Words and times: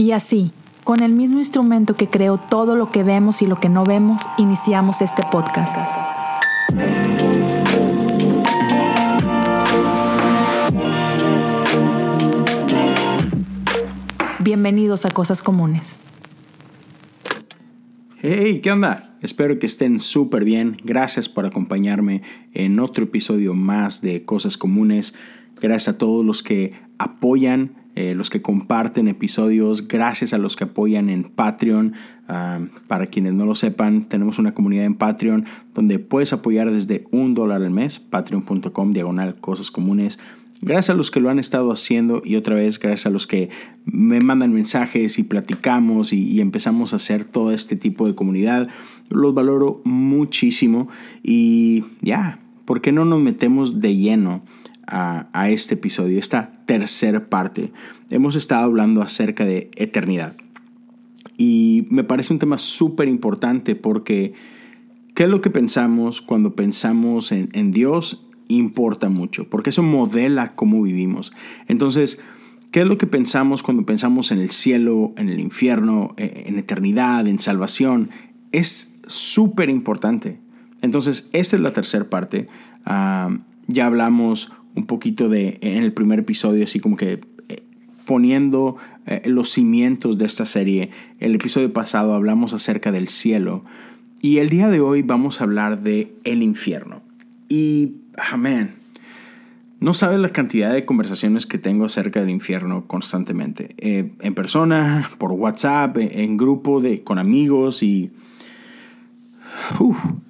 Y 0.00 0.12
así, 0.12 0.52
con 0.84 1.02
el 1.02 1.12
mismo 1.12 1.38
instrumento 1.38 1.96
que 1.96 2.06
creó 2.08 2.38
todo 2.38 2.76
lo 2.76 2.88
que 2.92 3.02
vemos 3.02 3.42
y 3.42 3.48
lo 3.48 3.56
que 3.56 3.68
no 3.68 3.82
vemos, 3.82 4.22
iniciamos 4.38 5.02
este 5.02 5.24
podcast. 5.32 5.76
Bienvenidos 14.38 15.04
a 15.04 15.10
Cosas 15.10 15.42
Comunes. 15.42 16.02
Hey, 18.18 18.60
¿qué 18.62 18.70
onda? 18.70 19.18
Espero 19.20 19.58
que 19.58 19.66
estén 19.66 19.98
súper 19.98 20.44
bien. 20.44 20.76
Gracias 20.84 21.28
por 21.28 21.44
acompañarme 21.44 22.22
en 22.54 22.78
otro 22.78 23.06
episodio 23.06 23.52
más 23.52 24.00
de 24.00 24.24
Cosas 24.24 24.56
Comunes. 24.56 25.16
Gracias 25.60 25.96
a 25.96 25.98
todos 25.98 26.24
los 26.24 26.44
que 26.44 26.74
apoyan, 26.98 27.77
eh, 28.00 28.14
los 28.14 28.30
que 28.30 28.40
comparten 28.40 29.08
episodios. 29.08 29.88
Gracias 29.88 30.32
a 30.32 30.38
los 30.38 30.54
que 30.54 30.62
apoyan 30.62 31.10
en 31.10 31.24
Patreon. 31.24 31.94
Ah, 32.28 32.60
para 32.86 33.08
quienes 33.08 33.34
no 33.34 33.44
lo 33.44 33.56
sepan, 33.56 34.04
tenemos 34.04 34.38
una 34.38 34.54
comunidad 34.54 34.84
en 34.84 34.94
Patreon 34.94 35.46
donde 35.74 35.98
puedes 35.98 36.32
apoyar 36.32 36.70
desde 36.70 37.08
un 37.10 37.34
dólar 37.34 37.60
al 37.60 37.70
mes. 37.70 37.98
Patreon.com 37.98 38.92
diagonal 38.92 39.40
Cosas 39.40 39.72
Comunes. 39.72 40.20
Gracias 40.62 40.90
a 40.90 40.94
los 40.94 41.10
que 41.10 41.18
lo 41.18 41.28
han 41.28 41.40
estado 41.40 41.72
haciendo 41.72 42.22
y 42.24 42.36
otra 42.36 42.54
vez 42.54 42.78
gracias 42.78 43.06
a 43.06 43.10
los 43.10 43.26
que 43.26 43.50
me 43.84 44.20
mandan 44.20 44.52
mensajes 44.52 45.18
y 45.18 45.24
platicamos 45.24 46.12
y, 46.12 46.40
empezamos 46.40 46.92
a 46.92 46.96
hacer 46.96 47.24
todo 47.24 47.50
este 47.50 47.74
tipo 47.74 48.06
de 48.06 48.14
comunidad. 48.14 48.68
Los 49.08 49.34
valoro 49.34 49.82
muchísimo 49.84 50.88
y 51.24 51.82
ya, 52.00 52.38
¿por 52.64 52.80
qué 52.80 52.92
no 52.92 53.04
nos 53.04 53.20
metemos 53.20 53.80
de 53.80 53.96
lleno 53.96 54.44
a, 54.88 55.28
a 55.32 55.50
este 55.50 55.74
episodio, 55.74 56.18
esta 56.18 56.50
tercera 56.66 57.28
parte? 57.28 57.72
Hemos 58.10 58.34
estado 58.34 58.64
hablando 58.64 59.02
acerca 59.02 59.44
de 59.44 59.70
eternidad 59.76 60.34
y 61.36 61.86
me 61.90 62.02
parece 62.02 62.32
un 62.32 62.40
tema 62.40 62.58
súper 62.58 63.06
importante 63.06 63.76
porque 63.76 64.32
¿qué 65.14 65.24
es 65.24 65.28
lo 65.28 65.40
que 65.40 65.50
pensamos 65.50 66.20
cuando 66.20 66.56
pensamos 66.56 67.30
en, 67.30 67.48
en 67.52 67.70
Dios 67.70 68.24
importa 68.48 69.08
mucho, 69.08 69.48
porque 69.48 69.70
eso 69.70 69.82
modela 69.82 70.54
cómo 70.54 70.82
vivimos. 70.82 71.32
Entonces, 71.68 72.20
¿qué 72.70 72.80
es 72.80 72.86
lo 72.86 72.98
que 72.98 73.06
pensamos 73.06 73.62
cuando 73.62 73.86
pensamos 73.86 74.32
en 74.32 74.40
el 74.40 74.50
cielo, 74.50 75.12
en 75.16 75.28
el 75.28 75.38
infierno, 75.38 76.14
e, 76.16 76.44
en 76.46 76.58
eternidad, 76.58 77.28
en 77.28 77.38
salvación? 77.38 78.10
Es 78.50 78.98
súper 79.06 79.70
importante. 79.70 80.40
Entonces, 80.80 81.28
esta 81.32 81.56
es 81.56 81.62
la 81.62 81.72
tercera 81.72 82.08
parte. 82.08 82.46
Ah, 82.84 83.36
ya 83.66 83.86
hablamos 83.86 84.52
un 84.78 84.86
poquito 84.86 85.28
de, 85.28 85.58
en 85.60 85.82
el 85.82 85.92
primer 85.92 86.20
episodio, 86.20 86.64
así 86.64 86.80
como 86.80 86.96
que 86.96 87.20
eh, 87.48 87.62
poniendo 88.06 88.76
eh, 89.06 89.22
los 89.26 89.50
cimientos 89.50 90.18
de 90.18 90.26
esta 90.26 90.46
serie. 90.46 90.90
El 91.18 91.34
episodio 91.34 91.72
pasado 91.72 92.14
hablamos 92.14 92.52
acerca 92.52 92.92
del 92.92 93.08
cielo. 93.08 93.64
Y 94.20 94.38
el 94.38 94.48
día 94.48 94.68
de 94.68 94.80
hoy 94.80 95.02
vamos 95.02 95.40
a 95.40 95.44
hablar 95.44 95.82
de 95.82 96.12
el 96.24 96.42
infierno. 96.42 97.02
Y 97.48 97.92
amén. 98.30 98.74
No 99.80 99.94
sabes 99.94 100.18
la 100.18 100.30
cantidad 100.30 100.72
de 100.72 100.84
conversaciones 100.84 101.46
que 101.46 101.56
tengo 101.56 101.84
acerca 101.84 102.20
del 102.20 102.30
infierno 102.30 102.86
constantemente. 102.88 103.74
Eh, 103.78 104.10
en 104.20 104.34
persona, 104.34 105.08
por 105.18 105.32
WhatsApp, 105.32 105.96
en 105.98 106.36
grupo, 106.36 106.80
de, 106.80 107.02
con 107.04 107.18
amigos 107.18 107.82
y... 107.82 108.10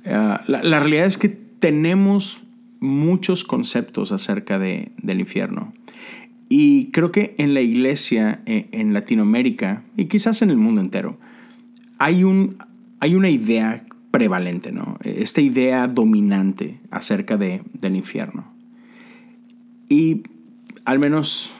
Ah, 0.06 0.42
la, 0.46 0.80
realidad 0.80 1.06
es 1.06 1.18
que 1.18 1.28
tenemos 1.28 2.44
muchos 2.80 3.44
conceptos 3.44 4.12
acerca 4.12 4.58
de, 4.58 4.92
del 5.02 5.20
infierno. 5.20 5.72
Y 6.48 6.90
creo 6.92 7.12
que 7.12 7.34
en 7.38 7.54
la 7.54 7.60
iglesia, 7.60 8.42
eh, 8.46 8.68
en 8.72 8.94
Latinoamérica 8.94 9.84
y 9.96 10.06
quizás 10.06 10.40
en 10.42 10.50
el 10.50 10.56
mundo 10.56 10.80
entero, 10.80 11.18
hay, 11.98 12.24
un, 12.24 12.56
hay 13.00 13.14
una 13.14 13.28
idea 13.28 13.84
prevalente, 14.10 14.72
¿no? 14.72 14.96
Esta 15.04 15.40
idea 15.40 15.86
dominante 15.88 16.80
acerca 16.90 17.36
de, 17.36 17.62
del 17.74 17.96
infierno. 17.96 18.52
Y 19.88 20.22
al 20.84 20.98
menos 20.98 21.52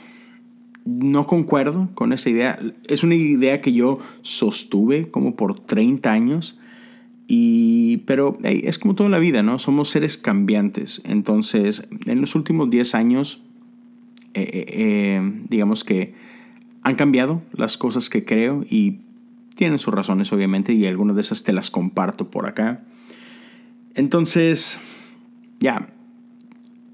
no 0.85 1.27
concuerdo 1.27 1.91
con 1.95 2.13
esa 2.13 2.31
idea. 2.31 2.59
Es 2.87 3.05
una 3.05 3.15
idea 3.15 3.61
que 3.61 3.73
yo 3.73 3.99
sostuve 4.23 5.11
como 5.11 5.37
por 5.37 5.61
30 5.61 6.11
años. 6.11 6.59
Y, 7.31 7.99
pero 8.07 8.39
es 8.43 8.79
como 8.79 8.95
todo 8.95 9.07
en 9.07 9.13
la 9.13 9.19
vida, 9.19 9.43
¿no? 9.43 9.59
Somos 9.59 9.91
seres 9.91 10.17
cambiantes. 10.17 11.03
Entonces, 11.05 11.87
en 12.07 12.23
los 12.23 12.35
últimos 12.35 12.71
10 12.71 12.95
años, 12.95 13.43
eh, 14.33 14.49
eh, 14.53 14.67
eh, 14.69 15.33
digamos 15.49 15.85
que 15.85 16.15
han 16.83 16.97
cambiado 16.97 17.43
las 17.53 17.77
cosas 17.77 18.09
que 18.09 18.25
creo 18.25 18.65
y 18.69 19.01
tienen 19.57 19.79
sus 19.79 19.93
razones, 19.93 20.33
obviamente, 20.33 20.73
y 20.73 20.87
algunas 20.87 21.17
de 21.17 21.23
esas 21.23 21.43
te 21.43 21.53
las 21.53 21.71
comparto 21.71 22.31
por 22.31 22.47
acá. 22.47 22.83
Entonces, 23.95 24.81
ya, 25.61 25.91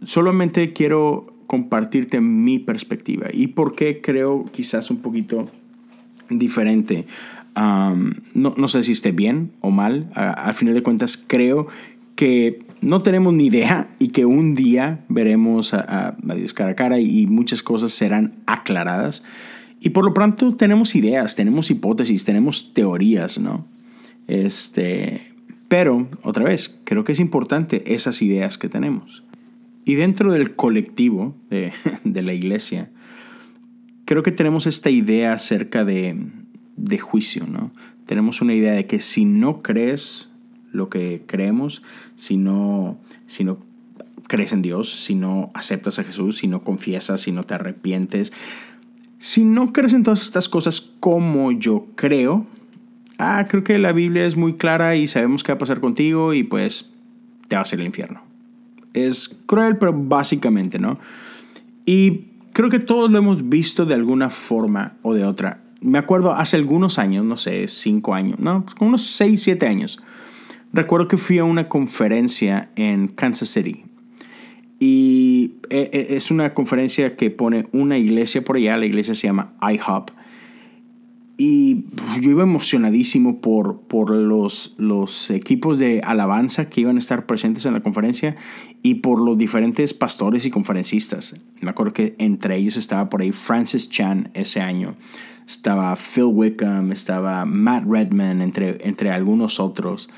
solamente 0.04 0.72
quiero 0.72 1.32
compartirte 1.46 2.20
mi 2.20 2.58
perspectiva 2.58 3.28
y 3.32 3.48
por 3.48 3.76
qué 3.76 4.00
creo 4.00 4.46
quizás 4.50 4.90
un 4.90 4.98
poquito 4.98 5.50
diferente. 6.30 7.06
No, 7.54 8.68
sé 8.68 8.82
si 8.82 8.92
esté 8.92 9.12
bien 9.12 9.52
o 9.60 9.70
mal. 9.70 10.10
al 10.14 10.54
final 10.54 10.74
de 10.74 10.82
cuentas, 10.82 11.16
creo 11.16 11.68
que 12.16 12.60
no 12.80 13.02
tenemos 13.02 13.34
ni 13.34 13.46
idea 13.46 13.88
y 13.98 14.08
que 14.08 14.24
un 14.24 14.54
día 14.54 15.04
veremos 15.08 15.74
a, 15.74 16.08
a 16.08 16.34
Dios 16.34 16.52
cara 16.52 16.70
a 16.70 16.76
cara 16.76 17.00
y 17.00 17.26
muchas 17.26 17.62
cosas 17.62 17.92
serán 17.92 18.34
aclaradas. 18.46 19.22
Y 19.80 19.90
por 19.90 20.04
lo 20.04 20.14
pronto 20.14 20.54
tenemos 20.54 20.94
ideas, 20.94 21.36
tenemos 21.36 21.70
hipótesis, 21.70 22.24
tenemos 22.24 22.72
teorías, 22.72 23.38
¿no? 23.38 23.66
Este, 24.26 25.34
pero, 25.68 26.08
otra 26.22 26.44
vez, 26.44 26.78
creo 26.84 27.04
que 27.04 27.12
es 27.12 27.20
importante 27.20 27.94
esas 27.94 28.22
ideas 28.22 28.58
que 28.58 28.68
tenemos. 28.68 29.24
Y 29.84 29.96
dentro 29.96 30.32
del 30.32 30.54
colectivo 30.56 31.34
de, 31.50 31.72
de 32.04 32.22
la 32.22 32.32
iglesia, 32.32 32.90
creo 34.04 34.22
que 34.22 34.32
tenemos 34.32 34.66
esta 34.66 34.90
idea 34.90 35.34
acerca 35.34 35.84
de, 35.84 36.16
de 36.76 36.98
juicio, 36.98 37.46
¿no? 37.46 37.70
Tenemos 38.06 38.42
una 38.42 38.54
idea 38.54 38.72
de 38.72 38.86
que 38.86 39.00
si 39.00 39.24
no 39.24 39.62
crees 39.62 40.28
lo 40.72 40.88
que 40.88 41.22
creemos, 41.26 41.82
si 42.16 42.36
no, 42.36 42.98
si 43.26 43.44
no 43.44 43.58
crees 44.26 44.52
en 44.52 44.62
Dios, 44.62 44.90
si 44.90 45.14
no 45.14 45.50
aceptas 45.54 45.98
a 45.98 46.04
Jesús, 46.04 46.38
si 46.38 46.48
no 46.48 46.64
confiesas, 46.64 47.22
si 47.22 47.32
no 47.32 47.44
te 47.44 47.54
arrepientes, 47.54 48.32
si 49.18 49.44
no 49.44 49.72
crees 49.72 49.94
en 49.94 50.02
todas 50.02 50.22
estas 50.22 50.48
cosas 50.48 50.80
como 51.00 51.52
yo 51.52 51.86
creo, 51.94 52.46
ah, 53.18 53.46
creo 53.48 53.64
que 53.64 53.78
la 53.78 53.92
Biblia 53.92 54.26
es 54.26 54.36
muy 54.36 54.54
clara 54.54 54.96
y 54.96 55.06
sabemos 55.06 55.42
qué 55.42 55.52
va 55.52 55.56
a 55.56 55.58
pasar 55.58 55.80
contigo 55.80 56.34
y 56.34 56.42
pues 56.42 56.92
te 57.48 57.56
va 57.56 57.60
a 57.60 57.62
hacer 57.62 57.80
el 57.80 57.86
infierno. 57.86 58.22
Es 58.92 59.34
cruel, 59.46 59.76
pero 59.78 59.92
básicamente, 59.92 60.78
¿no? 60.78 60.98
Y 61.84 62.26
creo 62.52 62.70
que 62.70 62.78
todos 62.78 63.10
lo 63.10 63.18
hemos 63.18 63.48
visto 63.48 63.86
de 63.86 63.94
alguna 63.94 64.30
forma 64.30 64.96
o 65.02 65.14
de 65.14 65.24
otra. 65.24 65.60
Me 65.84 65.98
acuerdo 65.98 66.32
hace 66.32 66.56
algunos 66.56 66.98
años, 66.98 67.24
no 67.24 67.36
sé, 67.36 67.68
cinco 67.68 68.14
años, 68.14 68.38
no, 68.40 68.64
unos 68.80 69.02
seis, 69.02 69.42
siete 69.42 69.66
años. 69.66 70.00
Recuerdo 70.72 71.06
que 71.06 71.16
fui 71.16 71.38
a 71.38 71.44
una 71.44 71.68
conferencia 71.68 72.70
en 72.74 73.06
Kansas 73.06 73.50
City, 73.50 73.84
y 74.78 75.54
eh, 75.70 75.90
eh, 75.92 76.06
es 76.10 76.30
una 76.30 76.52
conferencia 76.52 77.16
que 77.16 77.30
pone 77.30 77.66
una 77.72 77.96
iglesia 77.96 78.44
por 78.44 78.56
allá, 78.56 78.76
la 78.76 78.86
iglesia 78.86 79.14
se 79.14 79.26
llama 79.26 79.54
IHOP. 79.62 80.10
Y 81.36 81.86
yo 82.20 82.30
iba 82.30 82.42
emocionadísimo 82.42 83.40
por, 83.40 83.80
por 83.80 84.10
los, 84.10 84.74
los 84.78 85.30
equipos 85.30 85.78
de 85.78 86.00
alabanza 86.04 86.68
que 86.68 86.82
iban 86.82 86.96
a 86.96 86.98
estar 87.00 87.26
presentes 87.26 87.66
en 87.66 87.72
la 87.72 87.80
conferencia 87.80 88.36
y 88.82 88.96
por 88.96 89.20
los 89.20 89.36
diferentes 89.36 89.94
pastores 89.94 90.46
y 90.46 90.50
conferencistas. 90.50 91.40
Me 91.60 91.70
acuerdo 91.70 91.92
que 91.92 92.14
entre 92.18 92.56
ellos 92.56 92.76
estaba 92.76 93.08
por 93.08 93.22
ahí 93.22 93.32
Francis 93.32 93.88
Chan 93.88 94.30
ese 94.34 94.60
año, 94.60 94.96
estaba 95.46 95.94
Phil 95.96 96.24
Wickham, 96.24 96.92
estaba 96.92 97.44
Matt 97.44 97.84
Redman, 97.86 98.40
entre, 98.40 98.78
entre 98.86 99.10
algunos 99.10 99.60
otros. 99.60 100.08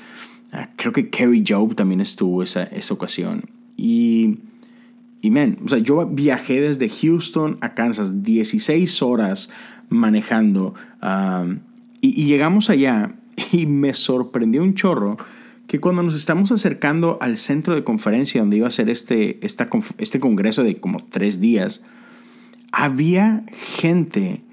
Ah, 0.51 0.69
creo 0.75 0.93
que 0.93 1.09
Kerry 1.09 1.43
Job 1.47 1.75
también 1.75 2.01
estuvo 2.01 2.43
esa, 2.43 2.63
esa 2.63 2.93
ocasión. 2.93 3.43
Y 3.75 4.39
y 5.21 5.37
o 5.37 5.69
sea, 5.69 5.79
yo 5.79 6.05
viajé 6.05 6.61
desde 6.61 6.89
Houston 6.89 7.57
a 7.61 7.73
Kansas 7.73 8.23
16 8.23 9.01
horas 9.01 9.49
manejando 9.89 10.73
y, 12.01 12.25
llegamos 12.25 12.69
allá 12.69 13.15
y 13.51 13.65
me 13.65 13.93
sorprendió 13.93 14.63
un 14.63 14.75
chorro 14.75 15.17
que 15.67 15.79
cuando 15.79 16.01
nos 16.03 16.15
estamos 16.15 16.51
acercando 16.51 17.17
al 17.19 17.35
centro 17.37 17.75
de 17.75 17.83
conferencia 17.83 18.39
donde 18.39 18.57
iba 18.57 18.67
a 18.67 18.71
ser 18.71 18.89
este, 18.89 19.45
esta, 19.45 19.69
este 19.97 20.19
congreso 20.19 20.63
de 20.63 20.77
como 20.77 20.99
tres 21.03 21.41
días, 21.41 21.83
había 22.71 23.43
gente 23.51 24.43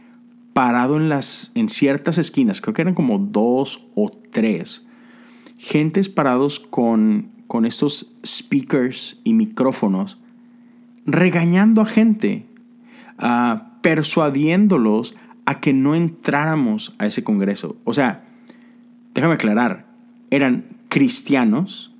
parado 0.54 0.96
en, 0.96 1.10
las, 1.10 1.52
en 1.54 1.68
ciertas 1.68 2.16
esquinas, 2.16 2.62
creo 2.62 2.72
que 2.72 2.82
eran 2.82 2.94
como 2.94 3.18
dos 3.18 3.86
o 3.94 4.10
tres, 4.30 4.88
gentes 5.58 6.08
parados 6.08 6.58
con, 6.58 7.30
con 7.46 7.66
estos 7.66 8.14
speakers 8.24 9.20
y 9.24 9.34
micrófonos 9.34 10.18
regañando 11.06 11.82
a 11.82 11.86
gente, 11.86 12.46
persuadiéndolos 13.82 15.14
a 15.44 15.60
que 15.60 15.72
no 15.72 15.94
entráramos 15.94 16.94
a 16.98 17.06
ese 17.06 17.22
congreso. 17.22 17.76
O 17.84 17.92
sea, 17.92 18.24
déjame 19.14 19.34
aclarar, 19.34 19.86
eran 20.30 20.64
cristianos 20.88 21.94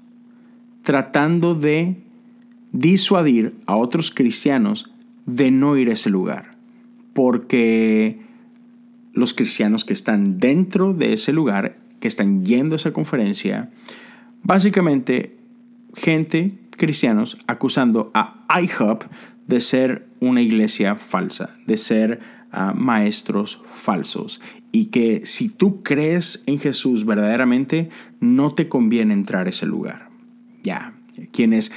tratando 0.82 1.54
de 1.54 2.02
disuadir 2.72 3.54
a 3.66 3.76
otros 3.76 4.10
cristianos 4.10 4.90
de 5.26 5.50
no 5.50 5.76
ir 5.76 5.90
a 5.90 5.94
ese 5.94 6.10
lugar. 6.10 6.56
Porque 7.12 8.23
los 9.14 9.32
cristianos 9.32 9.84
que 9.84 9.92
están 9.92 10.38
dentro 10.38 10.92
de 10.92 11.12
ese 11.14 11.32
lugar, 11.32 11.78
que 12.00 12.08
están 12.08 12.44
yendo 12.44 12.74
a 12.74 12.76
esa 12.76 12.92
conferencia, 12.92 13.70
básicamente 14.42 15.36
gente, 15.94 16.52
cristianos, 16.76 17.38
acusando 17.46 18.10
a 18.14 18.44
IHOP 18.60 19.04
de 19.46 19.60
ser 19.60 20.08
una 20.20 20.42
iglesia 20.42 20.96
falsa, 20.96 21.56
de 21.66 21.76
ser 21.76 22.20
uh, 22.52 22.76
maestros 22.76 23.62
falsos. 23.66 24.40
Y 24.72 24.86
que 24.86 25.24
si 25.24 25.48
tú 25.48 25.82
crees 25.82 26.42
en 26.46 26.58
Jesús 26.58 27.06
verdaderamente, 27.06 27.90
no 28.20 28.54
te 28.54 28.68
conviene 28.68 29.14
entrar 29.14 29.46
a 29.46 29.50
ese 29.50 29.66
lugar. 29.66 30.10
Ya, 30.62 30.94
quienes 31.32 31.70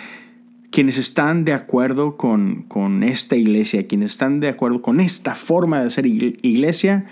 quienes 0.69 0.98
están 0.98 1.45
de 1.45 1.54
acuerdo 1.54 2.18
con, 2.18 2.63
con, 2.63 3.01
esta 3.04 3.36
iglesia, 3.36 3.88
quienes 3.88 4.12
están 4.12 4.42
de 4.42 4.50
acuerdo 4.50 4.81
con 4.81 5.00
esta 5.00 5.34
forma 5.34 5.80
de 5.80 5.88
hacer 5.88 6.06
iglesia, 6.06 7.06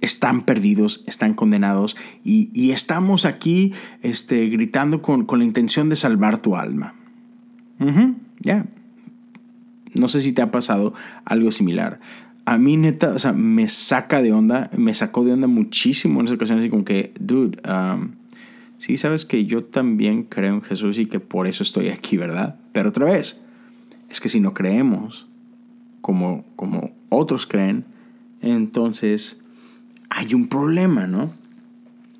están 0.00 0.42
perdidos, 0.42 1.04
están 1.06 1.34
condenados 1.34 1.96
y, 2.24 2.70
estamos 2.70 3.24
aquí 3.24 3.72
este, 4.02 4.48
gritando 4.48 5.02
con, 5.02 5.26
la 5.38 5.44
intención 5.44 5.88
de 5.88 5.96
salvar 5.96 6.38
tu 6.38 6.56
alma. 6.56 6.94
Ya. 8.40 8.66
No 9.94 10.08
sé 10.08 10.20
si 10.20 10.32
te 10.32 10.42
ha 10.42 10.50
pasado 10.50 10.94
algo 11.24 11.50
similar. 11.52 12.00
A 12.44 12.58
mí, 12.58 12.76
neta, 12.76 13.10
o 13.10 13.18
sea, 13.18 13.32
me 13.32 13.68
saca 13.68 14.22
de 14.22 14.32
onda, 14.32 14.70
me 14.76 14.94
sacó 14.94 15.24
de 15.24 15.32
onda 15.32 15.46
muchísimo 15.46 16.20
en 16.20 16.26
esa 16.26 16.36
ocasión, 16.36 16.58
así 16.58 16.68
como 16.68 16.84
que, 16.84 17.12
dude, 17.18 17.58
um, 17.68 18.12
sí, 18.78 18.96
sabes 18.96 19.24
que 19.24 19.46
yo 19.46 19.64
también 19.64 20.24
creo 20.24 20.54
en 20.54 20.62
Jesús 20.62 20.98
y 20.98 21.06
que 21.06 21.18
por 21.18 21.46
eso 21.46 21.62
estoy 21.62 21.88
aquí, 21.88 22.16
¿verdad? 22.16 22.56
Pero 22.72 22.90
otra 22.90 23.06
vez, 23.06 23.42
es 24.10 24.20
que 24.20 24.28
si 24.28 24.38
no 24.38 24.54
creemos 24.54 25.26
como, 26.02 26.44
como 26.54 26.92
otros 27.08 27.46
creen, 27.46 27.84
entonces 28.42 29.42
hay 30.16 30.32
un 30.32 30.48
problema, 30.48 31.06
¿no? 31.06 31.30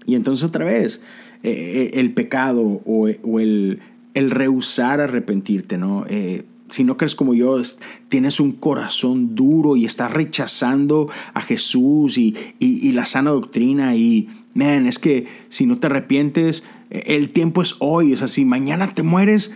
Y 0.04 0.16
entonces 0.16 0.44
otra 0.44 0.66
vez, 0.66 1.00
eh, 1.42 1.50
eh, 1.50 1.90
el 1.94 2.12
pecado 2.12 2.60
o, 2.84 3.08
el, 3.08 3.80
el, 4.12 4.30
rehusar 4.30 5.00
arrepentirte, 5.00 5.78
¿no? 5.78 6.04
Eh, 6.08 6.44
si 6.68 6.84
no 6.84 6.98
crees 6.98 7.14
como 7.14 7.32
yo, 7.32 7.60
tienes 8.10 8.38
un 8.38 8.52
corazón 8.52 9.34
duro 9.34 9.76
y 9.76 9.86
estás 9.86 10.10
rechazando 10.12 11.08
a 11.32 11.40
Jesús 11.40 12.18
y, 12.18 12.36
y, 12.58 12.92
la 12.92 13.06
sana 13.06 13.30
doctrina 13.30 13.96
y, 13.96 14.28
man, 14.52 14.86
es 14.86 14.98
que 14.98 15.26
si 15.48 15.64
no 15.64 15.78
te 15.78 15.86
arrepientes, 15.86 16.64
el 16.90 17.30
tiempo 17.30 17.62
es 17.62 17.76
hoy, 17.78 18.12
es 18.12 18.20
así, 18.20 18.44
mañana 18.44 18.92
te 18.92 19.02
mueres, 19.02 19.54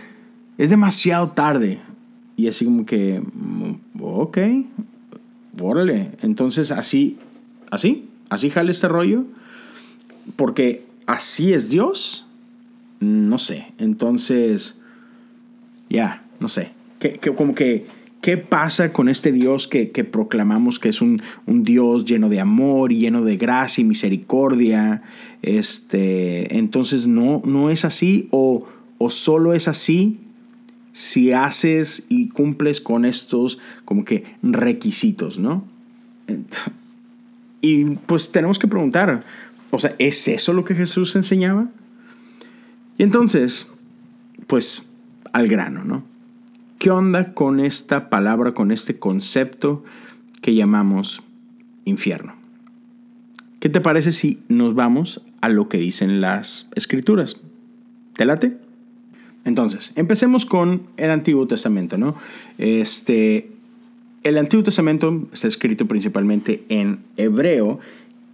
es 0.57 0.69
demasiado 0.71 1.31
tarde. 1.31 1.79
Y 2.37 2.47
así 2.47 2.65
como 2.65 2.85
que, 2.87 3.21
mm, 3.21 4.01
ok, 4.01 4.37
órale, 5.59 6.11
entonces 6.21 6.71
así, 6.71 7.17
así, 7.69 8.07
así 8.31 8.49
jale 8.49 8.71
este 8.71 8.87
rollo, 8.87 9.25
porque 10.37 10.85
así 11.05 11.53
es 11.53 11.69
Dios, 11.69 12.25
no 13.01 13.37
sé, 13.37 13.73
entonces, 13.77 14.79
ya, 15.89 16.23
no 16.39 16.47
sé, 16.47 16.71
que, 16.99 17.19
como 17.35 17.53
que, 17.53 17.85
¿qué 18.21 18.37
pasa 18.37 18.93
con 18.93 19.09
este 19.09 19.33
Dios 19.33 19.67
que, 19.67 19.85
proclamamos 20.05 20.79
que 20.79 20.87
es 20.87 21.01
un, 21.01 21.21
Dios 21.45 22.05
lleno 22.05 22.29
de 22.29 22.39
amor 22.39 22.93
y 22.93 22.99
lleno 22.99 23.25
de 23.25 23.35
gracia 23.35 23.81
y 23.81 23.85
misericordia? 23.85 25.03
Este, 25.41 26.57
entonces, 26.57 27.07
no, 27.07 27.41
no 27.43 27.69
es 27.69 27.83
así 27.83 28.29
o, 28.31 28.65
o 28.97 29.09
solo 29.09 29.53
es 29.53 29.67
así 29.67 30.19
si 30.93 31.33
haces 31.33 32.05
y 32.07 32.29
cumples 32.29 32.79
con 32.79 33.03
estos 33.03 33.59
como 33.83 34.05
que 34.05 34.23
requisitos, 34.41 35.37
¿no? 35.37 35.65
Y 37.61 37.85
pues 37.85 38.31
tenemos 38.31 38.59
que 38.59 38.67
preguntar, 38.67 39.23
o 39.69 39.79
sea, 39.79 39.95
¿es 39.99 40.27
eso 40.27 40.53
lo 40.53 40.65
que 40.65 40.75
Jesús 40.75 41.15
enseñaba? 41.15 41.69
Y 42.97 43.03
entonces, 43.03 43.71
pues 44.47 44.83
al 45.31 45.47
grano, 45.47 45.83
¿no? 45.85 46.03
¿Qué 46.79 46.89
onda 46.89 47.33
con 47.33 47.59
esta 47.59 48.09
palabra, 48.09 48.53
con 48.53 48.71
este 48.71 48.97
concepto 48.97 49.83
que 50.41 50.55
llamamos 50.55 51.21
infierno? 51.85 52.35
¿Qué 53.59 53.69
te 53.69 53.81
parece 53.81 54.11
si 54.11 54.39
nos 54.49 54.73
vamos 54.73 55.21
a 55.41 55.49
lo 55.49 55.69
que 55.69 55.77
dicen 55.77 56.19
las 56.19 56.69
escrituras? 56.75 57.37
¿Te 58.15 58.25
late? 58.25 58.57
Entonces, 59.45 59.91
empecemos 59.95 60.45
con 60.45 60.87
el 60.97 61.11
Antiguo 61.11 61.47
Testamento, 61.47 61.97
¿no? 61.97 62.15
Este, 62.57 63.51
el 64.23 64.37
Antiguo 64.37 64.63
Testamento 64.63 65.27
está 65.33 65.47
escrito 65.47 65.87
principalmente 65.87 66.63
en 66.69 66.99
hebreo 67.17 67.79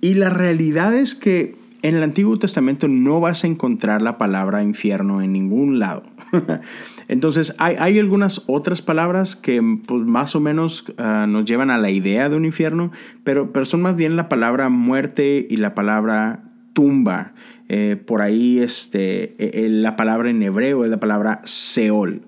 y 0.01 0.15
la 0.15 0.29
realidad 0.29 0.95
es 0.95 1.15
que 1.15 1.55
en 1.81 1.95
el 1.95 2.03
Antiguo 2.03 2.37
Testamento 2.39 2.87
no 2.87 3.19
vas 3.21 3.43
a 3.43 3.47
encontrar 3.47 4.01
la 4.01 4.17
palabra 4.17 4.63
infierno 4.63 5.21
en 5.21 5.31
ningún 5.31 5.79
lado. 5.79 6.03
Entonces 7.07 7.55
hay, 7.57 7.97
algunas 7.99 8.43
otras 8.47 8.81
palabras 8.81 9.35
que 9.35 9.61
pues, 9.85 10.01
más 10.03 10.35
o 10.35 10.41
menos 10.41 10.85
ah, 10.97 11.25
nos 11.27 11.45
llevan 11.45 11.69
a 11.69 11.77
la 11.77 11.89
idea 11.89 12.27
de 12.27 12.35
un 12.35 12.45
infierno, 12.45 12.91
pero, 13.23 13.53
pero 13.53 13.65
son 13.65 13.81
más 13.81 13.95
bien 13.95 14.15
la 14.17 14.27
palabra 14.27 14.69
muerte 14.69 15.47
y 15.49 15.57
la 15.57 15.73
palabra 15.73 16.43
tumba. 16.73 17.33
Eh, 17.69 18.01
por 18.05 18.21
ahí 18.21 18.59
este, 18.59 19.35
e, 19.37 19.65
e, 19.65 19.69
la 19.69 19.95
palabra 19.95 20.29
en 20.29 20.41
hebreo 20.41 20.83
es 20.83 20.89
la 20.89 20.99
palabra 20.99 21.41
Seol. 21.43 22.21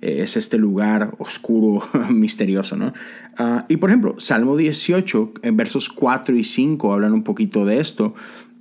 ¿No? 0.00 0.08
es 0.08 0.36
este 0.36 0.58
lugar 0.58 1.14
oscuro, 1.18 1.82
misterioso, 2.10 2.76
¿no? 2.76 2.92
Ah, 3.36 3.66
y 3.68 3.76
por 3.76 3.90
ejemplo, 3.90 4.14
Salmo 4.18 4.56
18, 4.56 5.34
en 5.42 5.56
versos 5.56 5.88
4 5.88 6.36
y 6.36 6.44
5 6.44 6.92
hablan 6.92 7.12
un 7.12 7.22
poquito 7.22 7.64
de 7.64 7.80
esto. 7.80 8.14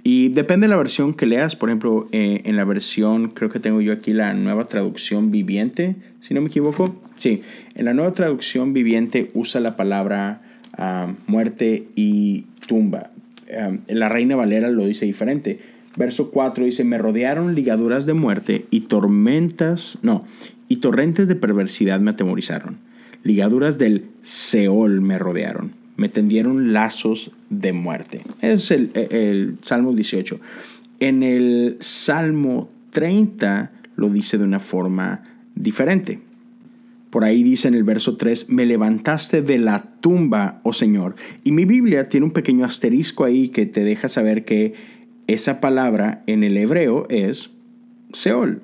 Y 0.03 0.29
depende 0.29 0.67
de 0.67 0.69
la 0.69 0.77
versión 0.77 1.13
que 1.13 1.25
leas, 1.25 1.55
por 1.55 1.69
ejemplo, 1.69 2.07
eh, 2.11 2.41
en 2.45 2.55
la 2.55 2.63
versión, 2.63 3.29
creo 3.29 3.49
que 3.49 3.59
tengo 3.59 3.81
yo 3.81 3.91
aquí 3.91 4.13
la 4.13 4.33
nueva 4.33 4.67
traducción 4.67 5.29
viviente, 5.29 5.97
si 6.21 6.33
no 6.33 6.41
me 6.41 6.47
equivoco. 6.47 6.95
Sí, 7.15 7.41
en 7.75 7.85
la 7.85 7.93
nueva 7.93 8.13
traducción 8.13 8.73
viviente 8.73 9.29
usa 9.33 9.59
la 9.59 9.75
palabra 9.75 10.39
ah, 10.77 11.13
muerte 11.27 11.87
y 11.95 12.45
tumba. 12.65 13.11
Ah, 13.53 13.73
la 13.87 14.07
Reina 14.07 14.37
Valera 14.37 14.69
lo 14.69 14.85
dice 14.85 15.05
diferente. 15.05 15.59
Verso 15.97 16.31
4 16.31 16.63
dice, 16.63 16.85
me 16.85 16.97
rodearon 16.97 17.55
ligaduras 17.55 18.05
de 18.05 18.13
muerte 18.13 18.67
y 18.71 18.81
tormentas, 18.81 19.97
no, 20.01 20.23
y 20.69 20.77
torrentes 20.77 21.27
de 21.27 21.35
perversidad 21.35 21.99
me 21.99 22.11
atemorizaron. 22.11 22.77
Ligaduras 23.23 23.77
del 23.77 24.05
Seol 24.21 25.01
me 25.01 25.19
rodearon. 25.19 25.71
Me 25.97 26.07
tendieron 26.07 26.71
lazos 26.71 27.31
de 27.49 27.73
muerte. 27.73 28.21
Es 28.41 28.71
el, 28.71 28.91
el 28.93 29.57
Salmo 29.61 29.93
18. 29.93 30.39
En 31.01 31.23
el 31.23 31.77
Salmo 31.81 32.69
30 32.91 33.71
lo 33.97 34.09
dice 34.09 34.37
de 34.37 34.45
una 34.45 34.59
forma 34.59 35.23
diferente. 35.55 36.21
Por 37.09 37.23
ahí 37.23 37.41
dice 37.43 37.67
en 37.67 37.73
el 37.73 37.83
verso 37.83 38.17
3, 38.17 38.49
me 38.49 38.65
levantaste 38.65 39.41
de 39.41 39.57
la 39.57 39.83
tumba, 39.99 40.61
oh 40.63 40.73
Señor. 40.73 41.15
Y 41.43 41.51
mi 41.51 41.65
Biblia 41.65 42.07
tiene 42.07 42.27
un 42.27 42.31
pequeño 42.31 42.65
asterisco 42.65 43.25
ahí 43.25 43.49
que 43.49 43.65
te 43.65 43.83
deja 43.83 44.07
saber 44.07 44.45
que 44.45 44.75
esa 45.27 45.59
palabra 45.59 46.21
en 46.27 46.43
el 46.43 46.55
hebreo 46.55 47.07
es 47.09 47.49
Seol. 48.13 48.61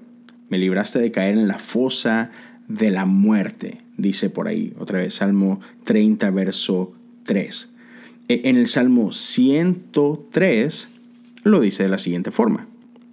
Me 0.50 0.58
libraste 0.58 1.00
de 1.00 1.12
caer 1.12 1.38
en 1.38 1.48
la 1.48 1.60
fosa 1.60 2.32
de 2.68 2.92
la 2.92 3.06
muerte, 3.06 3.82
dice 3.98 4.30
por 4.30 4.48
ahí, 4.48 4.74
otra 4.80 5.00
vez, 5.00 5.16
Salmo 5.16 5.60
30, 5.84 6.30
verso 6.32 6.94
3. 7.24 7.72
E, 8.28 8.42
en 8.46 8.58
el 8.58 8.68
Salmo 8.68 9.12
103 9.12 10.90
lo 11.44 11.60
dice 11.62 11.84
de 11.84 11.90
la 11.90 11.98
siguiente 11.98 12.32
forma. 12.32 12.68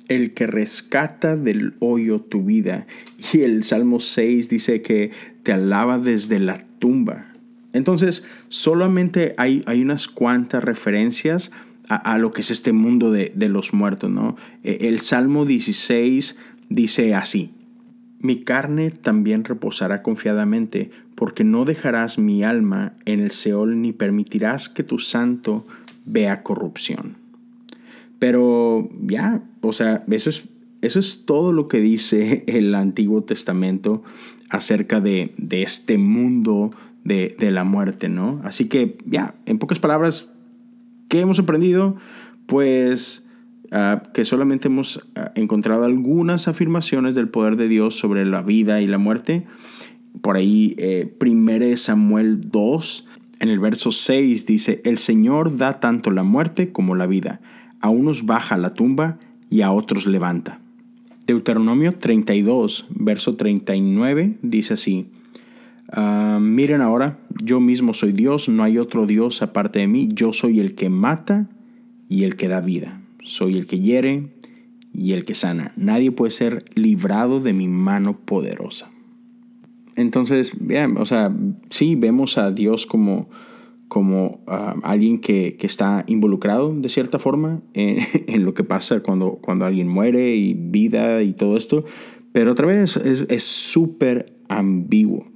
El 0.08 0.34
que 0.34 0.46
rescata 0.46 1.36
del 1.36 1.74
hoyo 1.80 2.20
tu 2.20 2.44
vida. 2.44 2.86
Y 3.32 3.40
el 3.40 3.64
Salmo 3.64 4.00
6 4.00 4.48
dice 4.48 4.82
que 4.82 5.10
te 5.42 5.52
alaba 5.52 5.98
desde 5.98 6.38
la 6.38 6.64
tumba. 6.78 7.32
Entonces, 7.72 8.24
solamente 8.48 9.34
hay, 9.38 9.62
hay 9.66 9.80
unas 9.80 10.08
cuantas 10.08 10.62
referencias 10.62 11.52
a, 11.88 12.16
lo 12.16 12.30
que 12.30 12.40
es 12.40 12.50
este 12.50 12.72
mundo 12.72 13.10
de, 13.10 13.32
de 13.34 13.50
los 13.50 13.74
muertos, 13.74 14.10
¿no? 14.10 14.36
E, 14.64 14.88
el 14.88 15.00
Salmo 15.00 15.44
16 15.44 16.38
dice 16.74 17.14
así, 17.14 17.50
mi 18.18 18.40
carne 18.40 18.90
también 18.90 19.44
reposará 19.44 20.02
confiadamente, 20.02 20.90
porque 21.14 21.44
no 21.44 21.64
dejarás 21.64 22.18
mi 22.18 22.44
alma 22.44 22.94
en 23.04 23.20
el 23.20 23.32
Seol 23.32 23.80
ni 23.80 23.92
permitirás 23.92 24.68
que 24.68 24.84
tu 24.84 24.98
santo 24.98 25.66
vea 26.04 26.42
corrupción. 26.42 27.16
Pero 28.18 28.88
ya, 29.00 29.42
o 29.60 29.72
sea, 29.72 30.04
eso 30.08 30.30
es, 30.30 30.48
eso 30.82 31.00
es 31.00 31.24
todo 31.26 31.52
lo 31.52 31.68
que 31.68 31.80
dice 31.80 32.44
el 32.48 32.74
Antiguo 32.74 33.24
Testamento 33.24 34.02
acerca 34.50 35.00
de, 35.00 35.34
de 35.38 35.62
este 35.62 35.98
mundo 35.98 36.72
de, 37.04 37.50
la 37.50 37.64
muerte, 37.64 38.08
¿no? 38.08 38.40
Así 38.44 38.66
que, 38.66 38.96
ya, 39.06 39.34
en 39.46 39.58
pocas 39.58 39.78
palabras, 39.78 40.30
¿qué 41.08 41.20
hemos 41.20 41.38
aprendido? 41.38 41.96
Pues 42.46 43.21
ah, 43.72 44.02
que 44.14 44.24
solamente 44.24 44.68
hemos 44.68 45.06
ah, 45.14 45.32
encontrado 45.34 45.84
algunas 45.84 46.48
afirmaciones 46.48 47.14
del 47.14 47.28
poder 47.28 47.56
de 47.56 47.68
Dios 47.68 47.98
sobre 47.98 48.24
la 48.24 48.42
vida 48.42 48.80
y 48.80 48.86
la 48.86 48.98
muerte. 48.98 49.44
Por 50.20 50.36
ahí, 50.36 50.74
eh, 50.78 51.16
1 51.20 51.76
Samuel 51.76 52.50
2, 52.50 53.08
en 53.40 53.48
el 53.48 53.58
verso 53.58 53.90
6 53.90 54.46
dice, 54.46 54.82
el 54.84 54.98
Señor 54.98 55.56
da 55.56 55.80
tanto 55.80 56.10
la 56.10 56.22
muerte 56.22 56.72
como 56.72 56.94
la 56.94 57.06
vida. 57.06 57.40
A 57.80 57.88
unos 57.88 58.26
baja 58.26 58.56
la 58.58 58.74
tumba 58.74 59.18
y 59.50 59.62
a 59.62 59.72
otros 59.72 60.06
levanta. 60.06 60.60
Deuteronomio 61.26 61.94
32, 61.94 62.86
verso 62.90 63.36
39 63.36 64.38
dice 64.42 64.74
así, 64.74 65.08
Ah, 65.94 66.38
miren 66.40 66.80
ahora, 66.80 67.18
yo 67.42 67.60
mismo 67.60 67.92
soy 67.92 68.12
Dios, 68.12 68.48
no 68.48 68.62
hay 68.62 68.78
otro 68.78 69.06
Dios 69.06 69.42
aparte 69.42 69.80
de 69.80 69.88
mí, 69.88 70.08
yo 70.10 70.32
soy 70.32 70.58
el 70.58 70.74
que 70.74 70.88
mata 70.88 71.50
y 72.08 72.24
el 72.24 72.36
que 72.36 72.48
da 72.48 72.62
vida, 72.62 73.01
soy 73.22 73.56
el 73.56 73.66
que 73.66 73.80
hiere 73.80 74.30
y 74.92 75.12
el 75.12 75.24
que 75.24 75.34
sana. 75.34 75.72
Nadie 75.76 76.12
puede 76.12 76.30
ser 76.30 76.64
librado 76.74 77.40
de 77.40 77.52
mi 77.52 77.68
mano 77.68 78.18
poderosa. 78.18 78.90
Entonces, 79.96 80.52
bien, 80.58 80.96
o 80.98 81.04
sea, 81.04 81.34
sí 81.70 81.94
vemos 81.96 82.38
a 82.38 82.50
Dios 82.50 82.86
como, 82.86 83.28
como 83.88 84.40
ah, 84.46 84.74
alguien 84.82 85.18
que, 85.18 85.56
está 85.60 86.04
involucrado 86.06 86.70
de 86.70 86.88
cierta 86.88 87.18
forma 87.18 87.60
en, 87.74 88.44
lo 88.44 88.54
que 88.54 88.64
pasa 88.64 89.00
cuando, 89.00 89.38
cuando 89.42 89.64
alguien 89.64 89.88
muere 89.88 90.34
y 90.34 90.54
vida 90.54 91.22
y 91.22 91.32
todo 91.32 91.56
esto, 91.56 91.84
pero 92.32 92.52
otra 92.52 92.66
vez 92.66 92.96
es 92.96 93.42
súper 93.42 94.34
ambiguo. 94.48 95.32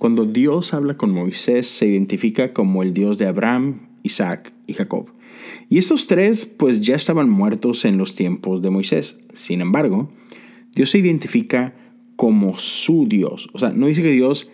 Cuando 0.00 0.24
Dios 0.24 0.72
habla 0.72 0.96
con 0.96 1.10
Moisés, 1.10 1.66
se 1.66 1.86
identifica 1.86 2.54
como 2.54 2.82
el 2.82 2.94
Dios 2.94 3.18
de 3.18 3.26
Abraham, 3.26 3.88
Isaac 4.02 4.52
y 4.66 4.72
Jacob. 4.72 5.10
Y 5.70 5.78
estos 5.78 6.08
tres 6.08 6.44
pues 6.46 6.80
ya 6.80 6.96
estaban 6.96 7.30
muertos 7.30 7.84
en 7.84 7.96
los 7.96 8.16
tiempos 8.16 8.60
de 8.60 8.70
Moisés. 8.70 9.20
Sin 9.32 9.60
embargo, 9.60 10.10
Dios 10.74 10.90
se 10.90 10.98
identifica 10.98 11.74
como 12.16 12.58
su 12.58 13.06
Dios. 13.08 13.48
O 13.52 13.58
sea, 13.60 13.70
no 13.70 13.86
dice 13.86 14.02
que 14.02 14.10
Dios 14.10 14.50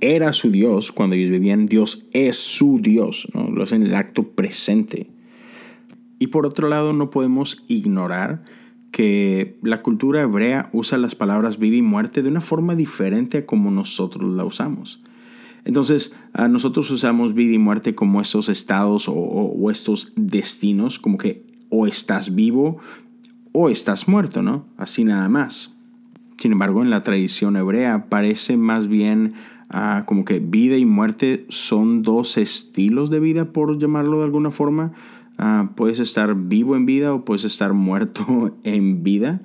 era 0.00 0.32
su 0.32 0.52
Dios 0.52 0.92
cuando 0.92 1.16
ellos 1.16 1.28
vivían, 1.28 1.66
Dios 1.66 2.06
es 2.12 2.36
su 2.36 2.78
Dios, 2.80 3.28
¿no? 3.34 3.50
lo 3.50 3.64
hace 3.64 3.74
en 3.74 3.82
el 3.82 3.94
acto 3.96 4.28
presente. 4.28 5.08
Y 6.20 6.28
por 6.28 6.46
otro 6.46 6.68
lado, 6.68 6.92
no 6.92 7.10
podemos 7.10 7.64
ignorar 7.66 8.44
que 8.92 9.58
la 9.62 9.82
cultura 9.82 10.22
hebrea 10.22 10.70
usa 10.72 10.98
las 10.98 11.16
palabras 11.16 11.58
vida 11.58 11.76
y 11.76 11.82
muerte 11.82 12.22
de 12.22 12.28
una 12.28 12.40
forma 12.40 12.76
diferente 12.76 13.38
a 13.38 13.46
como 13.46 13.72
nosotros 13.72 14.32
la 14.34 14.44
usamos. 14.44 15.02
Entonces, 15.64 16.12
nosotros 16.48 16.90
usamos 16.90 17.34
vida 17.34 17.54
y 17.54 17.58
muerte 17.58 17.94
como 17.94 18.20
estos 18.20 18.48
estados 18.48 19.06
o, 19.08 19.70
estos 19.70 20.12
destinos, 20.16 20.98
como 20.98 21.18
que 21.18 21.44
o 21.68 21.86
estás 21.86 22.34
vivo 22.34 22.78
o 23.52 23.68
estás 23.68 24.08
muerto, 24.08 24.42
¿no? 24.42 24.66
Así 24.76 25.04
nada 25.04 25.28
más. 25.28 25.76
Sin 26.38 26.52
embargo, 26.52 26.82
en 26.82 26.90
la 26.90 27.02
tradición 27.02 27.56
hebrea 27.56 28.06
parece 28.08 28.56
más 28.56 28.86
bien 28.86 29.34
ah, 29.68 30.04
como 30.06 30.24
que 30.24 30.38
vida 30.38 30.76
y 30.76 30.86
muerte 30.86 31.44
son 31.48 32.02
dos 32.02 32.38
estilos 32.38 33.10
de 33.10 33.20
vida, 33.20 33.52
por 33.52 33.78
llamarlo 33.78 34.18
de 34.18 34.24
alguna 34.24 34.50
forma. 34.50 34.92
Ah, 35.36 35.70
puedes 35.74 35.98
estar 35.98 36.34
vivo 36.34 36.76
en 36.76 36.86
vida 36.86 37.12
o 37.12 37.24
puedes 37.24 37.44
estar 37.44 37.74
muerto 37.74 38.56
en 38.64 39.02
vida. 39.02 39.42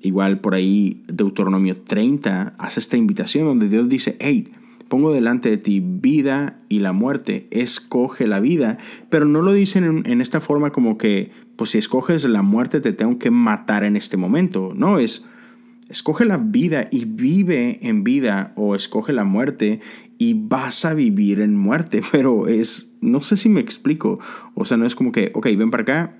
Igual 0.00 0.40
por 0.40 0.54
ahí 0.54 1.02
Deuteronomio 1.08 1.76
30 1.76 2.54
hace 2.56 2.78
esta 2.78 2.96
invitación 2.96 3.46
donde 3.46 3.68
Dios 3.68 3.88
dice, 3.88 4.16
hey, 4.20 4.48
pongo 4.88 5.12
delante 5.12 5.50
de 5.50 5.58
ti 5.58 5.80
vida 5.80 6.60
y 6.68 6.80
la 6.80 6.92
muerte, 6.92 7.46
escoge 7.50 8.26
la 8.26 8.40
vida, 8.40 8.78
pero 9.10 9.26
no 9.26 9.42
lo 9.42 9.52
dicen 9.52 10.02
en, 10.04 10.20
esta 10.20 10.40
forma 10.40 10.70
como 10.70 10.98
que, 10.98 11.30
pues 11.56 11.70
si 11.70 11.78
escoges 11.78 12.24
la 12.24 12.42
muerte 12.42 12.80
te 12.80 12.92
tengo 12.92 13.18
que 13.18 13.30
matar 13.30 13.84
en 13.84 13.96
este 13.96 14.16
momento, 14.16 14.72
no, 14.74 14.98
es, 14.98 15.26
escoge 15.88 16.24
la 16.24 16.38
vida 16.38 16.88
y 16.90 17.04
vive 17.04 17.86
en 17.86 18.04
vida 18.04 18.52
o 18.56 18.74
escoge 18.74 19.12
la 19.12 19.24
muerte 19.24 19.80
y 20.18 20.34
vas 20.34 20.84
a 20.84 20.94
vivir 20.94 21.40
en 21.40 21.56
muerte, 21.56 22.02
pero 22.12 22.48
es, 22.48 22.96
no 23.00 23.20
sé 23.20 23.36
si 23.36 23.48
me 23.48 23.60
explico, 23.60 24.18
o 24.54 24.64
sea, 24.64 24.76
no 24.76 24.86
es 24.86 24.94
como 24.94 25.12
que, 25.12 25.30
ok, 25.34 25.46
ven 25.56 25.70
para 25.70 25.82
acá, 25.82 26.14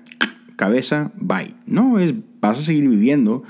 cabeza, 0.55 1.11
bye. 1.15 1.55
No, 1.65 1.99
es, 1.99 2.13
vas 2.41 2.59
a 2.59 2.63
seguir 2.63 2.87
viviendo, 2.87 3.43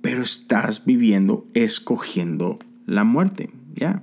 pero 0.00 0.22
estás 0.22 0.84
viviendo 0.84 1.46
escogiendo 1.54 2.58
la 2.86 3.04
muerte, 3.04 3.50
ya. 3.74 4.02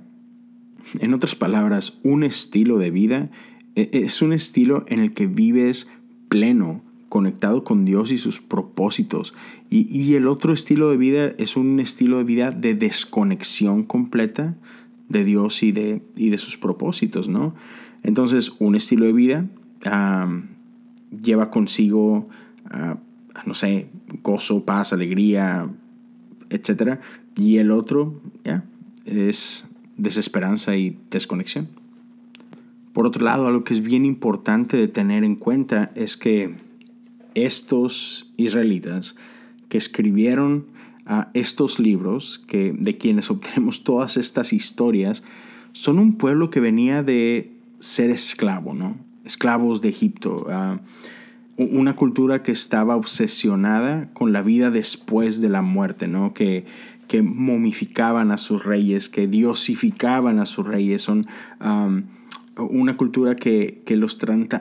En 1.00 1.14
otras 1.14 1.34
palabras, 1.34 1.98
un 2.02 2.24
estilo 2.24 2.78
de 2.78 2.90
vida 2.90 3.30
e, 3.76 3.90
es 3.92 4.22
un 4.22 4.32
estilo 4.32 4.84
en 4.88 5.00
el 5.00 5.12
que 5.12 5.26
vives 5.26 5.90
pleno, 6.28 6.82
conectado 7.08 7.62
con 7.62 7.84
Dios 7.84 8.10
y 8.10 8.18
sus 8.18 8.40
propósitos. 8.40 9.34
Y, 9.68 9.86
y, 9.96 10.14
el 10.14 10.26
otro 10.26 10.52
estilo 10.52 10.90
de 10.90 10.96
vida 10.96 11.32
es 11.38 11.56
un 11.56 11.78
estilo 11.78 12.18
de 12.18 12.24
vida 12.24 12.50
de 12.50 12.74
desconexión 12.74 13.84
completa 13.84 14.56
de 15.08 15.24
Dios 15.24 15.62
y 15.62 15.72
de, 15.72 16.02
y 16.16 16.30
de 16.30 16.38
sus 16.38 16.56
propósitos, 16.56 17.28
¿no? 17.28 17.54
Entonces, 18.02 18.52
un 18.58 18.74
estilo 18.74 19.06
de 19.06 19.12
vida 19.12 19.46
lleva 21.10 21.50
consigo, 21.50 22.28
no 23.46 23.54
sé, 23.54 23.88
gozo, 24.22 24.64
paz, 24.64 24.92
alegría, 24.92 25.66
etc. 26.50 26.98
Y 27.36 27.58
el 27.58 27.70
otro, 27.70 28.20
ya, 28.44 28.64
es 29.04 29.68
desesperanza 29.96 30.76
y 30.76 30.98
desconexión. 31.10 31.68
Por 32.92 33.06
otro 33.06 33.24
lado, 33.24 33.46
algo 33.46 33.64
que 33.64 33.74
es 33.74 33.82
bien 33.82 34.04
importante 34.04 34.76
de 34.76 34.88
tener 34.88 35.24
en 35.24 35.36
cuenta 35.36 35.90
es 35.94 36.16
que 36.16 36.54
estos 37.34 38.30
israelitas 38.36 39.16
que 39.68 39.78
escribieron 39.78 40.66
estos 41.34 41.78
libros, 41.78 42.42
que, 42.46 42.74
de 42.76 42.96
quienes 42.96 43.30
obtenemos 43.30 43.84
todas 43.84 44.16
estas 44.16 44.52
historias, 44.52 45.22
son 45.72 45.98
un 45.98 46.16
pueblo 46.16 46.50
que 46.50 46.60
venía 46.60 47.02
de 47.02 47.52
ser 47.80 48.10
esclavo, 48.10 48.74
¿no? 48.74 48.96
Esclavos 49.24 49.80
de 49.80 49.88
Egipto. 49.88 50.46
una 51.56 51.94
cultura 51.94 52.42
que 52.42 52.52
estaba 52.52 52.96
obsesionada 52.96 54.10
con 54.14 54.32
la 54.32 54.42
vida 54.42 54.70
después 54.70 55.40
de 55.40 55.48
la 55.48 55.62
muerte, 55.62 56.08
¿no? 56.08 56.34
Que, 56.34 56.64
que 57.08 57.22
momificaban 57.22 58.30
a 58.30 58.38
sus 58.38 58.64
reyes, 58.64 59.08
que 59.08 59.26
diosificaban 59.26 60.38
a 60.38 60.46
sus 60.46 60.66
reyes. 60.66 61.02
Son 61.02 61.26
una 62.56 62.96
cultura 62.96 63.34
que, 63.34 63.82
los, 63.88 64.18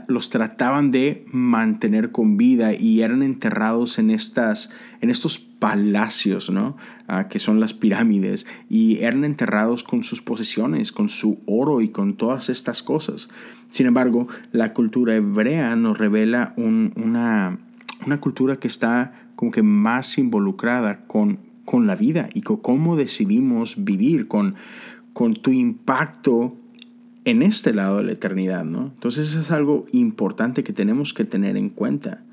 los, 0.07 0.29
trataban 0.29 0.91
de 0.91 1.25
mantener 1.31 2.11
con 2.11 2.37
vida 2.37 2.73
y 2.73 3.01
eran 3.01 3.21
enterrados 3.21 3.99
en, 3.99 4.11
estas, 4.11 4.69
en 5.01 5.09
estos 5.09 5.39
palacios, 5.39 6.49
¿no? 6.49 6.77
Ah, 7.07 7.27
que 7.27 7.39
son 7.39 7.59
las 7.59 7.73
pirámides, 7.73 8.47
y 8.69 8.99
eran 8.99 9.25
enterrados 9.25 9.83
con 9.83 10.03
sus 10.03 10.21
posesiones, 10.21 10.91
con 10.91 11.09
su 11.09 11.39
oro 11.45 11.81
y 11.81 11.89
con 11.89 12.15
todas 12.15 12.49
estas 12.49 12.81
cosas. 12.81 13.29
Sin 13.69 13.85
embargo, 13.85 14.27
la 14.51 14.73
cultura 14.73 15.15
hebrea 15.15 15.75
nos 15.75 15.97
revela 15.97 16.53
una, 16.55 17.59
una 18.05 18.19
cultura 18.19 18.57
que 18.57 18.67
está 18.67 19.13
como 19.35 19.51
que 19.51 19.63
más 19.63 20.17
involucrada 20.17 21.05
con, 21.07 21.50
con 21.65 21.87
la 21.87 21.95
vida 21.95 22.29
y 22.33 22.41
con 22.41 22.57
cómo 22.57 22.95
decidimos 22.95 23.83
vivir, 23.83 24.27
con, 24.27 24.55
con 25.13 25.33
tu 25.35 25.51
impacto 25.51 26.55
en 27.25 27.43
este 27.43 27.73
lado 27.73 27.97
de 27.97 28.05
la 28.05 28.11
eternidad, 28.13 28.65
¿no? 28.65 28.91
Entonces 28.93 29.29
eso 29.29 29.41
es 29.41 29.51
algo 29.51 29.85
importante 29.91 30.63
que 30.63 30.73
tenemos 30.73 31.13
que 31.13 31.23
tener 31.23 31.55
en 31.55 31.69
cuenta. 31.69 32.23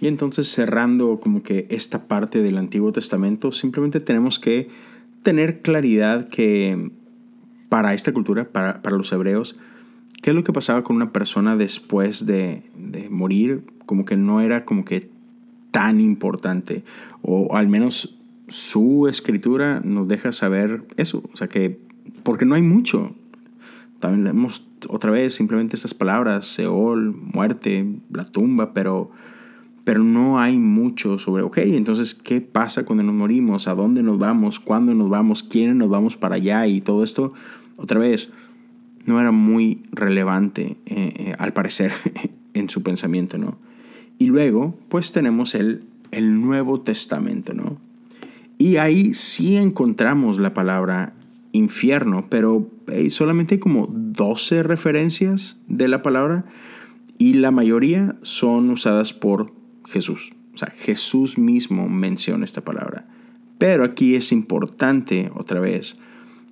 Y 0.00 0.08
entonces 0.08 0.48
cerrando 0.48 1.20
como 1.20 1.42
que 1.42 1.66
esta 1.70 2.06
parte 2.06 2.42
del 2.42 2.58
Antiguo 2.58 2.92
Testamento, 2.92 3.52
simplemente 3.52 4.00
tenemos 4.00 4.38
que 4.38 4.68
tener 5.22 5.60
claridad 5.60 6.28
que 6.28 6.90
para 7.68 7.94
esta 7.94 8.12
cultura, 8.12 8.48
para, 8.50 8.80
los 8.90 9.12
hebreos, 9.12 9.56
qué 10.22 10.30
es 10.30 10.36
lo 10.36 10.44
que 10.44 10.52
pasaba 10.52 10.84
con 10.84 10.96
una 10.96 11.12
persona 11.12 11.56
después 11.56 12.26
de, 12.26 12.62
de 12.76 13.10
morir, 13.10 13.64
como 13.86 14.04
que 14.04 14.16
no 14.16 14.40
era 14.40 14.64
como 14.64 14.84
que 14.84 15.10
tan 15.76 16.00
importante, 16.00 16.84
o 17.20 17.54
al 17.54 17.68
menos 17.68 18.18
su 18.48 19.08
escritura 19.08 19.82
nos 19.84 20.08
deja 20.08 20.32
saber 20.32 20.86
eso, 20.96 21.22
o 21.30 21.36
sea 21.36 21.48
que, 21.48 21.78
porque 22.22 22.46
no 22.46 22.54
hay 22.54 22.62
mucho, 22.62 23.14
también 24.00 24.24
leemos 24.24 24.66
otra 24.88 25.10
vez 25.10 25.34
simplemente 25.34 25.76
estas 25.76 25.92
palabras, 25.92 26.46
Seol, 26.46 27.12
muerte, 27.12 28.00
la 28.10 28.24
tumba, 28.24 28.72
pero, 28.72 29.10
pero 29.84 30.02
no 30.02 30.40
hay 30.40 30.56
mucho 30.56 31.18
sobre, 31.18 31.42
ok, 31.42 31.58
entonces, 31.58 32.14
¿qué 32.14 32.40
pasa 32.40 32.86
cuando 32.86 33.04
nos 33.04 33.14
morimos? 33.14 33.68
¿A 33.68 33.74
dónde 33.74 34.02
nos 34.02 34.18
vamos? 34.18 34.58
¿Cuándo 34.58 34.94
nos 34.94 35.10
vamos? 35.10 35.42
¿Quiénes 35.42 35.76
nos 35.76 35.90
vamos 35.90 36.16
para 36.16 36.36
allá? 36.36 36.66
Y 36.66 36.80
todo 36.80 37.04
esto, 37.04 37.34
otra 37.76 38.00
vez, 38.00 38.32
no 39.04 39.20
era 39.20 39.30
muy 39.30 39.82
relevante, 39.92 40.78
eh, 40.86 41.12
eh, 41.18 41.34
al 41.38 41.52
parecer, 41.52 41.92
en 42.54 42.70
su 42.70 42.82
pensamiento, 42.82 43.36
¿no? 43.36 43.65
Y 44.18 44.26
luego, 44.26 44.78
pues 44.88 45.12
tenemos 45.12 45.54
el, 45.54 45.84
el 46.10 46.40
Nuevo 46.40 46.80
Testamento, 46.80 47.52
¿no? 47.54 47.78
Y 48.58 48.76
ahí 48.76 49.12
sí 49.12 49.56
encontramos 49.56 50.38
la 50.38 50.54
palabra 50.54 51.12
infierno, 51.52 52.26
pero 52.30 52.70
solamente 53.10 53.56
hay 53.56 53.58
como 53.58 53.88
12 53.90 54.62
referencias 54.62 55.58
de 55.68 55.88
la 55.88 56.02
palabra 56.02 56.44
y 57.18 57.34
la 57.34 57.50
mayoría 57.50 58.16
son 58.22 58.70
usadas 58.70 59.12
por 59.12 59.52
Jesús. 59.86 60.32
O 60.54 60.58
sea, 60.58 60.72
Jesús 60.78 61.38
mismo 61.38 61.88
menciona 61.88 62.44
esta 62.44 62.62
palabra. 62.62 63.06
Pero 63.58 63.84
aquí 63.84 64.14
es 64.14 64.32
importante, 64.32 65.30
otra 65.34 65.60
vez, 65.60 65.98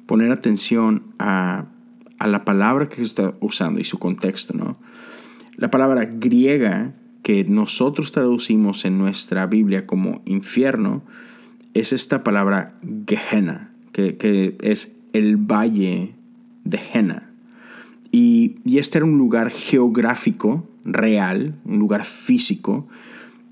poner 0.06 0.30
atención 0.30 1.04
a, 1.18 1.66
a 2.18 2.26
la 2.26 2.44
palabra 2.44 2.88
que 2.88 3.02
está 3.02 3.34
usando 3.40 3.80
y 3.80 3.84
su 3.84 3.98
contexto, 3.98 4.54
¿no? 4.54 4.78
La 5.56 5.70
palabra 5.70 6.04
griega 6.04 6.94
que 7.24 7.42
nosotros 7.44 8.12
traducimos 8.12 8.84
en 8.84 8.98
nuestra 8.98 9.46
Biblia 9.46 9.86
como 9.86 10.22
infierno 10.26 11.02
es 11.72 11.92
esta 11.92 12.22
palabra 12.22 12.78
Gehenna, 13.06 13.72
que, 13.92 14.16
que 14.16 14.56
es 14.60 14.94
el 15.14 15.38
valle 15.38 16.14
de 16.64 16.78
Jena. 16.78 17.30
Y, 18.12 18.56
y, 18.64 18.78
este 18.78 18.98
era 18.98 19.06
un 19.06 19.16
lugar 19.16 19.50
geográfico, 19.50 20.68
real, 20.84 21.56
un 21.64 21.78
lugar 21.78 22.04
físico, 22.04 22.86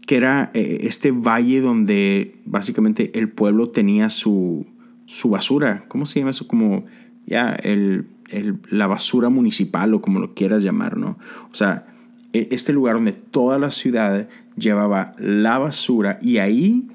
que 0.06 0.16
era 0.16 0.50
eh, 0.52 0.80
este 0.82 1.10
valle 1.10 1.62
donde 1.62 2.36
básicamente 2.44 3.18
el 3.18 3.30
pueblo 3.30 3.70
tenía 3.70 4.10
su, 4.10 4.66
su 5.06 5.30
basura. 5.30 5.84
¿Cómo 5.88 6.04
se 6.04 6.18
llama 6.20 6.30
eso? 6.30 6.46
Como 6.46 6.84
ya 7.26 7.54
el, 7.54 8.06
el, 8.30 8.58
la 8.68 8.86
basura 8.86 9.30
municipal 9.30 9.94
o 9.94 10.02
como 10.02 10.20
lo 10.20 10.34
quieras 10.34 10.62
llamar, 10.62 10.98
¿no? 10.98 11.18
O 11.50 11.54
sea, 11.54 11.86
este 12.32 12.72
lugar 12.72 12.94
donde 12.94 13.12
toda 13.12 13.58
la 13.58 13.70
ciudad 13.70 14.28
llevaba 14.56 15.14
la 15.18 15.58
basura 15.58 16.18
y 16.22 16.38
ahí 16.38 16.88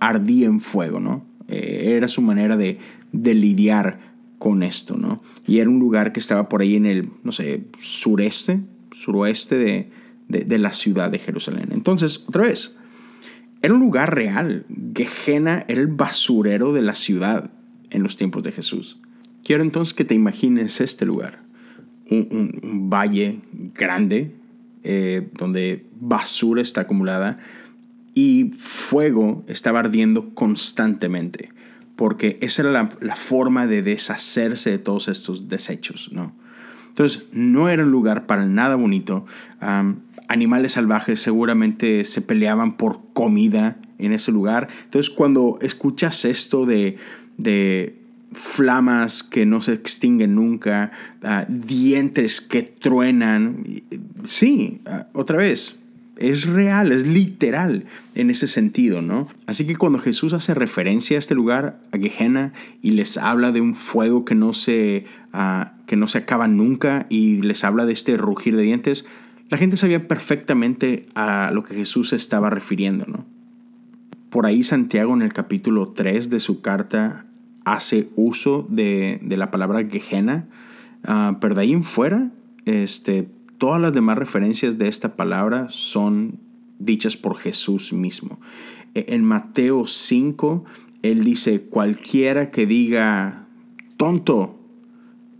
ardía 0.00 0.46
en 0.46 0.60
fuego, 0.60 1.00
¿no? 1.00 1.24
Eh, 1.48 1.94
era 1.96 2.08
su 2.08 2.22
manera 2.22 2.56
de, 2.56 2.78
de 3.12 3.34
lidiar 3.34 4.14
con 4.38 4.62
esto, 4.62 4.96
¿no? 4.96 5.22
Y 5.46 5.58
era 5.58 5.70
un 5.70 5.78
lugar 5.78 6.12
que 6.12 6.20
estaba 6.20 6.48
por 6.48 6.62
ahí 6.62 6.76
en 6.76 6.86
el, 6.86 7.08
no 7.22 7.32
sé, 7.32 7.64
sureste, 7.78 8.60
suroeste 8.90 9.56
de, 9.56 9.90
de, 10.28 10.58
la 10.58 10.72
ciudad 10.72 11.10
de 11.10 11.18
Jerusalén. 11.18 11.68
Entonces, 11.72 12.24
otra 12.28 12.42
vez, 12.42 12.76
era 13.62 13.74
un 13.74 13.80
lugar 13.80 14.14
real. 14.14 14.66
Gehenna 14.94 15.64
era 15.68 15.80
el 15.80 15.86
basurero 15.86 16.72
de 16.72 16.82
la 16.82 16.94
ciudad 16.94 17.50
en 17.90 18.02
los 18.02 18.16
tiempos 18.16 18.42
de 18.42 18.52
Jesús. 18.52 19.00
Quiero 19.42 19.62
entonces 19.62 19.94
que 19.94 20.04
te 20.04 20.14
imagines 20.14 20.80
este 20.80 21.06
lugar. 21.06 21.43
Un, 22.10 22.90
valle 22.90 23.40
grande 23.74 24.32
eh, 24.82 25.28
donde 25.38 25.86
basura 26.00 26.60
está 26.60 26.82
acumulada 26.82 27.38
y 28.14 28.52
fuego 28.58 29.44
estaba 29.48 29.80
ardiendo 29.80 30.34
constantemente, 30.34 31.50
porque 31.96 32.38
esa 32.42 32.62
era 32.62 32.70
la, 32.70 32.90
la 33.00 33.16
forma 33.16 33.66
de 33.66 33.82
deshacerse 33.82 34.70
de 34.70 34.78
todos 34.78 35.08
estos 35.08 35.48
desechos, 35.48 36.10
¿no? 36.12 36.34
Entonces, 36.94 37.24
no 37.32 37.68
era 37.68 37.82
un 37.82 37.90
lugar 37.90 38.26
para 38.26 38.46
nada 38.46 38.76
bonito. 38.76 39.26
animales 40.28 40.72
salvajes 40.72 41.18
seguramente 41.18 42.04
se 42.04 42.20
peleaban 42.20 42.76
por 42.76 43.00
comida 43.12 43.78
en 43.98 44.12
ese 44.12 44.30
lugar. 44.30 44.68
Entonces, 44.84 45.12
cuando 45.12 45.58
escuchas 45.60 46.24
esto 46.24 46.66
de, 46.66 46.96
de 47.36 47.98
flamas 48.34 49.22
que 49.22 49.46
no 49.46 49.62
se 49.62 49.72
extinguen 49.72 50.34
nunca, 50.34 50.92
uh, 51.22 51.44
dientes 51.48 52.40
que 52.40 52.62
truenan, 52.62 53.64
sí, 54.24 54.80
uh, 54.86 55.18
otra 55.18 55.38
vez, 55.38 55.78
es 56.16 56.46
real, 56.46 56.92
es 56.92 57.06
literal 57.06 57.86
en 58.14 58.30
ese 58.30 58.46
sentido, 58.46 59.02
¿no? 59.02 59.26
Así 59.46 59.66
que 59.66 59.76
cuando 59.76 59.98
Jesús 59.98 60.32
hace 60.32 60.54
referencia 60.54 61.16
a 61.16 61.18
este 61.18 61.34
lugar, 61.34 61.80
a 61.92 61.98
Gehenna, 61.98 62.52
y 62.82 62.92
les 62.92 63.16
habla 63.16 63.52
de 63.52 63.60
un 63.60 63.74
fuego 63.74 64.24
que 64.24 64.34
no 64.34 64.54
se, 64.54 65.06
ah, 65.32 65.74
que 65.86 65.96
no 65.96 66.08
se 66.08 66.18
acaba 66.18 66.46
nunca, 66.48 67.06
y 67.08 67.42
les 67.42 67.64
habla 67.64 67.84
de 67.86 67.92
este 67.92 68.16
rugir 68.16 68.56
de 68.56 68.62
dientes, 68.62 69.06
la 69.50 69.58
gente 69.58 69.76
sabía 69.76 70.06
perfectamente 70.06 71.06
a 71.14 71.50
lo 71.52 71.64
que 71.64 71.74
Jesús 71.74 72.12
estaba 72.12 72.50
refiriendo, 72.50 73.06
¿no? 73.06 73.26
Por 74.30 74.46
ahí 74.46 74.62
Santiago 74.62 75.14
en 75.14 75.22
el 75.22 75.32
capítulo 75.32 75.88
3 75.88 76.30
de 76.30 76.40
su 76.40 76.60
carta 76.60 77.26
hace 77.64 78.08
uso 78.16 78.66
de, 78.68 79.20
la 79.22 79.50
palabra 79.50 79.84
Gehenna, 79.84 80.48
uh, 81.08 81.38
pero 81.40 81.54
de 81.54 81.62
ahí 81.62 81.72
en 81.72 81.84
fuera, 81.84 82.30
este, 82.64 83.28
todas 83.58 83.80
las 83.80 83.92
demás 83.92 84.18
referencias 84.18 84.78
de 84.78 84.88
esta 84.88 85.16
palabra 85.16 85.66
son 85.70 86.38
dichas 86.78 87.16
por 87.16 87.36
Jesús 87.36 87.92
mismo. 87.92 88.38
E, 88.94 89.06
en 89.08 89.24
Mateo 89.24 89.86
5, 89.86 90.64
él 91.02 91.24
dice, 91.24 91.62
cualquiera 91.62 92.50
que 92.50 92.66
diga 92.66 93.46
tonto 93.96 94.58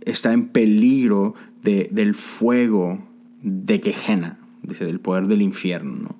está 0.01 0.33
en 0.33 0.47
peligro 0.47 1.35
de, 1.63 1.89
del 1.91 2.15
fuego 2.15 3.03
de 3.41 3.79
Gehenna, 3.79 4.39
dice, 4.63 4.85
del 4.85 4.99
poder 4.99 5.27
del 5.27 5.41
infierno. 5.41 6.15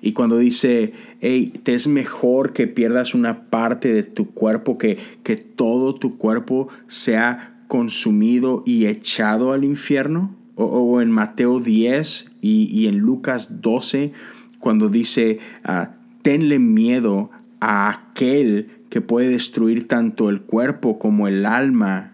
Y 0.00 0.12
cuando 0.12 0.38
dice, 0.38 0.92
hey, 1.20 1.52
te 1.62 1.74
es 1.74 1.86
mejor 1.86 2.52
que 2.52 2.66
pierdas 2.66 3.14
una 3.14 3.50
parte 3.50 3.92
de 3.92 4.02
tu 4.02 4.30
cuerpo, 4.30 4.78
que, 4.78 4.98
que 5.22 5.36
todo 5.36 5.94
tu 5.94 6.18
cuerpo 6.18 6.68
sea 6.88 7.64
consumido 7.68 8.62
y 8.66 8.86
echado 8.86 9.52
al 9.52 9.64
infierno, 9.64 10.34
o, 10.56 11.02
en 11.02 11.10
Mateo 11.10 11.60
10 11.60 12.32
y, 12.40 12.86
en 12.86 12.98
Lucas 12.98 13.60
12, 13.60 14.12
cuando 14.58 14.88
dice, 14.88 15.38
ah, 15.64 15.96
tenle 16.22 16.58
miedo 16.58 17.30
a 17.60 17.90
aquel 17.90 18.70
que 18.88 19.00
puede 19.00 19.28
destruir 19.28 19.86
tanto 19.86 20.30
el 20.30 20.40
cuerpo 20.40 20.98
como 20.98 21.28
el 21.28 21.44
alma 21.44 22.12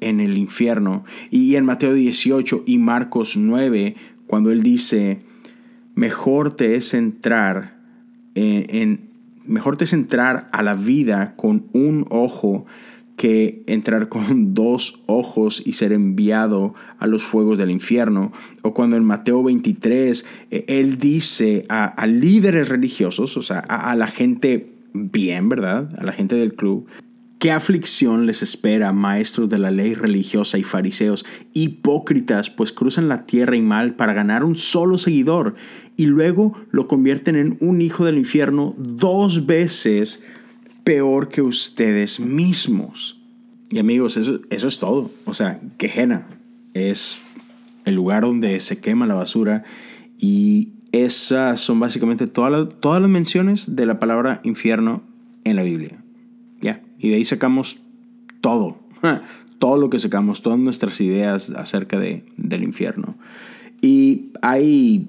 en 0.00 0.20
el 0.20 0.36
infierno. 0.36 1.04
Y 1.30 1.54
en 1.54 1.64
Mateo 1.64 1.94
18 1.94 2.64
y 2.66 2.78
Marcos 2.78 3.36
9, 3.36 3.94
cuando 4.26 4.50
él 4.50 4.62
dice, 4.62 5.20
mejor 5.96 6.54
te 6.54 6.76
es 6.76 6.94
entrar 6.94 7.74
en 8.36 9.06
mejor 9.46 9.76
te 9.76 9.84
es 9.84 9.92
entrar 9.92 10.48
a 10.52 10.62
la 10.62 10.74
vida 10.74 11.34
con 11.36 11.66
un 11.72 12.06
ojo 12.10 12.66
que 13.16 13.62
entrar 13.66 14.08
con 14.08 14.54
dos 14.54 15.00
ojos 15.06 15.62
y 15.64 15.72
ser 15.72 15.92
enviado 15.92 16.74
a 16.98 17.06
los 17.06 17.24
fuegos 17.24 17.58
del 17.58 17.70
infierno. 17.70 18.32
O 18.62 18.74
cuando 18.74 18.96
en 18.96 19.04
Mateo 19.04 19.42
23 19.42 20.26
eh, 20.50 20.64
él 20.68 20.98
dice 20.98 21.64
a, 21.68 22.06
líderes 22.06 22.68
religiosos, 22.68 23.36
o 23.36 23.42
sea, 23.42 23.62
a, 23.68 23.90
a 23.90 23.96
la 23.96 24.06
gente 24.06 24.72
bien, 24.92 25.48
¿verdad? 25.48 25.88
A 25.98 26.04
la 26.04 26.12
gente 26.12 26.36
del 26.36 26.54
club, 26.54 26.86
¿Qué 27.38 27.52
aflicción 27.52 28.26
les 28.26 28.42
espera, 28.42 28.92
maestros 28.92 29.50
de 29.50 29.58
la 29.58 29.70
ley 29.70 29.92
religiosa 29.92 30.56
y 30.56 30.62
fariseos, 30.62 31.26
hipócritas, 31.52 32.48
pues 32.48 32.72
cruzan 32.72 33.08
la 33.08 33.26
tierra 33.26 33.56
y 33.56 33.60
mal 33.60 33.94
para 33.94 34.14
ganar 34.14 34.42
un 34.42 34.56
solo 34.56 34.96
seguidor 34.96 35.54
y 35.98 36.06
luego 36.06 36.58
lo 36.70 36.88
convierten 36.88 37.36
en 37.36 37.58
un 37.60 37.82
hijo 37.82 38.06
del 38.06 38.16
infierno 38.16 38.74
dos 38.78 39.44
veces 39.44 40.22
peor 40.82 41.28
que 41.28 41.42
ustedes 41.42 42.20
mismos. 42.20 43.20
Y 43.68 43.80
amigos, 43.80 44.16
eso, 44.16 44.40
eso 44.48 44.68
es 44.68 44.78
todo. 44.78 45.10
O 45.26 45.34
sea, 45.34 45.60
Gehenna 45.78 46.26
es 46.72 47.22
el 47.84 47.96
lugar 47.96 48.22
donde 48.22 48.60
se 48.60 48.80
quema 48.80 49.06
la 49.06 49.14
basura 49.14 49.64
y 50.18 50.70
esas 50.92 51.60
son 51.60 51.80
básicamente 51.80 52.26
todas 52.26 52.50
las, 52.50 52.80
todas 52.80 53.02
las 53.02 53.10
menciones 53.10 53.76
de 53.76 53.84
la 53.84 53.98
palabra 53.98 54.40
infierno 54.42 55.02
en 55.44 55.56
la 55.56 55.62
Biblia. 55.62 56.02
Y 56.98 57.10
de 57.10 57.16
ahí 57.16 57.24
sacamos 57.24 57.78
todo, 58.40 58.78
todo 59.58 59.76
lo 59.76 59.90
que 59.90 59.98
sacamos, 59.98 60.42
todas 60.42 60.58
nuestras 60.58 61.00
ideas 61.00 61.50
acerca 61.50 61.98
de, 61.98 62.24
del 62.36 62.62
infierno. 62.62 63.16
Y 63.80 64.32
hay 64.42 65.08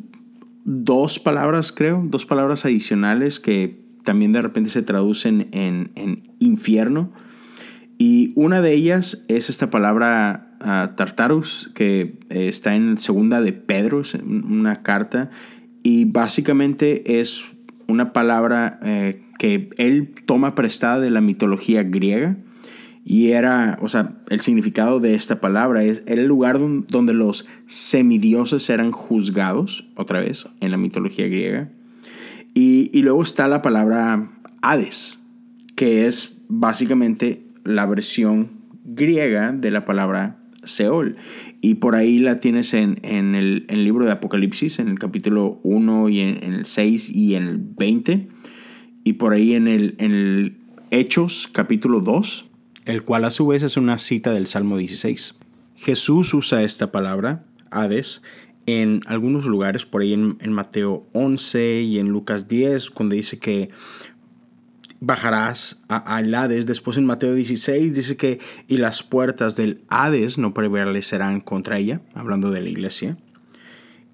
dos 0.65 1.19
palabras, 1.19 1.71
creo, 1.71 2.03
dos 2.05 2.25
palabras 2.25 2.65
adicionales 2.65 3.39
que 3.39 3.79
también 4.03 4.31
de 4.31 4.41
repente 4.41 4.69
se 4.69 4.83
traducen 4.83 5.47
en, 5.51 6.23
infierno. 6.39 7.11
Y 7.97 8.31
una 8.35 8.61
de 8.61 8.73
ellas 8.73 9.23
es 9.27 9.49
esta 9.49 9.69
palabra 9.69 10.55
uh, 10.61 10.95
tartarus, 10.95 11.71
que 11.73 12.19
está 12.29 12.75
en 12.75 12.97
segunda 12.99 13.41
de 13.41 13.53
Pedro, 13.53 14.01
es 14.01 14.13
una 14.13 14.83
carta, 14.83 15.29
y 15.83 16.05
básicamente 16.05 17.19
es 17.19 17.56
una 17.87 18.13
palabra 18.13 18.79
eh, 18.83 19.21
que 19.39 19.69
él 19.77 20.13
toma 20.25 20.55
prestada 20.55 20.99
de 20.99 21.09
la 21.09 21.21
mitología 21.21 21.83
griega. 21.83 22.37
Y 23.03 23.31
era, 23.31 23.77
o 23.81 23.87
sea, 23.87 24.17
el 24.29 24.41
significado 24.41 24.99
de 24.99 25.15
esta 25.15 25.39
palabra 25.39 25.83
es, 25.83 26.03
el 26.07 26.25
lugar 26.25 26.59
donde 26.59 27.13
los 27.13 27.47
semidioses 27.65 28.69
eran 28.69 28.91
juzgados, 28.91 29.87
otra 29.95 30.19
vez, 30.19 30.49
en 30.59 30.71
la 30.71 30.77
mitología 30.77 31.27
griega. 31.27 31.69
Y, 32.53 33.01
luego 33.03 33.21
está 33.21 33.47
la 33.47 33.61
palabra 33.61 34.31
Hades, 34.61 35.19
que 35.75 36.07
es 36.07 36.39
básicamente 36.49 37.43
la 37.63 37.85
versión 37.85 38.49
griega 38.83 39.51
de 39.51 39.69
la 39.69 39.85
palabra 39.85 40.39
Seol. 40.63 41.17
Y 41.61 41.75
por 41.75 41.95
ahí 41.95 42.19
la 42.19 42.39
tienes 42.39 42.73
en, 42.73 42.97
el, 43.03 43.65
libro 43.69 44.05
de 44.05 44.11
Apocalipsis, 44.11 44.79
en 44.79 44.89
el 44.89 44.99
capítulo 44.99 45.59
1 45.63 46.09
y 46.09 46.19
en, 46.19 46.53
el 46.53 46.65
6 46.65 47.09
y 47.15 47.35
en 47.35 47.47
el 47.47 47.57
20. 47.57 48.27
Y 49.03 49.13
por 49.13 49.33
ahí 49.33 49.53
en 49.53 49.67
el, 49.67 49.95
en 49.97 50.11
el 50.11 50.57
Hechos 50.91 51.47
capítulo 51.51 52.01
2. 52.01 52.45
el 52.85 53.03
cual 53.03 53.25
a 53.25 53.31
su 53.31 53.47
vez 53.47 53.63
es 53.63 53.75
una 53.75 53.97
cita 53.97 54.31
del 54.31 54.47
Salmo 54.47 54.77
16. 54.77 55.39
Jesús 55.75 56.33
usa 56.33 56.63
esta 56.63 56.91
palabra, 56.91 57.45
Hades, 57.69 58.21
en 58.67 59.01
algunos 59.07 59.45
lugares, 59.45 59.85
por 59.85 60.01
ahí 60.01 60.13
en, 60.13 60.51
Mateo 60.51 61.07
11 61.13 61.81
y 61.81 61.99
en 61.99 62.09
Lucas 62.09 62.47
10, 62.47 62.91
cuando 62.91 63.15
dice 63.15 63.39
que 63.39 63.69
bajarás 64.99 65.81
al 65.87 66.33
Hades. 66.33 66.65
Después 66.65 66.97
en 66.97 67.05
Mateo 67.05 67.33
16 67.33 67.93
dice 67.93 68.17
que 68.17 68.39
y 68.67 68.77
las 68.77 69.03
puertas 69.03 69.55
del 69.55 69.81
Hades 69.89 70.37
no 70.37 70.53
prevalecerán 70.53 71.41
contra 71.41 71.77
ella, 71.77 72.01
hablando 72.13 72.51
de 72.51 72.61
la 72.61 72.69
iglesia. 72.69 73.17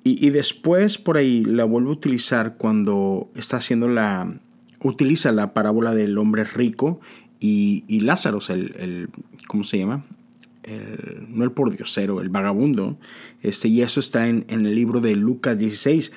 Y, 0.05 0.31
después 0.31 0.97
por 0.97 1.15
ahí 1.15 1.45
la 1.45 1.63
vuelve 1.63 1.89
a 1.89 1.93
utilizar 1.93 2.57
cuando 2.57 3.31
está 3.35 3.57
haciendo 3.57 3.87
la... 3.87 4.37
Utiliza 4.81 5.31
la 5.31 5.53
parábola 5.53 5.95
del 5.95 6.17
hombre 6.17 6.43
rico 6.43 6.99
y, 7.39 7.85
y 7.87 8.01
Lázaro, 8.01 8.39
el, 8.49 8.75
el, 8.77 9.09
¿Cómo 9.47 9.63
se 9.63 9.77
llama? 9.77 10.05
El, 10.63 11.25
no 11.29 11.45
el 11.45 11.53
pordiosero, 11.53 12.19
el 12.19 12.27
vagabundo. 12.27 12.97
Este, 13.41 13.69
y 13.69 13.81
eso 13.81 14.01
está 14.01 14.27
en, 14.27 14.45
el 14.49 14.75
libro 14.75 14.99
de 14.99 15.15
Lucas 15.15 15.57
16. 15.57 16.11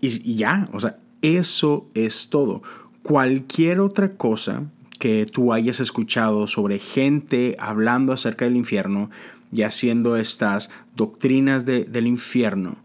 Y, 0.00 0.32
y 0.32 0.34
ya, 0.34 0.68
o 0.72 0.80
sea, 0.80 0.98
eso 1.22 1.88
es 1.94 2.30
todo. 2.30 2.62
Cualquier 3.02 3.80
otra 3.80 4.16
cosa 4.16 4.64
que 4.98 5.26
tú 5.26 5.52
hayas 5.52 5.80
escuchado 5.80 6.46
sobre 6.46 6.78
gente 6.78 7.56
hablando 7.58 8.12
acerca 8.12 8.44
del 8.44 8.56
infierno 8.56 9.10
y 9.52 9.62
haciendo 9.62 10.16
estas 10.16 10.70
doctrinas 10.94 11.64
del 11.64 12.06
infierno, 12.06 12.76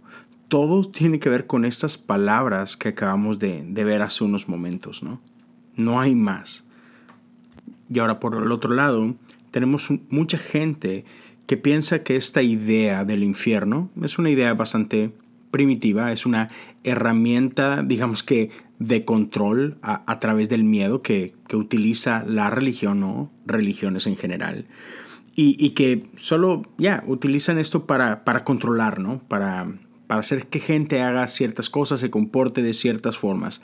todo 0.47 0.89
tiene 0.89 1.19
que 1.19 1.29
ver 1.29 1.47
con 1.47 1.65
estas 1.65 1.97
palabras 1.97 2.77
que 2.77 2.89
acabamos 2.89 3.39
de, 3.39 3.63
ver 3.73 4.01
hace 4.01 4.23
unos 4.23 4.47
momentos, 4.47 5.03
¿no? 5.03 5.19
No 5.75 5.99
hay 5.99 6.15
más. 6.15 6.65
Y 7.89 7.99
ahora 7.99 8.19
por 8.19 8.41
el 8.41 8.51
otro 8.51 8.73
lado, 8.73 9.15
tenemos 9.51 9.89
mucha 10.09 10.37
gente 10.37 11.03
que 11.47 11.57
piensa 11.57 12.03
que 12.03 12.15
esta 12.15 12.41
idea 12.41 13.05
del 13.05 13.23
infierno 13.23 13.89
es 14.01 14.17
una 14.17 14.29
idea 14.29 14.53
bastante 14.53 15.11
primitiva, 15.51 16.11
es 16.11 16.25
una 16.25 16.49
herramienta, 16.83 17.83
digamos 17.83 18.23
que, 18.23 18.49
de 18.79 19.05
control 19.05 19.77
a, 19.81 20.19
través 20.19 20.49
del 20.49 20.63
miedo 20.63 21.01
que, 21.01 21.33
utiliza 21.53 22.23
la 22.27 22.49
religión 22.49 23.03
o 23.03 23.31
religiones 23.45 24.07
en 24.07 24.17
general. 24.17 24.65
Y, 25.37 25.71
que 25.71 26.03
solo, 26.17 26.63
ya, 26.77 27.03
utilizan 27.07 27.59
esto 27.59 27.85
para, 27.85 28.23
para 28.23 28.43
controlar, 28.43 28.99
¿no? 28.99 29.19
Para, 29.27 29.67
para 30.07 30.21
hacer 30.21 30.47
que 30.47 30.59
gente 30.59 31.01
haga 31.01 31.27
ciertas 31.27 31.69
cosas, 31.69 31.99
se 31.99 32.09
comporte 32.09 32.61
de 32.61 32.73
ciertas 32.73 33.17
formas. 33.17 33.61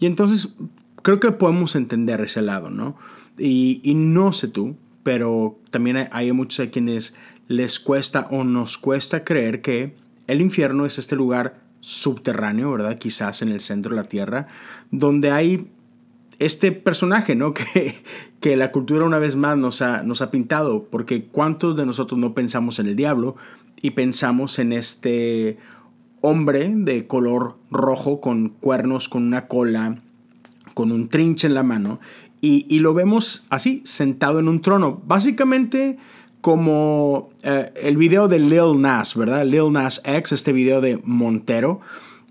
Y 0.00 0.06
entonces 0.06 0.54
creo 1.02 1.20
que 1.20 1.30
podemos 1.32 1.76
entender 1.76 2.20
ese 2.22 2.42
lado, 2.42 2.70
¿no? 2.70 2.96
Y, 3.38 3.80
no 3.94 4.32
sé 4.32 4.48
tú, 4.48 4.76
pero 5.02 5.58
también 5.70 6.08
hay, 6.10 6.32
muchos 6.32 6.66
a 6.66 6.70
quienes 6.70 7.14
les 7.46 7.78
cuesta 7.78 8.26
o 8.30 8.42
nos 8.44 8.78
cuesta 8.78 9.24
creer 9.24 9.60
que 9.60 9.94
el 10.26 10.40
infierno 10.40 10.86
es 10.86 10.98
este 10.98 11.14
lugar 11.14 11.60
subterráneo, 11.84 12.72
¿verdad? 12.72 12.98
Quizás 12.98 13.42
en 13.42 13.50
el 13.50 13.60
centro 13.60 13.90
de 13.90 14.02
la 14.02 14.08
tierra, 14.08 14.46
donde 14.90 15.30
hay 15.30 15.68
este 16.38 16.72
personaje, 16.72 17.36
¿no? 17.36 17.52
Que, 17.54 17.94
que 18.40 18.56
la 18.56 18.72
cultura 18.72 19.04
una 19.04 19.18
vez 19.18 19.36
más 19.36 19.58
nos 19.58 19.82
ha, 19.82 20.02
nos 20.02 20.22
ha 20.22 20.30
pintado, 20.30 20.84
porque 20.84 21.26
¿cuántos 21.26 21.76
de 21.76 21.84
nosotros 21.84 22.18
no 22.18 22.32
pensamos 22.32 22.78
en 22.78 22.86
el 22.86 22.96
diablo 22.96 23.36
y 23.82 23.90
pensamos 23.90 24.58
en 24.58 24.72
este 24.72 25.58
hombre 26.22 26.72
de 26.74 27.06
color 27.06 27.58
rojo 27.70 28.22
con 28.22 28.48
cuernos, 28.48 29.10
con 29.10 29.24
una 29.24 29.46
cola, 29.46 30.00
con 30.72 30.90
un 30.90 31.10
trinche 31.10 31.46
en 31.46 31.54
la 31.54 31.62
mano, 31.62 32.00
y, 32.40 32.78
lo 32.80 32.92
vemos 32.92 33.46
así, 33.48 33.80
sentado 33.86 34.38
en 34.38 34.48
un 34.48 34.60
trono, 34.60 35.02
básicamente 35.06 35.96
como 36.44 37.30
eh, 37.42 37.72
el 37.74 37.96
video 37.96 38.28
de 38.28 38.38
Lil 38.38 38.78
Nas, 38.78 39.16
¿verdad? 39.16 39.46
Lil 39.46 39.72
Nas 39.72 40.02
X, 40.04 40.30
este 40.32 40.52
video 40.52 40.82
de 40.82 41.00
Montero. 41.02 41.80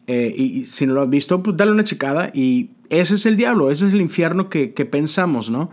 Eh, 0.06 0.32
y, 0.38 0.68
si 0.68 0.86
no 0.86 0.94
lo 0.94 1.02
has 1.02 1.10
visto, 1.10 1.42
pues 1.42 1.58
dale 1.58 1.72
una 1.72 1.84
checada. 1.84 2.30
Y 2.32 2.70
ese 2.90 3.16
es 3.16 3.26
el 3.26 3.38
diablo, 3.38 3.72
ese 3.72 3.88
es 3.88 3.94
el 3.94 4.02
infierno 4.02 4.50
que, 4.50 4.76
que 4.76 4.86
pensamos, 4.86 5.50
¿no? 5.50 5.72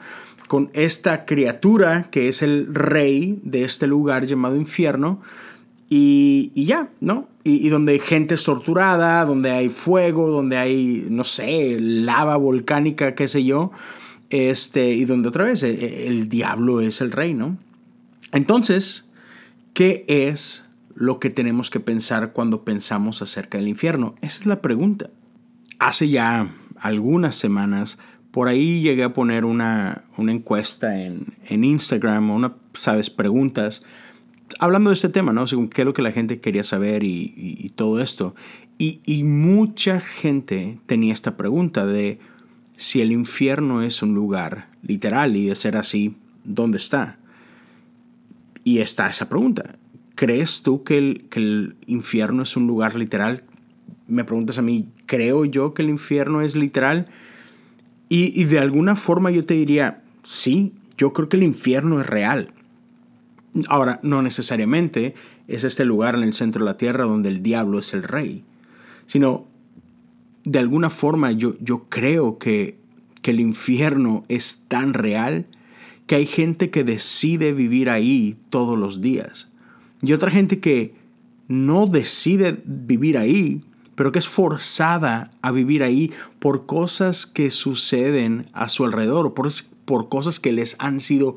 Con 0.48 0.70
esta 0.72 1.26
criatura 1.26 2.04
que 2.10 2.30
es 2.30 2.40
el 2.40 2.74
rey 2.74 3.38
de 3.42 3.64
este 3.64 3.86
lugar 3.86 4.24
llamado 4.24 4.56
infierno, 4.56 5.20
y, 5.90 6.50
ya, 6.54 6.88
¿no? 7.00 7.28
Y, 7.44 7.68
donde 7.68 7.92
hay 7.92 7.98
gente 7.98 8.36
torturada, 8.36 9.22
donde 9.26 9.50
hay 9.50 9.68
fuego, 9.68 10.30
donde 10.30 10.56
hay, 10.56 11.04
no 11.10 11.24
sé, 11.24 11.76
lava 11.78 12.38
volcánica, 12.38 13.14
qué 13.14 13.28
sé 13.28 13.44
yo. 13.44 13.70
Este, 14.30 14.92
y 14.92 15.04
donde 15.04 15.28
otra 15.28 15.44
vez 15.44 15.62
el, 15.62 16.30
diablo 16.30 16.80
es 16.80 17.02
el 17.02 17.12
rey, 17.12 17.34
¿no? 17.34 17.58
Entonces, 18.32 19.10
¿qué 19.74 20.04
es 20.08 20.68
lo 20.94 21.18
que 21.18 21.30
tenemos 21.30 21.70
que 21.70 21.80
pensar 21.80 22.32
cuando 22.32 22.64
pensamos 22.64 23.22
acerca 23.22 23.58
del 23.58 23.68
infierno? 23.68 24.14
Esa 24.20 24.40
es 24.40 24.46
la 24.46 24.60
pregunta. 24.60 25.10
Hace 25.78 26.08
ya 26.08 26.48
algunas 26.76 27.34
semanas, 27.34 27.98
por 28.30 28.48
ahí 28.48 28.80
llegué 28.82 29.04
a 29.04 29.12
poner 29.12 29.44
una, 29.44 30.04
encuesta 30.18 31.02
en, 31.02 31.26
en 31.46 31.64
Instagram, 31.64 32.30
una, 32.30 32.54
sabes, 32.74 33.10
preguntas 33.10 33.82
hablando 34.58 34.90
de 34.90 34.94
este 34.94 35.08
tema, 35.08 35.32
¿no? 35.32 35.46
Según 35.46 35.68
qué 35.68 35.82
es 35.82 35.86
lo 35.86 35.94
que 35.94 36.02
la 36.02 36.12
gente 36.12 36.40
quería 36.40 36.64
saber 36.64 37.04
y, 37.04 37.72
todo 37.76 38.00
esto. 38.00 38.34
Y, 38.78 39.24
mucha 39.24 40.00
gente 40.00 40.78
tenía 40.86 41.12
esta 41.12 41.36
pregunta 41.36 41.86
de 41.86 42.18
si 42.76 43.02
el 43.02 43.12
infierno 43.12 43.82
es 43.82 44.02
un 44.02 44.14
lugar 44.14 44.68
literal 44.82 45.36
y 45.36 45.46
de 45.46 45.56
ser 45.56 45.76
así, 45.76 46.16
¿dónde 46.44 46.78
está? 46.78 47.18
Y 48.64 48.78
está 48.78 49.08
esa 49.08 49.28
pregunta. 49.28 49.76
¿Crees 50.14 50.62
tú 50.62 50.84
que 50.84 50.98
el, 50.98 51.26
que 51.30 51.40
el 51.40 51.76
infierno 51.86 52.42
es 52.42 52.56
un 52.56 52.66
lugar 52.66 52.94
literal? 52.94 53.44
Me 54.06 54.24
preguntas 54.24 54.58
a 54.58 54.62
mí, 54.62 54.88
¿creo 55.06 55.44
yo 55.44 55.72
que 55.72 55.82
el 55.82 55.88
infierno 55.88 56.42
es 56.42 56.56
literal? 56.56 57.06
Y, 58.08 58.38
y 58.40 58.44
de 58.44 58.58
alguna 58.58 58.96
forma 58.96 59.30
yo 59.30 59.46
te 59.46 59.54
diría, 59.54 60.02
sí, 60.22 60.74
yo 60.96 61.12
creo 61.12 61.28
que 61.28 61.36
el 61.36 61.44
infierno 61.44 62.00
es 62.00 62.06
real 62.06 62.48
Ahora, 63.68 63.98
no 64.02 64.22
necesariamente 64.22 65.14
es 65.48 65.64
este 65.64 65.84
lugar 65.84 66.14
en 66.14 66.22
el 66.22 66.34
centro 66.34 66.64
de 66.64 66.70
la 66.70 66.76
tierra 66.76 67.04
donde 67.04 67.28
el 67.28 67.42
diablo 67.42 67.80
es 67.80 67.92
el 67.94 68.04
rey, 68.04 68.44
sino 69.06 69.46
de 70.44 70.60
alguna 70.60 70.88
forma 70.88 71.32
yo, 71.32 71.56
yo 71.60 71.86
creo 71.88 72.38
que, 72.38 72.78
que 73.22 73.32
el 73.32 73.40
infierno 73.40 74.24
es 74.28 74.64
tan 74.68 74.94
real 74.94 75.46
que 76.10 76.16
hay 76.16 76.26
gente 76.26 76.70
que 76.70 76.82
decide 76.82 77.52
vivir 77.52 77.88
ahí 77.88 78.36
todos 78.48 78.76
los 78.76 79.00
días 79.00 79.46
y 80.02 80.12
otra 80.12 80.28
gente 80.28 80.58
que 80.58 80.92
no 81.46 81.86
decide 81.86 82.60
vivir 82.64 83.16
ahí, 83.16 83.60
pero 83.94 84.10
que 84.10 84.18
es 84.18 84.26
forzada 84.26 85.30
a 85.40 85.52
vivir 85.52 85.84
ahí 85.84 86.10
por 86.40 86.66
cosas 86.66 87.26
que 87.26 87.48
suceden 87.50 88.46
a 88.54 88.68
su 88.68 88.84
alrededor, 88.84 89.34
por, 89.34 89.46
por 89.84 90.08
cosas 90.08 90.40
que 90.40 90.50
les 90.50 90.74
han 90.80 90.98
sido 90.98 91.36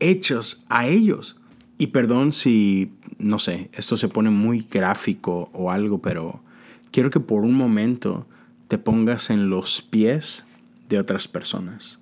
hechas 0.00 0.64
a 0.70 0.86
ellos. 0.86 1.36
Y 1.76 1.88
perdón 1.88 2.32
si, 2.32 2.92
no 3.18 3.38
sé, 3.38 3.68
esto 3.74 3.98
se 3.98 4.08
pone 4.08 4.30
muy 4.30 4.66
gráfico 4.70 5.50
o 5.52 5.70
algo, 5.70 6.00
pero 6.00 6.42
quiero 6.92 7.10
que 7.10 7.20
por 7.20 7.42
un 7.42 7.52
momento 7.52 8.26
te 8.68 8.78
pongas 8.78 9.28
en 9.28 9.50
los 9.50 9.82
pies 9.82 10.46
de 10.88 10.98
otras 10.98 11.28
personas. 11.28 11.98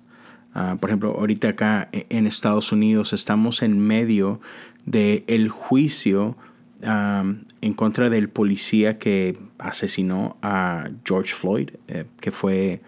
Ah, 0.53 0.77
por 0.79 0.89
ejemplo, 0.89 1.15
ahorita 1.17 1.49
acá 1.49 1.89
e, 1.91 2.05
en 2.09 2.27
Estados 2.27 2.71
Unidos 2.71 3.13
estamos 3.13 3.61
en 3.63 3.79
medio 3.79 4.39
del 4.85 5.23
el 5.27 5.49
juicio 5.49 6.37
en 6.85 7.73
contra 7.75 8.09
del 8.09 8.27
policía 8.27 8.99
que 8.99 9.37
asesinó 9.57 10.35
a 10.41 10.89
George 11.05 11.33
Floyd, 11.33 11.69
eh, 11.87 12.03
que 12.19 12.29
fue 12.29 12.81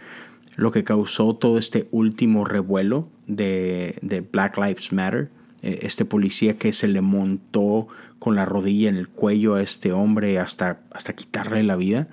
lo 0.58 0.74
que 0.74 0.84
causó 0.84 1.34
todo 1.36 1.58
este 1.58 1.88
último 1.92 2.44
revuelo 2.44 3.08
de, 3.26 3.98
de 4.02 4.20
Black 4.20 4.58
Lives 4.58 4.92
Matter. 4.92 5.30
Eh, 5.62 5.80
este 5.84 6.04
policía 6.04 6.58
que 6.58 6.74
se 6.74 6.90
le 6.90 7.00
montó 7.00 7.88
con 8.20 8.36
la 8.36 8.46
rodilla 8.46 8.90
en 8.90 8.98
el 8.98 9.08
cuello 9.08 9.56
a 9.56 9.62
este 9.62 9.94
hombre 9.94 10.40
hasta, 10.40 10.82
hasta 10.92 11.14
quitarle 11.14 11.64
la 11.64 11.78
vida. 11.78 12.10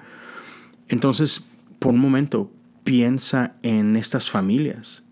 Entonces, 0.88 1.48
por 1.80 1.94
un 1.94 2.00
momento, 2.00 2.48
piensa 2.84 3.54
en 3.62 3.96
estas 3.96 4.30
familias 4.30 5.02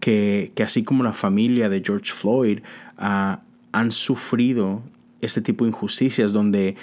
que, 0.00 0.52
así 0.64 0.82
como 0.82 1.04
la 1.04 1.12
familia 1.12 1.68
de 1.68 1.82
George 1.84 2.12
Floyd 2.12 2.60
ah, 2.98 3.42
han 3.72 3.92
sufrido 3.92 4.82
este 5.20 5.42
tipo 5.42 5.64
de 5.64 5.70
injusticias 5.70 6.32
donde 6.32 6.76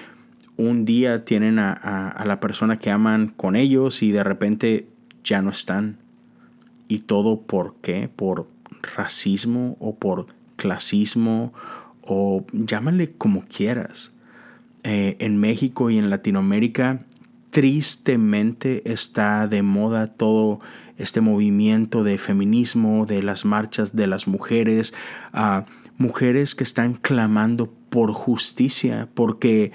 un 0.56 0.86
día 0.86 1.26
tienen 1.26 1.60
a, 1.60 1.74
a, 1.74 2.26
la 2.26 2.40
persona 2.40 2.80
que 2.80 2.90
aman 2.90 3.28
con 3.28 3.56
ellos 3.56 4.02
y 4.02 4.12
de 4.12 4.24
repente 4.24 4.88
ya 5.24 5.42
no 5.42 5.52
están. 5.52 5.98
¿Y 6.88 7.00
todo 7.00 7.42
por 7.42 7.76
qué? 7.82 8.10
Por 8.16 8.48
racismo 8.96 9.76
o 9.80 9.96
por 9.96 10.28
clasismo 10.56 11.54
o 12.02 12.46
llámale 12.52 13.12
como 13.12 13.46
quieras. 13.46 14.14
Eh, 14.84 15.18
en 15.20 15.38
México 15.38 15.90
y 15.90 15.98
en 15.98 16.10
Latinoamérica 16.10 17.06
tristemente 17.50 18.92
está 18.92 19.48
de 19.48 19.62
moda 19.62 20.08
todo 20.08 20.60
este 20.98 21.22
movimiento 21.22 22.04
de 22.04 22.18
feminismo, 22.18 23.06
de 23.06 23.24
las 23.24 23.46
marchas 23.46 23.96
de 23.96 24.08
las 24.08 24.28
mujeres, 24.28 24.94
a 25.32 25.64
mujeres 25.98 26.56
que 26.56 26.64
están 26.64 26.94
clamando 26.94 27.72
por 27.90 28.12
justicia, 28.12 29.10
porque 29.14 29.72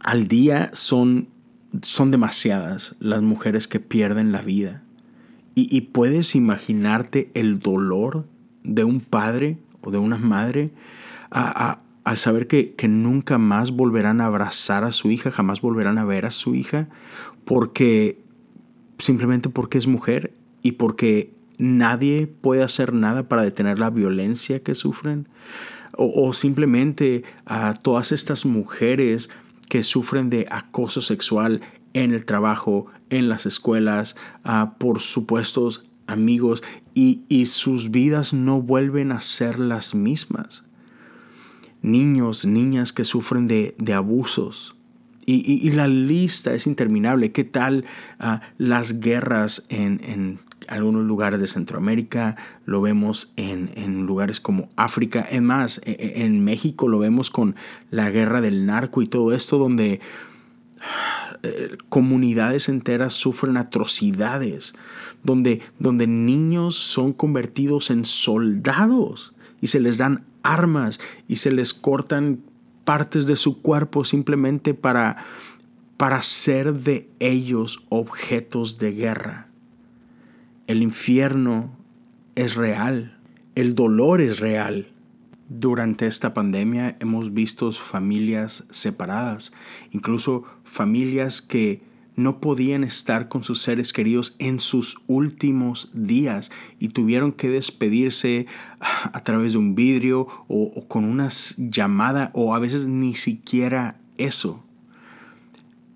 al 0.00 0.28
día 0.28 0.70
son, 0.74 1.28
son 1.82 2.10
demasiadas 2.10 2.96
las 3.00 3.22
mujeres 3.22 3.68
que 3.68 3.80
pierden 3.80 4.32
la 4.32 4.42
vida. 4.42 4.82
Y, 5.56 5.80
puedes 5.82 6.34
imaginarte 6.34 7.30
el 7.34 7.60
dolor 7.60 8.26
de 8.64 8.82
un 8.82 8.98
padre 9.00 9.56
o 9.82 9.92
de 9.92 9.98
una 9.98 10.18
madre 10.18 10.72
al 11.30 12.18
saber 12.18 12.48
que, 12.48 12.74
que, 12.74 12.88
nunca 12.88 13.38
más 13.38 13.70
volverán 13.70 14.20
a 14.20 14.26
abrazar 14.26 14.82
a 14.82 14.90
su 14.90 15.12
hija, 15.12 15.30
jamás 15.30 15.60
volverán 15.60 15.98
a 15.98 16.04
ver 16.04 16.26
a 16.26 16.32
su 16.32 16.56
hija, 16.56 16.88
porque 17.44 18.23
simplemente 18.98 19.48
porque 19.48 19.78
es 19.78 19.86
mujer 19.86 20.32
y 20.62 20.72
porque 20.72 21.32
nadie 21.58 22.26
puede 22.26 22.62
hacer 22.62 22.92
nada 22.92 23.28
para 23.28 23.42
detener 23.42 23.78
la 23.78 23.90
violencia 23.90 24.62
que 24.62 24.74
sufren. 24.74 25.28
O, 25.96 26.32
simplemente 26.32 27.22
a 27.46 27.74
todas 27.74 28.10
estas 28.10 28.46
mujeres 28.46 29.30
que 29.68 29.84
sufren 29.84 30.28
de 30.28 30.48
acoso 30.50 31.00
sexual 31.00 31.60
en 31.92 32.12
el 32.12 32.24
trabajo, 32.24 32.86
en 33.10 33.28
las 33.28 33.46
escuelas, 33.46 34.16
por 34.78 35.00
supuestos 35.00 35.86
amigos, 36.08 36.64
y, 36.94 37.46
sus 37.46 37.92
vidas 37.92 38.32
no 38.32 38.60
vuelven 38.60 39.12
a 39.12 39.20
ser 39.20 39.60
las 39.60 39.94
mismas. 39.94 40.64
Niños, 41.80 42.44
niñas 42.44 42.92
que 42.92 43.04
sufren 43.04 43.46
de, 43.46 43.74
abusos. 43.94 44.73
Y, 45.26 45.70
la 45.70 45.88
lista 45.88 46.54
es 46.54 46.66
interminable. 46.66 47.32
¿Qué 47.32 47.44
tal 47.44 47.84
ah, 48.18 48.40
las 48.58 49.00
guerras 49.00 49.64
en, 49.68 50.38
algunos 50.68 51.04
lugares 51.04 51.40
de 51.40 51.46
Centroamérica? 51.46 52.36
Lo 52.66 52.80
vemos 52.80 53.32
en, 53.36 53.70
en, 53.74 54.06
lugares 54.06 54.40
como 54.40 54.68
África. 54.76 55.22
Es 55.22 55.42
más, 55.42 55.80
e, 55.84 55.92
e, 55.92 56.24
en 56.24 56.44
México 56.44 56.88
lo 56.88 56.98
vemos 56.98 57.30
con 57.30 57.56
la 57.90 58.10
guerra 58.10 58.40
del 58.40 58.66
narco 58.66 59.00
y 59.02 59.06
todo 59.06 59.32
esto 59.32 59.58
donde 59.58 60.00
eh, 61.42 61.76
comunidades 61.90 62.70
enteras 62.70 63.12
sufren 63.12 63.58
atrocidades, 63.58 64.74
donde, 65.22 65.60
donde 65.78 66.06
niños 66.06 66.76
son 66.76 67.12
convertidos 67.12 67.90
en 67.90 68.06
soldados 68.06 69.34
y 69.60 69.66
se 69.66 69.80
les 69.80 69.98
dan 69.98 70.24
armas 70.42 71.00
y 71.28 71.36
se 71.36 71.50
les 71.52 71.74
cortan 71.74 72.40
partes 72.84 73.26
de 73.26 73.36
su 73.36 73.62
cuerpo 73.62 74.04
simplemente 74.04 74.74
para, 74.74 75.16
para 75.96 76.22
ser 76.22 76.74
de 76.74 77.08
ellos 77.18 77.84
objetos 77.88 78.78
de 78.78 78.92
guerra. 78.92 79.48
El 80.66 80.82
infierno 80.82 81.76
es 82.34 82.54
real, 82.54 83.18
el 83.54 83.74
dolor 83.74 84.20
es 84.20 84.40
real. 84.40 84.92
Durante 85.48 86.06
esta 86.06 86.32
pandemia 86.32 86.96
hemos 87.00 87.34
visto 87.34 87.70
familias 87.72 88.64
separadas, 88.70 89.52
incluso 89.92 90.44
familias 90.64 91.42
que 91.42 91.82
no 92.16 92.40
podían 92.40 92.84
estar 92.84 93.28
con 93.28 93.44
sus 93.44 93.60
seres 93.60 93.92
queridos 93.92 94.36
en 94.38 94.60
sus 94.60 94.98
últimos 95.06 95.90
días 95.94 96.50
y 96.78 96.88
tuvieron 96.88 97.32
que 97.32 97.48
despedirse 97.48 98.46
a 98.80 99.22
través 99.24 99.52
de 99.52 99.58
un 99.58 99.74
vidrio 99.74 100.28
o, 100.48 100.86
con 100.86 101.04
una 101.04 101.28
llamada 101.56 102.30
o 102.34 102.54
a 102.54 102.58
veces 102.58 102.86
ni 102.86 103.14
siquiera 103.14 103.96
eso. 104.16 104.62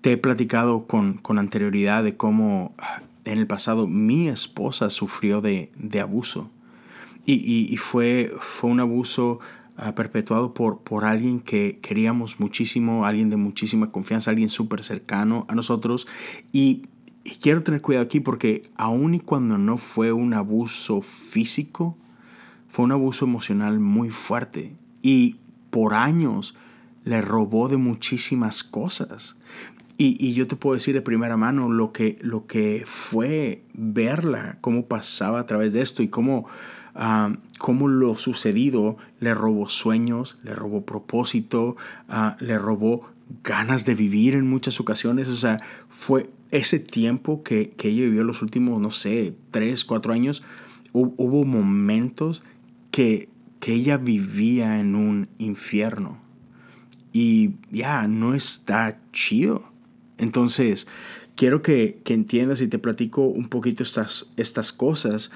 Te 0.01 0.13
he 0.13 0.17
platicado 0.17 0.87
con, 0.87 1.15
con 1.15 1.39
anterioridad 1.39 2.03
de 2.03 2.15
cómo 2.15 2.73
en 3.25 3.37
el 3.37 3.47
pasado 3.47 3.87
mi 3.87 4.27
esposa 4.27 4.89
sufrió 4.89 5.41
de, 5.41 5.71
de 5.77 5.99
abuso 5.99 6.49
y, 7.31 7.77
fue, 7.77 8.33
fue 8.39 8.71
un 8.71 8.79
abuso 8.79 9.39
perpetuado 9.95 10.53
por, 10.53 10.81
por 10.81 11.05
alguien 11.05 11.39
que 11.39 11.79
queríamos 11.81 12.39
muchísimo, 12.39 13.05
alguien 13.05 13.29
de 13.29 13.37
muchísima 13.37 13.91
confianza, 13.91 14.31
alguien 14.31 14.49
súper 14.49 14.83
cercano 14.83 15.45
a 15.49 15.55
nosotros. 15.55 16.07
Y, 16.51 16.83
quiero 17.41 17.61
tener 17.61 17.81
cuidado 17.81 18.05
aquí 18.05 18.19
porque 18.19 18.63
aun 18.75 19.13
y 19.13 19.19
cuando 19.19 19.57
no 19.57 19.77
fue 19.77 20.11
un 20.11 20.33
abuso 20.33 21.01
físico, 21.01 21.95
fue 22.67 22.85
un 22.85 22.91
abuso 22.91 23.25
emocional 23.25 23.79
muy 23.79 24.09
fuerte. 24.09 24.75
Y 25.01 25.37
por 25.69 25.93
años 25.93 26.55
le 27.03 27.21
robó 27.21 27.69
de 27.69 27.77
muchísimas 27.77 28.63
cosas. 28.63 29.37
Y, 29.97 30.17
y, 30.25 30.33
yo 30.33 30.47
te 30.47 30.55
puedo 30.55 30.75
decir 30.75 30.93
de 30.93 31.01
primera 31.01 31.35
mano 31.35 31.69
lo 31.69 31.91
que, 31.91 32.17
lo 32.21 32.47
que 32.47 32.83
fue 32.85 33.63
verla, 33.73 34.57
cómo 34.61 34.85
pasaba 34.85 35.39
a 35.39 35.45
través 35.45 35.73
de 35.73 35.81
esto 35.81 36.01
y 36.03 36.07
cómo 36.07 36.45
cómo 37.57 37.87
lo 37.87 38.15
sucedido 38.17 38.97
le 39.19 39.33
robó 39.33 39.69
sueños, 39.69 40.37
le 40.43 40.53
robó 40.53 40.85
propósito, 40.85 41.77
ah, 42.09 42.35
le 42.39 42.57
robó 42.57 43.07
ganas 43.43 43.85
de 43.85 43.95
vivir 43.95 44.33
en 44.33 44.47
muchas 44.47 44.79
ocasiones. 44.79 45.29
O 45.29 45.35
sea, 45.35 45.57
fue 45.87 46.29
ese 46.51 46.79
tiempo 46.79 47.43
que, 47.43 47.73
ella 47.81 48.03
vivió 48.03 48.23
los 48.23 48.41
últimos, 48.41 48.81
no 48.81 48.91
sé, 48.91 49.33
tres, 49.51 49.85
cuatro 49.85 50.13
años. 50.13 50.43
Hubo, 50.91 51.45
momentos 51.45 52.43
que, 52.91 53.29
que 53.59 53.73
ella 53.73 53.97
vivía 53.97 54.79
en 54.79 54.95
un 54.95 55.29
infierno. 55.37 56.19
Y 57.13 57.51
ya, 57.71 58.07
no 58.07 58.33
está 58.33 58.99
chido. 59.13 59.71
Entonces, 60.17 60.87
quiero 61.35 61.61
que, 61.61 62.01
que, 62.03 62.13
entiendas 62.13 62.59
y 62.59 62.67
te 62.67 62.79
platico 62.79 63.21
un 63.21 63.47
poquito 63.47 63.83
estas, 63.83 64.31
estas 64.35 64.73
cosas 64.73 65.31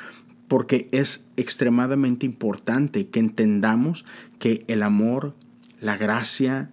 porque 0.54 0.88
es 0.92 1.32
extremadamente 1.36 2.28
importante 2.28 3.08
que 3.08 3.20
entendamos 3.20 4.06
que 4.38 4.64
el 4.68 4.84
amor, 4.84 5.36
la 5.82 5.98
gracia, 5.98 6.70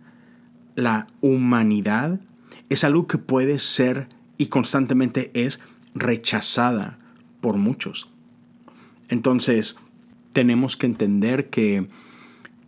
la 0.74 1.06
humanidad 1.22 2.20
es 2.68 2.84
algo 2.84 3.06
que 3.06 3.16
puede 3.16 3.58
ser 3.58 4.06
y 4.36 4.48
constantemente 4.48 5.30
es 5.32 5.60
rechazada 5.94 6.98
por 7.40 7.56
muchos. 7.56 8.10
Entonces, 9.08 9.76
tenemos 10.34 10.76
que 10.76 10.84
entender 10.84 11.48
que 11.48 11.88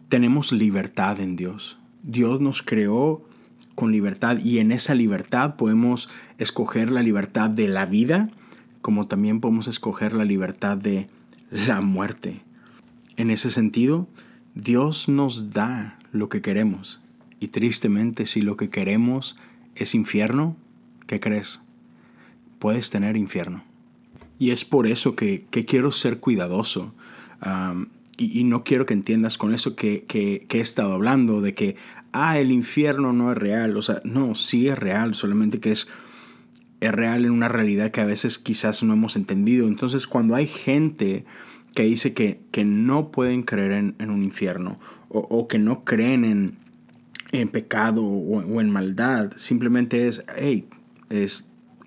tenemos 0.09 0.51
libertad 0.51 1.21
en 1.21 1.37
Dios. 1.37 1.77
Dios 2.03 2.41
nos 2.41 2.63
creó 2.63 3.23
con 3.75 3.93
libertad 3.93 4.39
y 4.39 4.61
en 4.61 4.73
esa 4.73 4.95
libertad 4.95 5.57
podemos 5.57 6.09
escoger 6.39 6.91
la 6.91 7.03
libertad 7.03 7.51
de 7.51 7.69
la 7.69 7.85
vida 7.85 8.31
como 8.83 9.07
también 9.07 9.41
podemos 9.41 9.69
escoger 9.69 10.13
la 10.13 10.25
libertad 10.25 10.77
de 10.77 11.09
la 11.51 11.81
muerte. 11.81 12.43
En 13.17 13.31
ese 13.31 13.49
sentido, 13.51 14.09
Dios 14.55 15.09
nos 15.09 15.51
da 15.51 15.99
lo 16.11 16.29
que 16.29 16.43
queremos. 16.43 17.01
Y 17.41 17.49
tristemente, 17.49 18.27
si 18.27 18.43
lo 18.43 18.57
que 18.57 18.71
queremos 18.71 19.39
es 19.75 19.95
infierno, 19.95 20.57
¿qué 21.07 21.21
crees? 21.21 21.63
Puedes 22.59 22.91
tener 22.91 23.17
infierno. 23.17 23.65
Y 24.39 24.51
es 24.51 24.65
por 24.65 24.87
eso 24.87 25.15
que, 25.15 25.47
quiero 25.51 25.93
ser 25.93 26.19
cuidadoso. 26.19 26.95
y, 28.19 28.45
no 28.45 28.65
quiero 28.65 28.87
que 28.87 28.95
entiendas 28.95 29.39
con 29.39 29.55
eso 29.55 29.77
que, 29.77 30.05
que, 30.05 30.47
he 30.51 30.61
estado 30.61 30.93
hablando, 30.93 31.41
de 31.41 31.55
que, 31.55 31.77
ah, 32.13 32.39
el 32.39 32.51
infierno 32.51 33.13
no 33.13 33.31
es 33.31 33.39
real. 33.39 33.77
O 33.77 33.83
sea, 33.83 34.01
no, 34.05 34.35
sí 34.35 34.69
es 34.69 34.79
real, 34.79 35.15
solamente 35.15 35.61
que 35.61 35.73
es 35.73 35.89
es 36.83 36.91
real 36.91 37.25
en 37.25 37.31
una 37.31 37.49
realidad 37.49 37.93
que 37.93 38.01
a 38.01 38.07
veces 38.07 38.39
quizás 38.39 38.83
no 38.83 38.93
hemos 38.93 39.15
entendido. 39.15 39.69
Entonces 39.69 40.09
cuando 40.09 40.35
hay 40.35 40.49
gente 40.49 41.25
que 41.77 41.85
dice 41.85 42.13
que, 42.13 42.41
que 42.51 42.65
no 42.65 43.13
pueden 43.13 43.45
creer 43.45 43.73
en, 43.73 44.11
un 44.11 44.25
infierno 44.25 44.79
o, 45.09 45.47
que 45.47 45.61
no 45.61 45.85
creen 45.85 46.25
en, 46.25 46.59
en 47.31 47.49
pecado 47.49 48.05
o, 48.05 48.61
en 48.61 48.71
maldad, 48.71 49.31
simplemente 49.37 50.09
es, 50.09 50.25
hey, 50.37 50.67
es, 51.09 51.45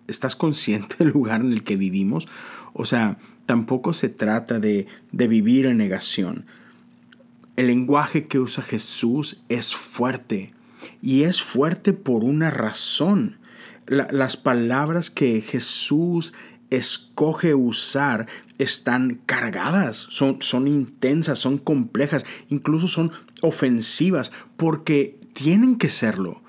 ¿estás 0.08 0.36
consciente 0.36 0.96
del 1.00 1.10
lugar 1.10 1.42
en 1.42 1.52
el 1.52 1.64
que 1.64 1.76
vivimos? 1.76 2.30
O 2.72 2.86
sea, 2.86 3.18
tampoco 3.46 3.92
se 3.92 4.08
trata 4.08 4.62
de, 4.62 4.88
de 5.12 5.28
vivir 5.28 5.66
en 5.66 5.78
negación. 5.78 6.46
El 7.58 7.68
lenguaje 7.68 8.28
que 8.28 8.40
usa 8.40 8.64
Jesús 8.64 9.44
es 9.50 9.76
fuerte 9.76 10.54
y 11.02 11.24
es 11.24 11.42
fuerte 11.42 11.92
por 11.92 12.24
una 12.24 12.50
razón 12.50 13.40
las 13.88 14.38
palabras 14.38 15.12
que 15.12 15.42
Jesús 15.42 16.34
escoge 16.70 17.54
usar 17.54 18.28
están 18.58 19.22
cargadas, 19.26 20.08
son, 20.10 20.42
son 20.42 20.68
intensas, 20.68 21.40
son 21.40 21.58
complejas, 21.58 22.26
incluso 22.50 22.88
son 22.88 23.12
ofensivas, 23.42 24.32
porque 24.58 25.18
tienen 25.34 25.78
que 25.78 25.90
serlo, 25.90 26.42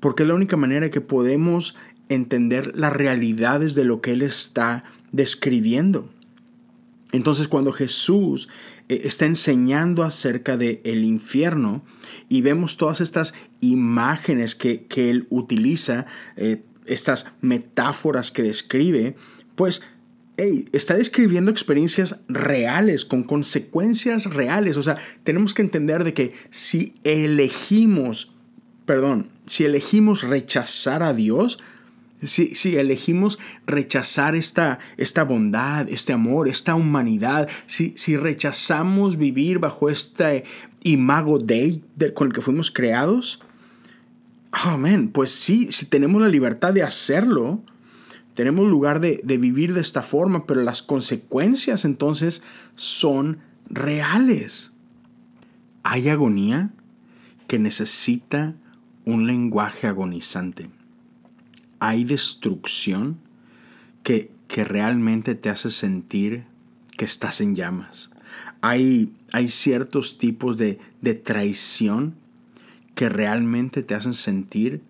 porque 0.00 0.24
es 0.24 0.28
la 0.28 0.34
única 0.34 0.56
manera 0.56 0.90
que 0.90 1.00
podemos 1.00 1.76
entender 2.08 2.72
las 2.76 2.92
realidades 2.92 3.74
de 3.74 3.84
lo 3.84 4.00
que 4.00 4.12
Él 4.12 4.22
está 4.22 4.82
describiendo. 5.12 6.10
Entonces 7.12 7.46
cuando 7.46 7.72
Jesús 7.72 8.48
eh, 8.88 9.02
está 9.04 9.26
enseñando 9.26 10.02
acerca 10.02 10.56
del 10.56 10.80
el 10.84 11.04
infierno 11.04 11.84
y 12.28 12.40
vemos 12.40 12.76
todas 12.76 13.00
estas 13.00 13.32
imágenes 13.60 14.56
que, 14.56 14.86
Él 14.96 15.26
utiliza, 15.30 16.06
eh, 16.36 16.62
estas 16.86 17.26
metáforas 17.40 18.30
que 18.30 18.42
describe, 18.42 19.16
pues 19.56 19.82
está 20.36 20.94
describiendo 20.94 21.50
experiencias 21.50 22.20
reales, 22.28 23.04
con 23.04 23.22
consecuencias 23.22 24.26
reales. 24.26 24.76
O 24.76 24.82
sea, 24.82 24.96
tenemos 25.22 25.54
que 25.54 25.62
entender 25.62 26.04
de 26.04 26.14
que 26.14 26.34
si 26.50 26.94
elegimos, 27.04 28.32
perdón, 28.84 29.28
si 29.46 29.64
elegimos 29.64 30.22
rechazar 30.22 31.02
a 31.02 31.14
Dios, 31.14 31.60
si, 32.22 32.54
si, 32.54 32.76
elegimos 32.78 33.38
rechazar 33.66 34.34
esta, 34.34 34.78
esta 34.96 35.24
bondad, 35.24 35.88
este 35.90 36.14
amor, 36.14 36.48
esta 36.48 36.74
humanidad, 36.74 37.48
si, 37.66 37.92
si 37.96 38.16
rechazamos 38.16 39.18
vivir 39.18 39.58
bajo 39.58 39.90
este 39.90 40.44
imago 40.82 41.38
Dei 41.38 41.82
con 42.14 42.28
el 42.28 42.32
que 42.32 42.40
fuimos 42.40 42.70
creados, 42.70 43.40
amén, 44.54 45.08
pues 45.10 45.30
sí, 45.30 45.72
si 45.72 45.86
tenemos 45.86 46.22
la 46.22 46.28
libertad 46.28 46.72
de 46.72 46.82
hacerlo, 46.82 47.62
tenemos 48.34 48.68
lugar 48.68 49.00
de, 49.00 49.20
de 49.24 49.36
vivir 49.36 49.74
de 49.74 49.80
esta 49.80 50.02
forma, 50.02 50.46
pero 50.46 50.62
las 50.62 50.82
consecuencias 50.82 51.84
entonces 51.84 52.42
son 52.76 53.38
reales. 53.68 54.72
Hay 55.82 56.08
agonía 56.08 56.70
que 57.46 57.58
necesita 57.58 58.54
un 59.04 59.26
lenguaje 59.26 59.86
agonizante. 59.86 60.70
Hay 61.78 62.04
destrucción 62.04 63.18
que, 64.02 64.30
que 64.48 64.64
realmente 64.64 65.34
te 65.34 65.50
hace 65.50 65.70
sentir 65.70 66.46
que 66.96 67.04
estás 67.04 67.40
en 67.40 67.54
llamas. 67.54 68.10
Hay, 68.60 69.12
hay 69.32 69.48
ciertos 69.48 70.16
tipos 70.16 70.56
de, 70.56 70.78
de 71.02 71.14
traición 71.14 72.14
que 72.94 73.08
realmente 73.08 73.82
te 73.82 73.94
hacen 73.94 74.14
sentir 74.14 74.82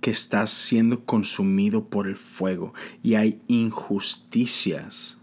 que 0.00 0.10
estás 0.10 0.50
siendo 0.50 1.04
consumido 1.04 1.84
por 1.88 2.08
el 2.08 2.16
fuego 2.16 2.74
y 3.02 3.14
hay 3.14 3.40
injusticias 3.46 5.20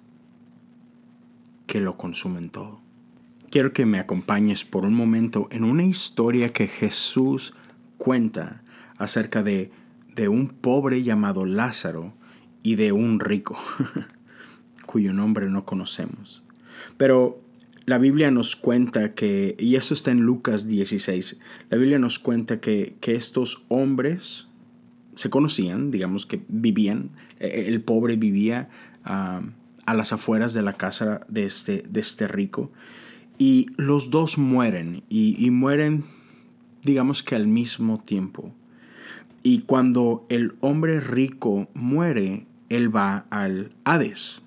que 1.67 1.81
lo 1.81 1.97
consumen 1.97 2.49
todo. 2.49 2.81
Quiero 3.51 3.73
que 3.73 3.85
me 3.85 3.99
acompañes 3.99 4.63
por 4.63 4.85
un 4.85 4.93
momento 4.93 5.47
en 5.51 5.63
una 5.63 5.83
historia 5.83 6.53
que 6.53 6.67
Jesús 6.67 7.53
cuenta 7.97 8.63
acerca 8.97 9.43
de, 9.43 9.71
de 10.15 10.29
un 10.29 10.49
pobre 10.49 11.03
llamado 11.03 11.45
Lázaro 11.45 12.13
y 12.63 12.75
de 12.75 12.91
un 12.91 13.19
rico, 13.19 13.57
cuyo 14.85 15.13
nombre 15.13 15.49
no 15.49 15.65
conocemos. 15.65 16.43
Pero 16.97 17.41
la 17.89 17.97
Biblia 17.97 18.29
nos 18.29 18.55
cuenta 18.55 19.15
que, 19.15 19.55
y 19.57 19.73
eso 19.73 19.95
está 19.95 20.11
en 20.11 20.19
Lucas 20.19 20.67
16, 20.67 21.39
la 21.71 21.77
Biblia 21.79 21.97
nos 21.97 22.19
cuenta 22.19 22.59
que, 22.59 22.95
que 23.01 23.15
estos 23.15 23.65
hombres, 23.67 24.47
se 25.15 25.31
conocían, 25.31 25.89
digamos 25.89 26.27
que 26.27 26.39
vivían, 26.49 27.09
e, 27.39 27.47
e, 27.47 27.67
el 27.67 27.81
pobre 27.81 28.15
vivía 28.15 28.69
a 29.03 29.41
las 29.95 30.13
afueras 30.13 30.53
de 30.53 30.61
la 30.61 30.73
casa 30.73 31.21
de 31.29 31.45
este, 31.45 31.83
de 31.89 31.99
este 31.99 32.27
rico, 32.27 32.71
y 33.39 33.65
los 33.75 34.11
dos 34.11 34.37
mueren, 34.37 35.01
y, 35.09 35.49
mueren, 35.49 36.03
digamos 36.83 37.23
que 37.23 37.35
al 37.35 37.47
mismo 37.47 38.03
tiempo. 38.05 38.53
Y 39.41 39.61
cuando 39.61 40.27
el 40.29 40.53
hombre 40.59 40.99
rico 40.99 41.67
muere, 41.73 42.45
él 42.69 42.95
va 42.95 43.25
al 43.31 43.71
Hades. 43.83 44.43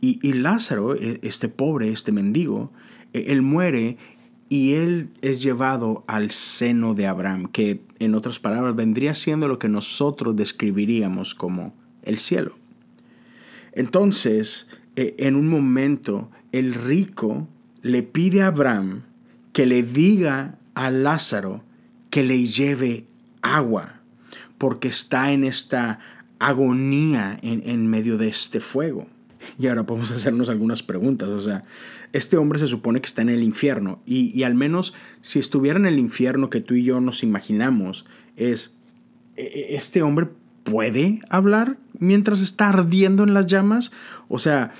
Y, 0.00 0.32
Lázaro, 0.32 0.94
e, 0.94 1.20
este 1.22 1.48
pobre, 1.48 1.90
este 1.90 2.12
mendigo, 2.12 2.72
él 3.12 3.42
muere 3.42 3.98
y 4.50 4.72
él 4.74 5.10
es 5.22 5.42
llevado 5.42 6.04
al 6.08 6.32
seno 6.32 6.94
de 6.94 7.06
Abraham, 7.06 7.46
que 7.46 7.82
en 8.00 8.14
otras 8.14 8.40
palabras 8.40 8.74
vendría 8.74 9.14
siendo 9.14 9.46
lo 9.46 9.58
que 9.58 9.68
nosotros 9.68 10.34
describiríamos 10.34 11.34
como 11.34 11.72
el 12.02 12.18
cielo. 12.18 12.56
Entonces, 13.72 14.68
eh, 14.96 15.14
en 15.18 15.36
un 15.36 15.48
momento, 15.48 16.30
el 16.50 16.74
rico 16.74 17.46
le 17.82 18.02
pide 18.02 18.42
a 18.42 18.48
Abraham 18.48 19.02
que 19.52 19.66
le 19.66 19.84
diga 19.84 20.58
a 20.74 20.90
Lázaro 20.90 21.62
que 22.10 22.24
le 22.24 22.46
lleve 22.46 23.06
agua, 23.42 24.00
porque 24.58 24.88
está 24.88 25.30
en 25.30 25.44
esta 25.44 26.00
agonía 26.40 27.38
en, 27.42 27.62
en 27.64 27.86
medio 27.86 28.18
de 28.18 28.28
este 28.28 28.58
fuego. 28.58 29.06
Y 29.58 29.66
ahora 29.66 29.86
podemos 29.86 30.10
hacernos 30.10 30.48
algunas 30.48 30.82
preguntas. 30.82 31.28
O 31.28 31.40
sea, 31.40 31.62
este 32.12 32.36
hombre 32.36 32.58
se 32.58 32.66
supone 32.66 33.00
que 33.00 33.06
está 33.06 33.22
en 33.22 33.28
el 33.28 33.42
infierno. 33.42 34.00
Y, 34.06 34.42
al 34.42 34.54
menos 34.54 34.94
si 35.20 35.38
estuviera 35.38 35.78
en 35.78 35.86
el 35.86 35.98
infierno 35.98 36.50
que 36.50 36.60
tú 36.60 36.74
y 36.74 36.84
yo 36.84 37.00
nos 37.00 37.22
imaginamos, 37.22 38.06
es, 38.36 38.76
¿e, 39.36 39.42
e, 39.42 39.76
¿este 39.76 40.02
hombre 40.02 40.28
puede 40.64 41.20
hablar 41.28 41.78
mientras 41.98 42.40
está 42.40 42.68
ardiendo 42.68 43.24
en 43.24 43.34
las 43.34 43.46
llamas? 43.46 43.92
O 44.28 44.38
sea, 44.38 44.72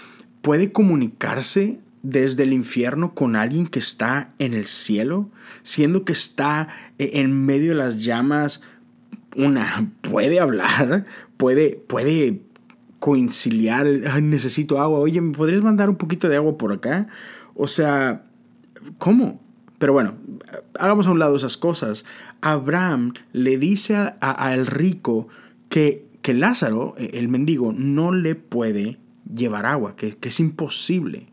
¿puede 0.42 0.72
comunicarse 0.72 1.78
desde 2.02 2.44
el 2.44 2.52
infierno 2.52 3.14
con 3.14 3.36
alguien 3.36 3.66
que 3.66 3.78
está 3.78 4.32
en 4.38 4.54
el 4.54 4.66
cielo? 4.66 5.30
Siendo 5.62 6.04
que 6.04 6.12
está 6.12 6.68
e, 6.98 7.20
en 7.20 7.44
medio 7.44 7.70
de 7.70 7.76
las 7.76 8.02
llamas, 8.02 8.62
una, 9.36 9.90
puede 10.00 10.40
hablar, 10.40 11.04
puede, 11.36 11.70
puede 11.86 12.42
conciliar, 13.00 13.86
necesito 14.22 14.78
agua, 14.78 15.00
oye, 15.00 15.20
¿me 15.20 15.32
podrías 15.32 15.62
mandar 15.62 15.90
un 15.90 15.96
poquito 15.96 16.28
de 16.28 16.36
agua 16.36 16.56
por 16.56 16.72
acá? 16.72 17.08
O 17.54 17.66
sea, 17.66 18.22
¿cómo? 18.98 19.40
Pero 19.78 19.94
bueno, 19.94 20.14
hagamos 20.78 21.06
a 21.06 21.10
un 21.10 21.18
lado 21.18 21.34
esas 21.34 21.56
cosas. 21.56 22.04
Abraham 22.42 23.14
le 23.32 23.56
dice 23.56 23.96
al 23.96 24.66
rico 24.66 25.28
que, 25.70 26.06
que, 26.20 26.34
Lázaro, 26.34 26.94
e, 26.98 27.18
el 27.18 27.28
mendigo, 27.28 27.72
no 27.72 28.12
le 28.12 28.34
puede 28.34 28.98
llevar 29.34 29.64
agua, 29.64 29.96
que, 29.96 30.18
es 30.20 30.40
imposible. 30.40 31.28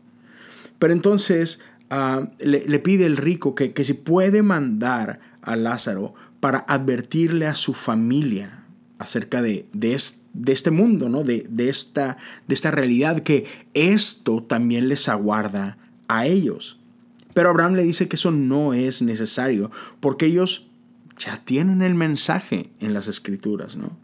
Pero 0.78 0.94
entonces 0.94 1.60
ah, 1.90 2.30
le, 2.38 2.78
pide 2.78 3.04
el 3.04 3.18
rico 3.18 3.54
que, 3.54 3.72
que 3.72 3.84
si 3.84 3.92
puede 3.92 4.42
mandar 4.42 5.20
a 5.42 5.56
Lázaro 5.56 6.14
para 6.40 6.60
advertirle 6.60 7.46
a 7.46 7.54
su 7.54 7.74
familia 7.74 8.64
acerca 8.98 9.42
de, 9.42 9.66
de, 9.72 9.94
de 10.32 10.52
este 10.52 10.70
mundo, 10.70 11.08
¿no? 11.08 11.24
De, 11.24 11.46
de, 11.48 11.68
esta, 11.68 12.16
de 12.46 12.54
esta 12.54 12.70
realidad, 12.70 13.22
que 13.22 13.46
esto 13.74 14.42
también 14.42 14.88
les 14.88 15.08
aguarda 15.08 15.78
a 16.06 16.26
ellos. 16.26 16.78
Pero 17.34 17.50
Abraham 17.50 17.74
le 17.74 17.84
dice 17.84 18.08
que 18.08 18.16
eso 18.16 18.30
no 18.30 18.74
es 18.74 19.02
necesario, 19.02 19.70
porque 20.00 20.26
ellos 20.26 20.68
ya 21.18 21.42
tienen 21.44 21.82
el 21.82 21.94
mensaje 21.94 22.70
en 22.80 22.94
las 22.94 23.08
escrituras, 23.08 23.76
¿no? 23.76 23.96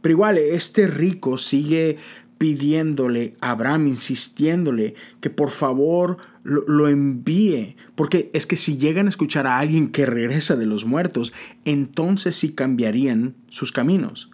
Pero 0.00 0.12
igual, 0.12 0.38
este 0.38 0.86
rico 0.86 1.38
sigue 1.38 1.96
pidiéndole 2.36 3.36
a 3.40 3.52
Abraham, 3.52 3.86
insistiéndole 3.86 4.94
que 5.20 5.30
por 5.30 5.50
favor 5.50 6.18
lo, 6.42 6.62
lo, 6.66 6.88
envíe, 6.88 7.76
porque 7.94 8.28
es 8.34 8.46
que 8.46 8.56
si 8.56 8.76
llegan 8.76 9.06
a 9.06 9.10
escuchar 9.10 9.46
a 9.46 9.58
alguien 9.58 9.88
que 9.88 10.04
regresa 10.04 10.56
de 10.56 10.66
los 10.66 10.84
muertos, 10.84 11.32
entonces 11.64 12.34
sí 12.34 12.52
cambiarían 12.52 13.34
sus 13.48 13.72
caminos 13.72 14.30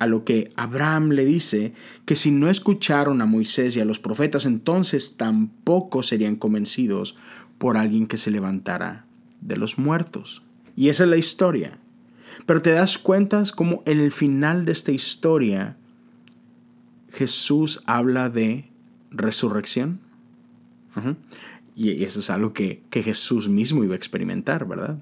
a 0.00 0.06
lo 0.06 0.24
que 0.24 0.50
Abraham 0.56 1.10
le 1.10 1.26
dice 1.26 1.74
que 2.06 2.16
si 2.16 2.30
no 2.30 2.48
escucharon 2.48 3.20
a 3.20 3.26
Moisés 3.26 3.76
y 3.76 3.80
a 3.80 3.84
los 3.84 4.00
profetas, 4.00 4.46
entonces 4.46 5.18
tampoco 5.18 6.02
serían 6.02 6.36
convencidos 6.36 7.16
por 7.58 7.76
alguien 7.76 8.06
que 8.06 8.16
se 8.16 8.30
levantara 8.30 9.04
de 9.42 9.58
los 9.58 9.78
muertos. 9.78 10.42
Y 10.74 10.88
esa 10.88 11.04
es 11.04 11.10
la 11.10 11.18
historia. 11.18 11.78
Pero 12.46 12.62
te 12.62 12.70
das 12.70 12.96
cuenta 12.96 13.44
como 13.54 13.82
en 13.84 14.00
el 14.00 14.10
final 14.10 14.64
de 14.64 14.72
esta 14.72 14.90
historia 14.90 15.76
Jesús 17.10 17.82
habla 17.84 18.30
de 18.30 18.70
resurrección. 19.10 20.00
Y 21.76 22.04
eso 22.04 22.20
es 22.20 22.30
algo 22.30 22.54
que, 22.54 22.82
que 22.88 23.02
Jesús 23.02 23.50
mismo 23.50 23.84
iba 23.84 23.92
a 23.92 23.98
experimentar, 23.98 24.66
¿verdad? 24.66 24.98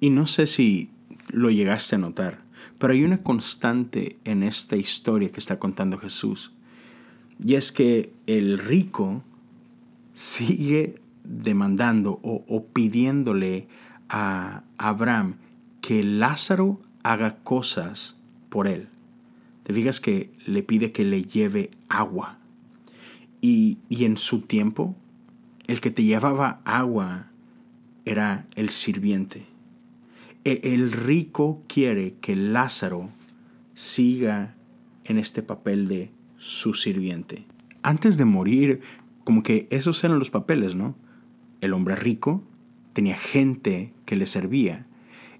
Y 0.00 0.10
no 0.10 0.26
sé 0.26 0.46
si 0.46 0.90
lo 1.28 1.50
llegaste 1.50 1.96
a 1.96 1.98
notar. 1.98 2.43
Pero 2.78 2.92
hay 2.92 3.04
una 3.04 3.22
constante 3.22 4.18
en 4.24 4.42
esta 4.42 4.76
historia 4.76 5.30
que 5.30 5.40
está 5.40 5.58
contando 5.58 5.98
Jesús. 5.98 6.52
Y 7.42 7.54
es 7.54 7.72
que 7.72 8.12
el 8.26 8.58
rico 8.58 9.22
sigue 10.12 11.00
demandando 11.24 12.20
o, 12.22 12.66
pidiéndole 12.72 13.66
a 14.08 14.62
Abraham 14.78 15.36
que 15.80 16.04
Lázaro 16.04 16.80
haga 17.02 17.36
cosas 17.42 18.16
por 18.48 18.68
él. 18.68 18.88
Te 19.64 19.72
fijas 19.72 20.00
que 20.00 20.30
le 20.46 20.62
pide 20.62 20.92
que 20.92 21.04
le 21.04 21.24
lleve 21.24 21.70
agua. 21.88 22.38
Y, 23.40 23.78
y 23.88 24.04
en 24.04 24.16
su 24.16 24.42
tiempo, 24.42 24.94
el 25.66 25.80
que 25.80 25.90
te 25.90 26.04
llevaba 26.04 26.60
agua 26.64 27.30
era 28.04 28.46
el 28.54 28.70
sirviente. 28.70 29.46
E, 30.44 30.60
el 30.74 30.92
rico 30.92 31.62
quiere 31.66 32.14
que 32.20 32.36
Lázaro 32.36 33.10
siga 33.72 34.54
en 35.04 35.18
este 35.18 35.42
papel 35.42 35.88
de 35.88 36.10
su 36.36 36.74
sirviente. 36.74 37.46
Antes 37.82 38.16
de 38.16 38.24
morir, 38.24 38.80
como 39.24 39.42
que 39.42 39.66
esos 39.70 40.02
eran 40.04 40.18
los 40.18 40.30
papeles, 40.30 40.74
¿no? 40.74 40.94
El 41.60 41.72
hombre 41.72 41.96
rico 41.96 42.42
tenía 42.92 43.16
gente 43.16 43.92
que 44.04 44.16
le 44.16 44.26
servía. 44.26 44.86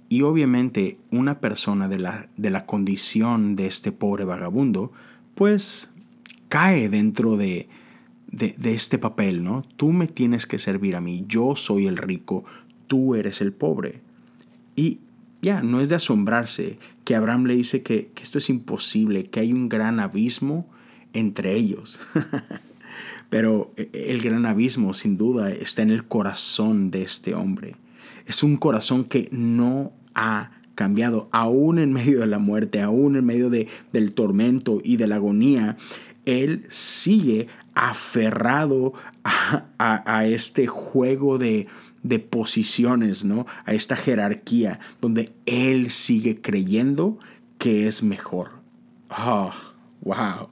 Y 0.09 0.23
obviamente 0.23 0.99
una 1.11 1.41
persona 1.41 1.89
de 1.89 1.99
la, 1.99 2.29
de 2.37 2.51
la 2.51 2.67
condición 2.67 3.57
de 3.57 3.67
este 3.67 3.93
pobre 3.93 4.25
vagabundo, 4.25 4.93
pues 5.35 5.91
cae 6.49 6.89
dentro 6.89 7.37
de, 7.37 7.69
de, 8.29 8.55
de 8.59 8.75
este 8.75 8.99
papel, 8.99 9.43
¿no? 9.45 9.63
Tú 9.77 9.93
me 9.93 10.07
tienes 10.07 10.47
que 10.47 10.59
servir 10.59 10.97
a 10.97 11.01
mí, 11.01 11.25
yo 11.27 11.57
soy 11.57 11.87
el 11.87 11.97
rico, 11.97 12.45
tú 12.87 13.15
eres 13.15 13.41
el 13.41 13.53
pobre. 13.53 14.04
Y 14.77 15.01
ya, 15.43 15.63
no 15.63 15.81
es 15.81 15.89
de 15.89 15.97
asombrarse 15.97 16.79
que 17.05 17.15
Abraham 17.15 17.45
le 17.45 17.55
dice 17.55 17.83
que, 17.83 18.11
que 18.15 18.23
esto 18.23 18.39
es 18.39 18.49
imposible, 18.49 19.27
que 19.27 19.41
hay 19.41 19.53
un 19.53 19.69
gran 19.69 20.01
abismo 20.01 20.67
entre 21.13 21.55
ellos. 21.55 22.01
Pero 23.29 23.73
eh, 23.77 23.91
el 23.93 24.21
gran 24.21 24.47
abismo, 24.47 24.95
sin 24.95 25.17
duda, 25.17 25.51
está 25.51 25.83
en 25.83 25.91
el 25.91 26.05
corazón 26.05 26.91
de 26.91 27.03
este 27.03 27.35
hombre. 27.35 27.77
Es 28.27 28.43
un 28.43 28.57
corazón 28.57 29.05
que 29.05 29.29
no 29.33 29.93
ha 30.15 30.51
cambiado, 30.75 31.29
aún 31.33 31.79
en 31.79 31.93
medio 31.93 32.21
de 32.21 32.27
la 32.27 32.39
muerte, 32.39 32.81
aún 32.81 33.17
en 33.17 33.25
medio 33.25 33.51
de, 33.51 33.69
del 33.93 34.13
tormento 34.13 34.81
y 34.83 34.97
de 34.97 35.07
la 35.07 35.17
agonía. 35.17 35.77
Él 36.25 36.65
sigue 36.69 37.49
aferrado 37.75 38.95
a, 39.25 39.65
a 39.79 40.27
este 40.27 40.67
juego 40.67 41.39
de, 41.39 41.67
de 42.05 42.21
posiciones, 42.21 43.25
¿no? 43.25 43.47
A 43.65 43.75
esta 43.75 43.97
jerarquía 43.97 44.79
donde 45.01 45.35
él 45.47 45.91
sigue 45.91 46.41
creyendo 46.41 47.19
que 47.59 47.89
es 47.89 48.05
mejor. 48.05 48.51
Oh, 49.09 49.51
wow. 50.03 50.51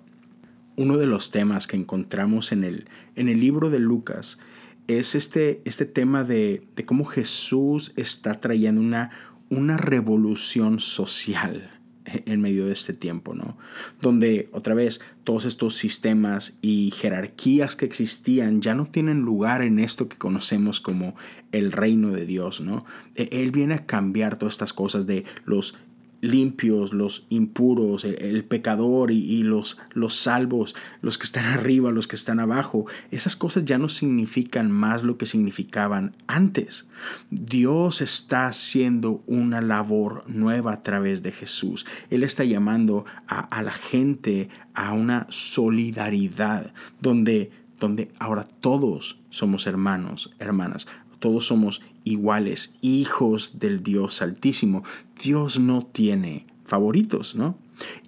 Uno 0.77 0.97
de 0.97 1.07
los 1.07 1.31
temas 1.31 1.69
que 1.69 1.77
encontramos 1.77 2.51
en 2.51 2.65
el, 2.65 2.89
en 3.15 3.29
el 3.29 3.39
libro 3.39 3.71
de 3.71 3.79
Lucas 3.79 4.41
es 4.89 5.15
este, 5.15 5.63
este 5.65 5.85
tema 5.85 6.25
de, 6.25 6.67
de 6.75 6.85
cómo 6.85 7.05
Jesús 7.05 7.93
está 7.97 8.41
trayendo 8.41 8.81
una, 8.81 9.11
una 9.51 9.77
revolución 9.77 10.81
social 10.81 11.72
en 12.05 12.41
medio 12.41 12.67
de 12.67 12.73
este 12.73 12.93
tiempo, 12.93 13.35
¿no? 13.35 13.57
Donde 14.01 14.49
otra 14.53 14.75
vez 14.75 15.01
todos 15.25 15.45
estos 15.45 15.77
sistemas 15.77 16.59
y 16.61 16.91
jerarquías 16.91 17.77
que 17.77 17.85
existían 17.85 18.61
ya 18.61 18.75
no 18.75 18.87
tienen 18.87 19.21
lugar 19.21 19.63
en 19.63 19.79
esto 19.79 20.09
que 20.09 20.19
conocemos 20.19 20.81
como 20.81 21.15
el 21.53 21.71
reino 21.73 22.11
de 22.11 22.27
Dios, 22.27 22.61
¿no? 22.61 22.85
E-, 23.15 23.29
él 23.33 23.51
viene 23.53 23.75
a 23.75 23.87
cambiar 23.87 24.39
todas 24.39 24.55
estas 24.55 24.73
cosas 24.73 25.07
de 25.07 25.25
los 25.45 25.77
limpios, 26.23 26.95
los 26.95 27.27
impuros, 27.29 28.05
el, 28.05 28.45
pecador 28.45 29.11
y, 29.11 29.43
los, 29.43 29.79
los 29.93 30.15
salvos, 30.15 30.75
los 31.03 31.19
que 31.19 31.25
están 31.25 31.45
arriba, 31.53 31.91
los 31.91 32.09
que 32.09 32.17
están 32.17 32.41
abajo, 32.41 32.87
esas 33.11 33.37
cosas 33.37 33.67
ya 33.67 33.77
no 33.77 33.91
significan 33.91 34.71
más 34.71 35.03
lo 35.03 35.19
que 35.19 35.27
significaban 35.27 36.17
antes. 36.29 36.89
Dios 37.31 38.01
está 38.01 38.47
haciendo 38.47 39.23
una 39.27 39.61
labor 39.61 40.23
nueva 40.29 40.73
a 40.73 40.83
través 40.83 41.23
de 41.23 41.33
Jesús. 41.33 41.85
Él 42.09 42.23
está 42.23 42.45
llamando 42.45 43.05
a, 43.27 43.41
a 43.41 43.63
la 43.63 43.73
gente 43.73 44.49
a 44.75 44.93
una 44.93 45.27
solidaridad 45.29 46.73
donde, 47.01 47.51
donde 47.81 48.13
ahora 48.21 48.45
todos 48.45 49.19
somos 49.29 49.67
hermanos, 49.67 50.31
hermanas 50.39 50.87
todos 51.23 51.47
somos 51.47 51.83
iguales, 52.05 52.77
hijos 52.81 53.59
del 53.59 53.83
Dios 53.83 54.23
Altísimo. 54.23 54.85
Dios 55.23 55.59
no 55.59 55.87
tiene 55.87 56.47
favoritos, 56.65 57.35
¿no? 57.35 57.59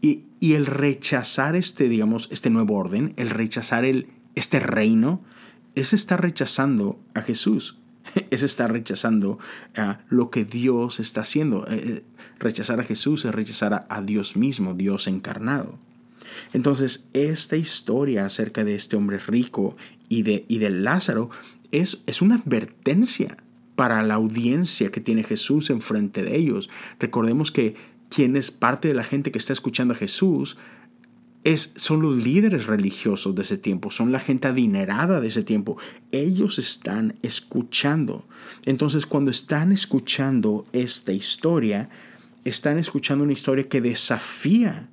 Y, 0.00 0.24
el 0.40 0.66
rechazar 0.66 1.56
este, 1.56 1.88
digamos, 1.88 2.28
este 2.30 2.50
nuevo 2.50 2.74
orden, 2.74 3.14
el 3.16 3.30
rechazar 3.30 3.86
el, 3.86 4.08
este 4.34 4.60
reino, 4.60 5.22
es 5.74 5.94
estar 5.94 6.20
rechazando 6.20 7.00
a 7.14 7.22
Jesús. 7.22 7.78
Es 8.30 8.42
estar 8.42 8.70
rechazando 8.70 9.38
a 9.74 10.00
lo 10.10 10.28
que 10.30 10.44
Dios 10.44 11.00
está 11.00 11.22
haciendo. 11.22 11.66
Eh, 11.68 11.82
eh, 11.86 12.04
rechazar 12.38 12.78
a 12.78 12.84
Jesús 12.84 13.24
es 13.24 13.34
rechazar 13.34 13.86
a, 13.88 14.02
Dios 14.02 14.36
mismo, 14.36 14.74
Dios 14.74 15.06
encarnado. 15.06 15.78
Entonces, 16.52 17.08
esta 17.14 17.56
historia 17.56 18.26
acerca 18.26 18.64
de 18.64 18.74
este 18.74 18.96
hombre 18.96 19.18
rico 19.18 19.76
y 20.10 20.22
de, 20.22 20.44
y 20.48 20.58
Lázaro 20.58 21.30
es, 21.70 22.04
es 22.06 22.20
una 22.20 22.36
advertencia 22.36 23.38
para 23.76 24.02
la 24.02 24.14
audiencia 24.14 24.90
que 24.90 25.00
tiene 25.00 25.24
Jesús 25.24 25.70
enfrente 25.70 26.22
de 26.22 26.36
ellos. 26.36 26.70
Recordemos 26.98 27.50
que 27.50 27.74
quien 28.08 28.36
es 28.36 28.50
parte 28.50 28.88
de 28.88 28.94
la 28.94 29.04
gente 29.04 29.32
que 29.32 29.38
está 29.38 29.52
escuchando 29.52 29.94
a 29.94 29.96
Jesús 29.96 30.56
es, 31.42 31.74
son 31.76 32.00
los 32.00 32.16
líderes 32.16 32.66
religiosos 32.66 33.34
de 33.34 33.42
ese 33.42 33.58
tiempo, 33.58 33.90
son 33.90 34.12
la 34.12 34.20
gente 34.20 34.48
adinerada 34.48 35.20
de 35.20 35.28
ese 35.28 35.42
tiempo. 35.42 35.76
Ellos 36.10 36.58
están 36.58 37.16
escuchando. 37.22 38.26
Entonces, 38.64 39.04
cuando 39.04 39.30
están 39.30 39.70
escuchando 39.70 40.66
esta 40.72 41.12
historia, 41.12 41.90
están 42.44 42.78
escuchando 42.78 43.24
una 43.24 43.34
historia 43.34 43.68
que 43.68 43.82
desafía 43.82 44.88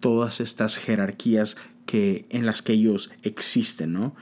todas 0.00 0.40
estas 0.40 0.78
jerarquías 0.78 1.56
que, 1.86 2.26
en 2.30 2.44
las 2.44 2.62
que 2.62 2.72
ellos 2.72 3.10
existen, 3.22 3.92
¿no? 3.92 4.16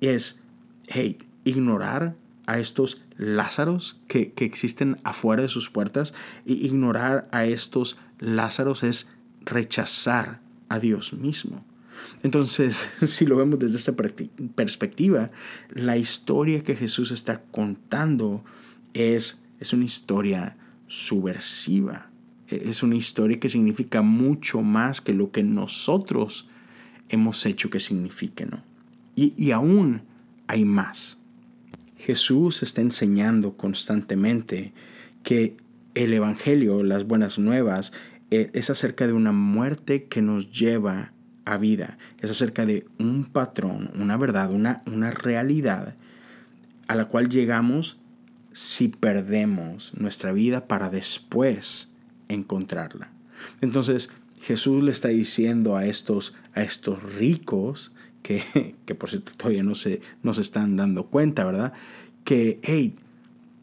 Es, 0.00 0.42
hey, 0.88 1.18
ignorar 1.44 2.16
a 2.50 2.58
estos 2.58 3.04
Lázaros 3.16 4.00
que, 4.08 4.32
existen 4.38 4.98
afuera 5.04 5.42
de 5.42 5.48
sus 5.48 5.70
puertas. 5.70 6.14
E 6.46 6.52
ignorar 6.54 7.28
a 7.30 7.44
estos 7.44 7.96
Lázaros 8.18 8.82
es 8.82 9.14
rechazar 9.42 10.40
a 10.68 10.80
Dios 10.80 11.12
mismo. 11.12 11.64
Entonces, 12.24 12.88
si 13.02 13.24
lo 13.24 13.36
vemos 13.36 13.60
desde 13.60 13.76
esta 13.76 13.94
perspectiva, 14.56 15.30
la 15.70 15.96
historia 15.96 16.64
que 16.64 16.74
Jesús 16.74 17.12
está 17.12 17.40
contando 17.52 18.44
es, 18.94 19.42
es 19.60 19.72
una 19.72 19.84
historia 19.84 20.56
subversiva. 20.88 22.10
E, 22.48 22.68
es 22.68 22.82
una 22.82 22.96
historia 22.96 23.38
que 23.38 23.48
significa 23.48 24.02
mucho 24.02 24.62
más 24.62 25.00
que 25.00 25.12
lo 25.12 25.30
que 25.30 25.44
nosotros 25.44 26.48
hemos 27.10 27.46
hecho 27.46 27.70
que 27.70 27.78
signifique, 27.78 28.44
¿no? 28.44 28.60
Y, 29.14 29.34
y 29.36 29.52
aún 29.52 30.02
hay 30.48 30.64
más. 30.64 31.19
Jesús 32.00 32.62
está 32.62 32.80
enseñando 32.80 33.56
constantemente 33.56 34.72
que 35.22 35.56
el 35.94 36.14
Evangelio, 36.14 36.82
las 36.82 37.04
buenas 37.04 37.38
nuevas, 37.38 37.92
eh, 38.30 38.50
es 38.54 38.70
acerca 38.70 39.06
de 39.06 39.12
una 39.12 39.32
muerte 39.32 40.04
que 40.04 40.22
nos 40.22 40.50
lleva 40.50 41.12
a 41.44 41.58
vida, 41.58 41.98
es 42.20 42.30
acerca 42.30 42.64
de 42.64 42.86
un 42.98 43.24
patrón, 43.24 43.90
una 43.96 44.16
verdad, 44.16 44.50
una, 44.52 44.82
una 44.86 45.10
realidad 45.10 45.94
a 46.86 46.94
la 46.94 47.06
cual 47.06 47.28
llegamos 47.28 47.98
si 48.52 48.88
perdemos 48.88 49.92
nuestra 49.94 50.32
vida 50.32 50.66
para 50.66 50.90
después 50.90 51.90
encontrarla. 52.28 53.10
Entonces 53.60 54.10
Jesús 54.40 54.82
le 54.82 54.90
está 54.90 55.08
diciendo 55.08 55.76
a 55.76 55.84
estos, 55.84 56.34
a 56.54 56.62
estos 56.62 57.02
ricos 57.02 57.92
que, 58.22 58.94
por 58.98 59.10
cierto 59.10 59.32
todavía 59.36 59.62
no 59.62 59.74
se, 59.74 60.00
no 60.22 60.34
se 60.34 60.42
están 60.42 60.76
dando 60.76 61.06
cuenta, 61.06 61.44
¿verdad? 61.44 61.72
Que, 62.24 62.60
hey, 62.62 62.94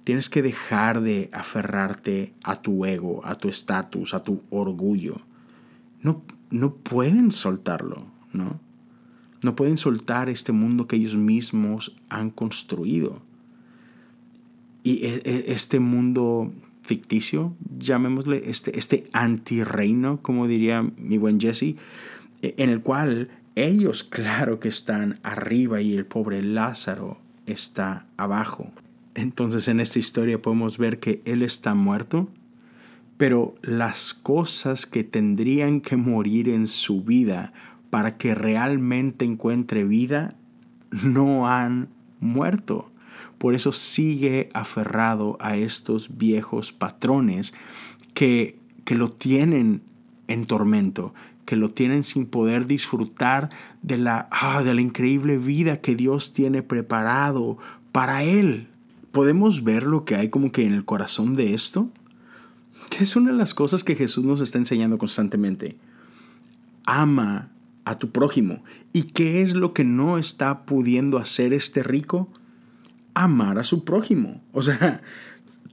tienes 0.03 0.29
que 0.29 0.41
dejar 0.41 1.01
de 1.01 1.29
aferrarte 1.33 2.33
a 2.43 2.61
tu 2.61 2.85
ego, 2.85 3.25
a 3.25 3.35
tu 3.35 3.49
estatus, 3.49 4.13
a 4.13 4.23
tu 4.23 4.41
orgullo. 4.49 5.17
No, 6.01 6.23
no 6.49 6.75
pueden 6.75 7.31
soltarlo, 7.31 8.07
¿no? 8.33 8.59
No 9.43 9.55
pueden 9.55 9.77
soltar 9.77 10.29
este 10.29 10.51
mundo 10.51 10.87
que 10.87 10.95
ellos 10.95 11.15
mismos 11.15 11.95
han 12.09 12.31
construido. 12.31 13.21
Y 14.83 15.05
e, 15.05 15.21
e, 15.23 15.51
este 15.51 15.79
mundo 15.79 16.53
ficticio, 16.81 17.53
llamémosle 17.77 18.49
este, 18.49 18.79
este 18.79 19.03
antirreino, 19.11 20.21
como 20.21 20.47
diría 20.47 20.81
mi 20.97 21.17
buen 21.17 21.39
Jesse, 21.39 21.75
e, 22.41 22.55
en 22.57 22.69
el 22.69 22.81
cual 22.81 23.29
ellos 23.65 24.03
claro 24.03 24.59
que 24.59 24.67
están 24.67 25.19
arriba 25.23 25.81
y 25.81 25.95
el 25.95 26.05
pobre 26.05 26.43
Lázaro 26.43 27.19
está 27.45 28.05
abajo. 28.17 28.71
Entonces 29.15 29.67
en 29.67 29.79
esta 29.79 29.97
historia 29.97 30.41
podemos 30.41 30.77
ver 30.77 30.99
que 30.99 31.21
Él 31.25 31.41
está 31.41 31.73
muerto, 31.73 32.29
pero 33.17 33.55
las 33.63 34.13
cosas 34.13 34.85
que 34.85 35.03
tendrían 35.03 35.81
que 35.81 35.97
morir 35.97 36.49
en 36.49 36.67
su 36.67 37.03
vida 37.03 37.51
para 37.89 38.17
que 38.17 38.35
realmente 38.35 39.25
encuentre 39.25 39.85
vida 39.85 40.35
no 40.91 41.47
han 41.47 41.89
muerto. 42.19 42.91
Por 43.39 43.55
eso 43.55 43.71
sigue 43.71 44.49
aferrado 44.53 45.37
a 45.39 45.57
estos 45.57 46.17
viejos 46.17 46.71
patrones 46.71 47.53
que, 48.13 48.59
que 48.85 48.95
lo 48.95 49.09
tienen 49.09 49.81
en 50.27 50.45
tormento, 50.45 51.13
que 51.47 51.55
lo 51.55 51.69
tienen 51.69 52.03
sin 52.03 52.25
poder 52.25 52.67
disfrutar 52.67 53.49
de 53.81 53.97
la, 53.97 54.27
ah, 54.31 54.61
de 54.63 54.73
la 54.73 54.81
increíble 54.81 55.37
vida 55.37 55.79
que 55.79 55.95
Dios 55.95 56.33
tiene 56.33 56.61
preparado 56.61 57.57
para 57.93 58.21
Él. 58.23 58.67
¿Podemos 59.13 59.63
ver 59.63 59.83
lo 59.83 60.03
que 60.03 60.15
hay 60.15 60.29
como 60.29 60.51
que 60.51 60.65
en 60.65 60.73
el 60.73 60.83
corazón 60.83 61.37
de 61.37 61.53
esto? 61.53 61.89
Que 62.89 63.05
es 63.05 63.15
una 63.15 63.31
de 63.31 63.37
las 63.37 63.53
cosas 63.53 63.85
que 63.85 63.95
Jesús 63.95 64.25
nos 64.25 64.41
está 64.41 64.57
enseñando 64.57 64.97
constantemente. 64.97 65.77
Ama 66.85 67.49
a 67.85 67.97
tu 67.97 68.11
prójimo. 68.11 68.61
¿Y 68.91 69.03
qué 69.03 69.41
es 69.41 69.53
lo 69.53 69.73
que 69.73 69.85
no 69.85 70.17
está 70.17 70.65
pudiendo 70.65 71.17
hacer 71.17 71.53
este 71.53 71.81
rico? 71.81 72.29
Amar 73.13 73.57
a 73.57 73.63
su 73.63 73.85
prójimo. 73.85 74.43
O 74.51 74.61
sea, 74.63 75.01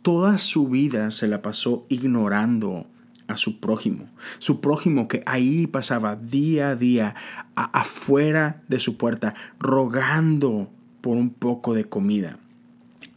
toda 0.02 0.38
su 0.38 0.68
vida 0.68 1.10
se 1.10 1.26
la 1.26 1.42
pasó 1.42 1.84
ignorando 1.88 2.86
a 3.28 3.36
su 3.36 3.60
prójimo. 3.60 4.08
Su 4.38 4.60
prójimo 4.60 5.08
que 5.08 5.22
ahí 5.26 5.66
pasaba 5.66 6.16
día 6.16 6.70
a 6.70 6.76
día 6.76 7.14
afuera 7.54 8.62
de 8.68 8.80
su 8.80 8.96
puerta 8.96 9.34
rogando 9.58 10.70
por 11.00 11.16
un 11.16 11.30
poco 11.30 11.74
de 11.74 11.84
comida. 11.84 12.38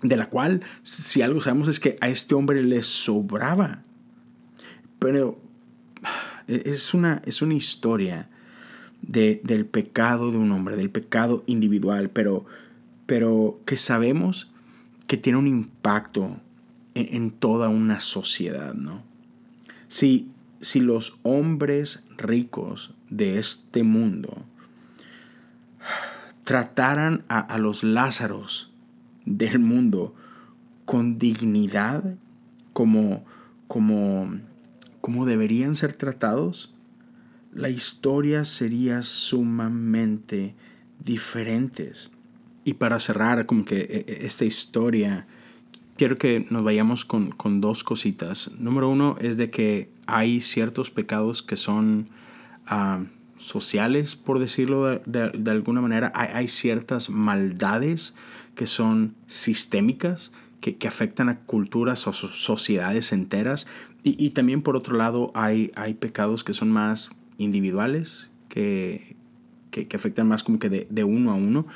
De 0.01 0.15
la 0.15 0.29
cual, 0.29 0.61
si 0.83 1.21
algo 1.21 1.41
sabemos 1.41 1.67
es 1.67 1.79
que 1.79 1.97
a 2.01 2.09
este 2.09 2.35
hombre 2.35 2.61
le 2.63 2.81
sobraba. 2.81 3.81
Pero 4.99 5.39
es 6.47 6.93
una, 6.93 7.21
es 7.25 7.41
una 7.41 7.53
historia 7.53 8.29
del 9.01 9.65
pecado 9.65 10.31
de 10.31 10.37
un 10.37 10.51
hombre, 10.51 10.75
del 10.75 10.89
pecado 10.89 11.43
individual, 11.47 12.09
pero, 12.09 12.45
pero 13.05 13.59
que 13.65 13.77
sabemos 13.77 14.51
que 15.07 15.17
tiene 15.17 15.39
un 15.39 15.47
impacto 15.47 16.39
en, 16.93 17.15
en 17.15 17.31
toda 17.31 17.69
una 17.69 17.99
sociedad, 17.99 18.73
¿no? 18.73 19.06
Si, 19.87 20.29
si 20.61 20.79
los 20.79 21.19
hombres 21.23 22.03
ricos 22.17 22.93
de 23.09 23.39
este 23.39 23.83
mundo 23.83 24.45
trataran 26.43 27.23
a, 27.27 27.57
los 27.57 27.83
Lázaros 27.83 28.71
del 29.25 29.59
mundo 29.59 30.15
con 30.85 31.17
dignidad, 31.19 32.15
como, 32.71 33.25
como, 33.67 34.39
como 35.01 35.25
deberían 35.25 35.75
ser 35.75 35.93
tratados, 35.93 36.73
la 37.51 37.69
historia 37.69 38.45
sería 38.45 39.01
sumamente 39.01 40.55
diferente. 41.03 41.91
Y 42.63 42.75
para 42.75 42.99
cerrar 42.99 43.45
como 43.45 43.65
que 43.65 43.79
e, 43.79 44.05
e, 44.07 44.25
esta 44.25 44.45
historia 44.45 45.27
quiero 45.97 46.17
que 46.17 46.45
nos 46.49 46.63
vayamos 46.63 47.05
con, 47.05 47.61
dos 47.61 47.83
cositas. 47.83 48.51
Número 48.59 48.89
uno 48.89 49.17
es 49.19 49.37
de 49.37 49.49
que 49.49 49.89
hay 50.05 50.41
ciertos 50.41 50.91
pecados 50.91 51.43
que 51.43 51.57
son 51.57 52.07
ah, 52.67 53.03
sociales, 53.37 54.15
por 54.15 54.39
decirlo 54.39 54.99
de, 55.05 55.51
alguna 55.51 55.81
manera. 55.81 56.11
Hay, 56.15 56.47
ciertas 56.47 57.09
maldades 57.09 58.13
que 58.55 58.67
son 58.67 59.15
sistémicas, 59.27 60.31
que, 60.61 60.77
afectan 60.87 61.29
a 61.29 61.39
culturas 61.39 62.07
o 62.07 62.13
sociedades 62.13 63.11
enteras. 63.11 63.67
Y, 64.03 64.29
también 64.29 64.61
por 64.61 64.77
otro 64.77 64.95
lado 64.95 65.31
hay, 65.35 65.71
hay 65.75 65.93
pecados 65.93 66.43
que 66.45 66.53
son 66.53 66.71
más 66.71 67.09
individuales, 67.37 68.29
que, 68.47 69.15
que, 69.71 69.87
afectan 69.95 70.27
más 70.27 70.43
como 70.43 70.59
que 70.59 70.69
de, 70.69 70.87
de 70.89 71.03
uno 71.03 71.31
a 71.31 71.35
uno. 71.35 71.67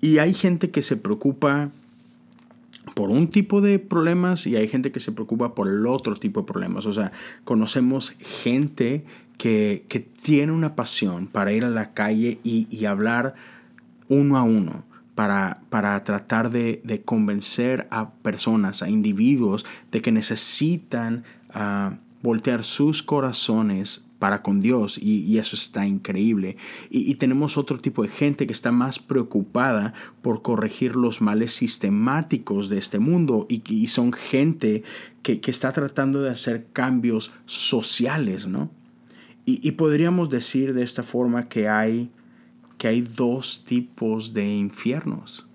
Y 0.00 0.18
hay 0.18 0.34
gente 0.34 0.70
que 0.70 0.82
se 0.82 0.96
preocupa 0.96 1.70
por 2.98 3.10
un 3.10 3.28
tipo 3.28 3.60
de 3.60 3.78
problemas 3.78 4.44
y 4.48 4.56
hay 4.56 4.66
gente 4.66 4.90
que 4.90 4.98
se 4.98 5.12
preocupa 5.12 5.54
por 5.54 5.68
el 5.68 5.86
otro 5.86 6.16
tipo 6.16 6.40
de 6.40 6.46
problemas. 6.48 6.84
O 6.84 6.92
sea, 6.92 7.12
conocemos 7.44 8.10
gente 8.18 9.04
que, 9.36 9.86
tiene 10.20 10.50
una 10.50 10.74
pasión 10.74 11.28
para 11.28 11.52
ir 11.52 11.64
a 11.64 11.70
la 11.70 11.94
calle 11.94 12.40
y, 12.42 12.84
hablar 12.86 13.36
uno 14.08 14.36
a 14.36 14.42
uno. 14.42 14.82
Para, 15.14 15.60
para 15.70 16.02
tratar 16.02 16.50
de, 16.50 17.02
convencer 17.04 17.86
a 17.92 18.10
personas, 18.10 18.82
a 18.82 18.90
individuos, 18.90 19.64
de 19.92 20.02
que 20.02 20.10
necesitan 20.10 21.22
ah, 21.50 21.98
voltear 22.24 22.64
sus 22.64 23.04
corazones 23.04 24.07
para 24.18 24.42
con 24.42 24.60
Dios 24.60 24.98
y, 25.00 25.38
eso 25.38 25.56
está 25.56 25.86
increíble. 25.86 26.56
Y, 26.90 27.14
tenemos 27.16 27.56
otro 27.56 27.78
tipo 27.78 28.02
de 28.02 28.08
gente 28.08 28.46
que 28.46 28.52
está 28.52 28.72
más 28.72 28.98
preocupada 28.98 29.94
por 30.22 30.42
corregir 30.42 30.96
los 30.96 31.20
males 31.20 31.52
sistemáticos 31.52 32.68
de 32.68 32.78
este 32.78 32.98
mundo 32.98 33.46
y, 33.48 33.88
son 33.88 34.12
gente 34.12 34.82
que, 35.22 35.40
está 35.46 35.72
tratando 35.72 36.22
de 36.22 36.30
hacer 36.30 36.66
cambios 36.72 37.32
sociales, 37.46 38.46
¿no? 38.46 38.70
Y, 39.44 39.72
podríamos 39.72 40.28
decir 40.28 40.74
de 40.74 40.82
esta 40.82 41.02
forma 41.02 41.48
que 41.48 41.68
hay, 41.68 42.10
que 42.76 42.88
hay 42.88 43.00
dos 43.00 43.64
tipos 43.64 44.34
de 44.34 44.46
infiernos. 44.46 45.46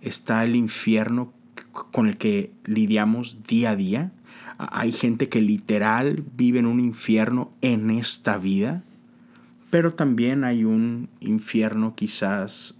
Está 0.00 0.44
el 0.44 0.56
infierno 0.56 1.34
con 1.72 2.06
el 2.08 2.16
que 2.16 2.52
lidiamos 2.64 3.42
día 3.46 3.70
a 3.70 3.76
día, 3.76 4.12
hay 4.58 4.92
gente 4.92 5.28
que 5.28 5.40
literal 5.40 6.24
vive 6.36 6.58
en 6.58 6.66
un 6.66 6.80
infierno 6.80 7.52
en 7.60 7.90
esta 7.90 8.38
vida, 8.38 8.82
pero 9.70 9.94
también 9.94 10.44
hay 10.44 10.64
un 10.64 11.08
infierno 11.20 11.94
quizás 11.94 12.78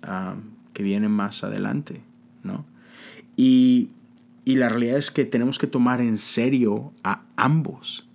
que 0.72 0.82
viene 0.82 1.08
más 1.08 1.44
adelante, 1.44 2.02
¿no? 2.42 2.64
Y, 3.36 3.90
la 4.44 4.68
realidad 4.68 4.96
es 4.96 5.10
que 5.10 5.24
tenemos 5.24 5.58
que 5.58 5.66
tomar 5.66 6.00
en 6.00 6.18
serio 6.18 6.92
a 7.02 7.22
ambos. 7.34 8.06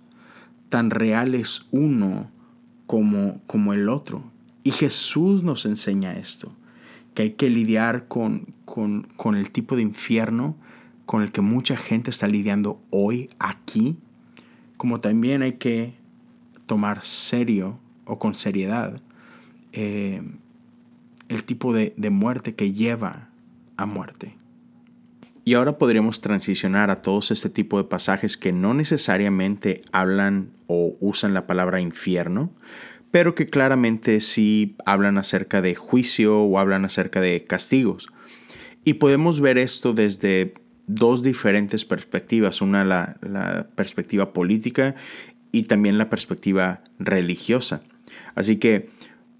Tan 0.70 0.90
real 0.90 1.34
es 1.34 1.66
uno 1.70 2.30
como, 2.86 3.42
como 3.46 3.74
el 3.74 3.90
otro. 3.90 4.24
Y 4.64 4.70
Jesús 4.70 5.42
nos 5.42 5.66
enseña 5.66 6.14
esto, 6.14 6.50
que 7.14 7.22
hay 7.22 7.30
que 7.32 7.50
lidiar 7.50 8.08
con, 8.08 8.46
con, 8.64 9.02
con 9.16 9.36
el 9.36 9.50
tipo 9.50 9.76
de 9.76 9.82
infierno 9.82 10.56
con 11.12 11.20
el 11.20 11.30
que 11.30 11.42
mucha 11.42 11.76
gente 11.76 12.08
está 12.08 12.26
lidiando 12.26 12.80
hoy 12.88 13.28
aquí, 13.38 13.98
como 14.78 15.02
también 15.02 15.42
hay 15.42 15.52
que 15.52 15.92
tomar 16.64 17.04
serio 17.04 17.78
o 18.06 18.18
con 18.18 18.34
seriedad 18.34 18.98
eh, 19.74 20.22
el 21.28 21.44
tipo 21.44 21.74
de, 21.74 21.92
de 21.98 22.08
muerte 22.08 22.54
que 22.54 22.72
lleva 22.72 23.28
a 23.76 23.84
muerte. 23.84 24.38
Y 25.44 25.52
ahora 25.52 25.76
podríamos 25.76 26.22
transicionar 26.22 26.88
a 26.88 27.02
todos 27.02 27.30
este 27.30 27.50
tipo 27.50 27.76
de 27.76 27.84
pasajes 27.84 28.38
que 28.38 28.52
no 28.52 28.72
necesariamente 28.72 29.82
hablan 29.92 30.48
o 30.66 30.96
usan 30.98 31.34
la 31.34 31.46
palabra 31.46 31.82
infierno, 31.82 32.54
pero 33.10 33.34
que 33.34 33.44
claramente 33.44 34.18
sí 34.22 34.76
hablan 34.86 35.18
acerca 35.18 35.60
de 35.60 35.74
juicio 35.74 36.40
o 36.40 36.58
hablan 36.58 36.86
acerca 36.86 37.20
de 37.20 37.44
castigos. 37.44 38.08
Y 38.82 38.94
podemos 38.94 39.42
ver 39.42 39.58
esto 39.58 39.92
desde 39.92 40.54
dos 40.94 41.22
diferentes 41.22 41.84
perspectivas, 41.84 42.60
una 42.60 42.84
la, 42.84 43.66
perspectiva 43.74 44.32
política 44.32 44.94
y 45.50 45.64
también 45.64 45.98
la 45.98 46.10
perspectiva 46.10 46.82
religiosa. 46.98 47.82
Así 48.34 48.56
que 48.56 48.88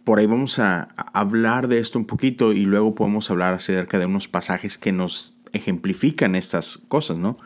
por 0.05 0.19
ahí 0.19 0.27
vamos 0.27 0.59
a 0.59 0.89
hablar 1.13 1.69
de 1.69 1.79
esto 1.79 1.99
un 1.99 2.07
poquito 2.07 2.53
y 2.53 2.65
luego 2.65 2.95
podemos 2.95 3.31
hablar 3.31 3.55
acerca 3.55 3.99
de 3.99 4.07
unos 4.07 4.29
pasajes 4.29 4.79
que 4.79 4.93
nos 4.93 5.35
ejemplifican 5.53 6.35
estas 6.35 6.79
cosas, 6.89 7.19
¿no? 7.19 7.39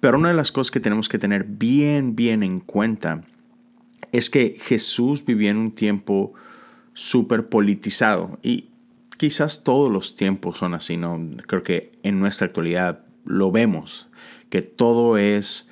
Pero 0.00 0.18
una 0.18 0.28
de 0.28 0.34
las 0.34 0.52
cosas 0.52 0.70
que 0.70 0.80
tenemos 0.80 1.08
que 1.08 1.18
tener 1.18 1.44
bien, 1.44 2.14
bien 2.14 2.42
en 2.42 2.60
cuenta 2.60 3.22
es 4.12 4.28
que 4.28 4.56
Jesús 4.60 5.24
vivía 5.24 5.50
en 5.50 5.56
un 5.56 5.72
tiempo 5.72 6.34
súper 6.92 7.48
politizado 7.48 8.38
y 8.42 8.68
quizás 9.16 9.64
todos 9.64 9.90
los 9.90 10.16
tiempos 10.16 10.58
son 10.58 10.74
así, 10.74 10.96
¿no? 10.96 11.20
Creo 11.46 11.62
que 11.62 11.92
en 12.02 12.20
nuestra 12.20 12.46
actualidad 12.46 13.03
lo 13.24 13.50
vemos, 13.50 14.08
que 14.50 14.62
todo 14.62 15.18
es, 15.18 15.68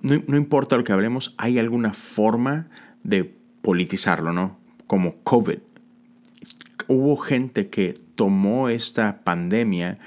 no, 0.00 0.36
importa 0.36 0.76
lo 0.76 0.84
que 0.84 0.92
hablemos, 0.92 1.34
hay 1.38 1.58
alguna 1.58 1.92
forma 1.92 2.68
de 3.02 3.36
politizarlo, 3.62 4.32
¿no? 4.32 4.58
Como 4.86 5.22
COVID. 5.22 5.58
Hubo 6.86 7.16
gente 7.16 7.68
que 7.68 7.94
tomó 8.14 8.68
esta 8.68 9.22
pandemia 9.22 9.98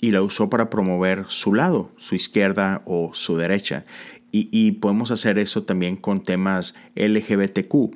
y 0.00 0.10
la 0.10 0.22
usó 0.22 0.50
para 0.50 0.70
promover 0.70 1.26
su 1.28 1.54
lado, 1.54 1.92
su 1.98 2.14
izquierda 2.14 2.82
o 2.86 3.10
su 3.14 3.36
derecha. 3.36 3.84
Y, 4.34 4.48
y, 4.50 4.72
podemos 4.72 5.10
hacer 5.10 5.38
eso 5.38 5.62
también 5.64 5.96
con 5.96 6.22
temas 6.22 6.74
LGBTQ. 6.94 7.94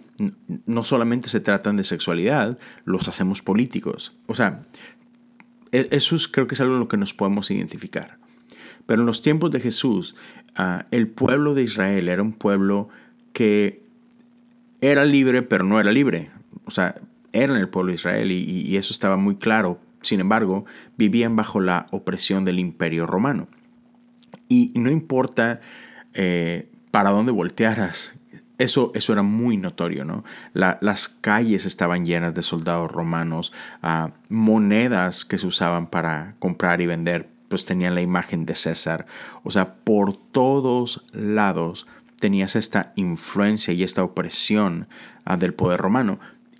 No 0.66 0.84
solamente 0.84 1.30
se 1.30 1.40
tratan 1.40 1.78
de 1.78 1.84
sexualidad, 1.84 2.58
los 2.84 3.08
hacemos 3.08 3.40
políticos. 3.40 4.14
O 4.26 4.34
sea, 4.34 4.60
e, 5.72 5.88
eso 5.90 6.16
creo 6.30 6.46
que 6.46 6.54
es 6.54 6.60
algo 6.60 6.74
en 6.74 6.80
lo 6.80 6.88
que 6.88 6.96
nos 6.96 7.14
podemos 7.14 7.50
identificar. 7.50 8.18
Pero 8.86 9.02
en 9.02 9.06
los 9.06 9.20
tiempos 9.20 9.50
de 9.50 9.60
Jesús, 9.60 10.16
ah, 10.54 10.86
el 10.90 11.08
pueblo 11.08 11.54
de 11.54 11.62
Israel 11.62 12.08
era 12.08 12.22
un 12.22 12.32
pueblo 12.32 12.88
que 13.32 13.82
era 14.80 15.04
libre, 15.04 15.42
pero 15.42 15.64
no 15.64 15.80
era 15.80 15.90
libre. 15.92 16.30
O 16.64 16.70
sea, 16.70 16.94
eran 17.32 17.56
el 17.56 17.68
pueblo 17.68 17.90
de 17.90 17.96
Israel 17.96 18.32
y, 18.32 18.76
eso 18.76 18.92
estaba 18.92 19.16
muy 19.16 19.36
claro. 19.36 19.80
Sin 20.02 20.20
embargo, 20.20 20.64
vivían 20.96 21.36
bajo 21.36 21.60
la 21.60 21.86
opresión 21.90 22.44
del 22.44 22.58
imperio 22.58 23.06
romano. 23.06 23.48
Y 24.48 24.72
no 24.76 24.90
importa 24.90 25.60
eh, 26.14 26.68
para 26.92 27.10
dónde 27.10 27.32
voltearas, 27.32 28.14
eso, 28.58 28.92
eso, 28.94 29.12
era 29.12 29.22
muy 29.22 29.58
notorio, 29.58 30.04
¿no? 30.04 30.24
las 30.54 31.08
calles 31.08 31.66
estaban 31.66 32.06
llenas 32.06 32.32
de 32.34 32.42
soldados 32.42 32.90
romanos, 32.90 33.52
ah, 33.82 34.12
monedas 34.30 35.26
que 35.26 35.36
se 35.36 35.46
usaban 35.46 35.88
para 35.88 36.36
comprar 36.38 36.80
y 36.80 36.86
vender 36.86 37.28
pues 37.48 37.64
tenían 37.64 37.94
la 37.94 38.02
imagen 38.02 38.46
de 38.46 38.54
César. 38.54 39.06
O 39.42 39.50
sea, 39.50 39.74
por 39.74 40.16
todos 40.16 41.04
lados 41.12 41.86
tenías 42.20 42.56
esta 42.56 42.92
influencia 42.96 43.74
y 43.74 43.82
esta 43.82 44.02
opresión 44.02 44.88
ah, 45.24 45.36
del 45.36 45.54
poder 45.54 45.80
romano. 45.80 46.18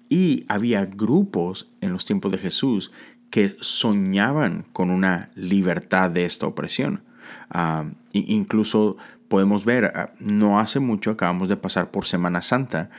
Y 0.08 0.44
había 0.48 0.84
grupos 0.86 1.68
en 1.80 1.92
los 1.92 2.04
tiempos 2.04 2.30
de 2.32 2.38
Jesús 2.38 2.92
que 3.30 3.56
soñaban 3.60 4.64
con 4.72 4.90
una 4.90 5.30
libertad 5.34 6.10
de 6.10 6.24
esta 6.24 6.46
opresión. 6.46 7.02
Ah, 7.50 7.86
incluso 8.12 8.96
podemos 9.28 9.64
ver, 9.64 9.86
ah, 9.86 10.12
no 10.20 10.60
hace 10.60 10.78
mucho 10.78 11.10
acabamos 11.10 11.48
de 11.48 11.56
pasar 11.56 11.90
por 11.90 12.06
Semana 12.06 12.42
Santa 12.42 12.90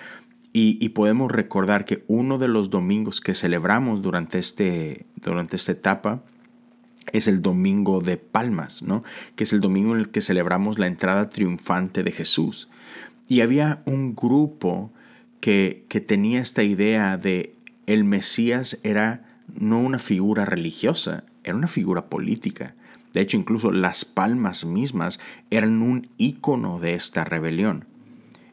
y, 0.53 0.89
podemos 0.89 1.31
recordar 1.31 1.85
que 1.85 2.03
uno 2.07 2.39
de 2.39 2.47
los 2.47 2.71
domingos 2.71 3.21
que 3.21 3.35
celebramos 3.35 4.01
durante, 4.01 4.39
este, 4.39 5.05
durante 5.15 5.55
esta 5.55 5.73
etapa 5.73 6.23
es 7.13 7.27
el 7.27 7.41
domingo 7.41 8.01
de 8.01 8.17
Palmas, 8.17 8.81
¿no? 8.81 9.03
que 9.35 9.43
es 9.43 9.53
el 9.53 9.61
domingo 9.61 9.93
en 9.93 9.99
el 9.99 10.09
que 10.09 10.21
celebramos 10.21 10.79
la 10.79 10.87
entrada 10.87 11.29
triunfante 11.29 12.03
de 12.03 12.11
Jesús. 12.11 12.69
Y 13.27 13.41
había 13.41 13.81
un 13.85 14.15
grupo 14.15 14.91
que, 15.39 15.85
que 15.89 16.01
tenía 16.01 16.41
esta 16.41 16.63
idea 16.63 17.17
de 17.17 17.53
el 17.85 18.03
Mesías 18.03 18.79
era 18.83 19.23
no 19.53 19.79
una 19.79 19.99
figura 19.99 20.45
religiosa, 20.45 21.23
era 21.43 21.55
una 21.55 21.67
figura 21.67 22.09
política. 22.09 22.75
De 23.13 23.21
hecho, 23.21 23.37
incluso 23.37 23.71
las 23.71 24.05
palmas 24.05 24.65
mismas 24.65 25.19
eran 25.49 25.81
un 25.81 26.09
icono 26.17 26.79
de 26.79 26.93
esta 26.93 27.23
rebelión. 27.23 27.85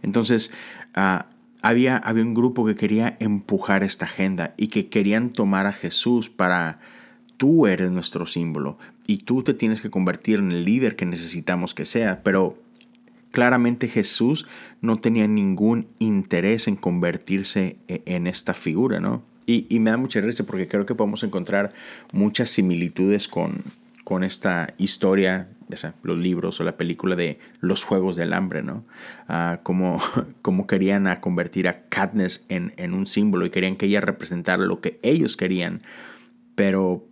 Entonces, 0.02 0.52
ah, 0.94 1.26
había, 1.62 1.96
había 1.96 2.22
un 2.22 2.34
grupo 2.34 2.64
que 2.64 2.74
quería 2.74 3.16
empujar 3.20 3.82
esta 3.82 4.04
agenda 4.04 4.54
y 4.56 4.68
que 4.68 4.88
querían 4.88 5.30
tomar 5.30 5.66
a 5.66 5.72
Jesús 5.72 6.30
para, 6.30 6.78
tú 7.36 7.66
eres 7.66 7.90
nuestro 7.90 8.26
símbolo 8.26 8.78
y 9.06 9.18
tú 9.18 9.42
te 9.42 9.54
tienes 9.54 9.80
que 9.80 9.90
convertir 9.90 10.38
en 10.38 10.52
el 10.52 10.64
líder 10.64 10.96
que 10.96 11.06
necesitamos 11.06 11.74
que 11.74 11.84
sea, 11.84 12.22
pero 12.22 12.58
claramente 13.34 13.88
Jesús 13.88 14.46
no 14.80 14.98
tenía 14.98 15.26
ningún 15.26 15.88
interés 15.98 16.68
en 16.68 16.76
convertirse 16.76 17.76
e, 17.88 18.02
en 18.06 18.26
esta 18.26 18.54
figura, 18.54 19.00
¿no? 19.00 19.24
Y, 19.46 19.78
me 19.80 19.90
da 19.90 19.98
mucha 19.98 20.20
risa 20.22 20.44
porque 20.44 20.68
creo 20.68 20.86
que 20.86 20.94
podemos 20.94 21.22
encontrar 21.22 21.70
muchas 22.12 22.48
similitudes 22.48 23.28
con, 23.28 23.62
con 24.02 24.24
esta 24.24 24.72
historia, 24.78 25.48
los 26.02 26.16
libros 26.16 26.60
o 26.60 26.64
la 26.64 26.78
película 26.78 27.14
de 27.14 27.38
Los 27.60 27.84
Juegos 27.84 28.16
del 28.16 28.32
Hambre, 28.32 28.62
¿no? 28.62 28.84
Ah, 29.28 29.60
como, 29.62 30.00
como, 30.42 30.66
querían 30.66 31.14
convertir 31.20 31.68
a 31.68 31.82
Katniss 31.82 32.46
en, 32.48 32.72
en, 32.78 32.94
un 32.94 33.06
símbolo 33.06 33.44
y 33.44 33.50
querían 33.50 33.76
que 33.76 33.86
ella 33.86 34.00
representara 34.00 34.64
lo 34.64 34.80
que 34.80 34.98
ellos 35.02 35.36
querían, 35.36 35.82
pero 36.54 37.04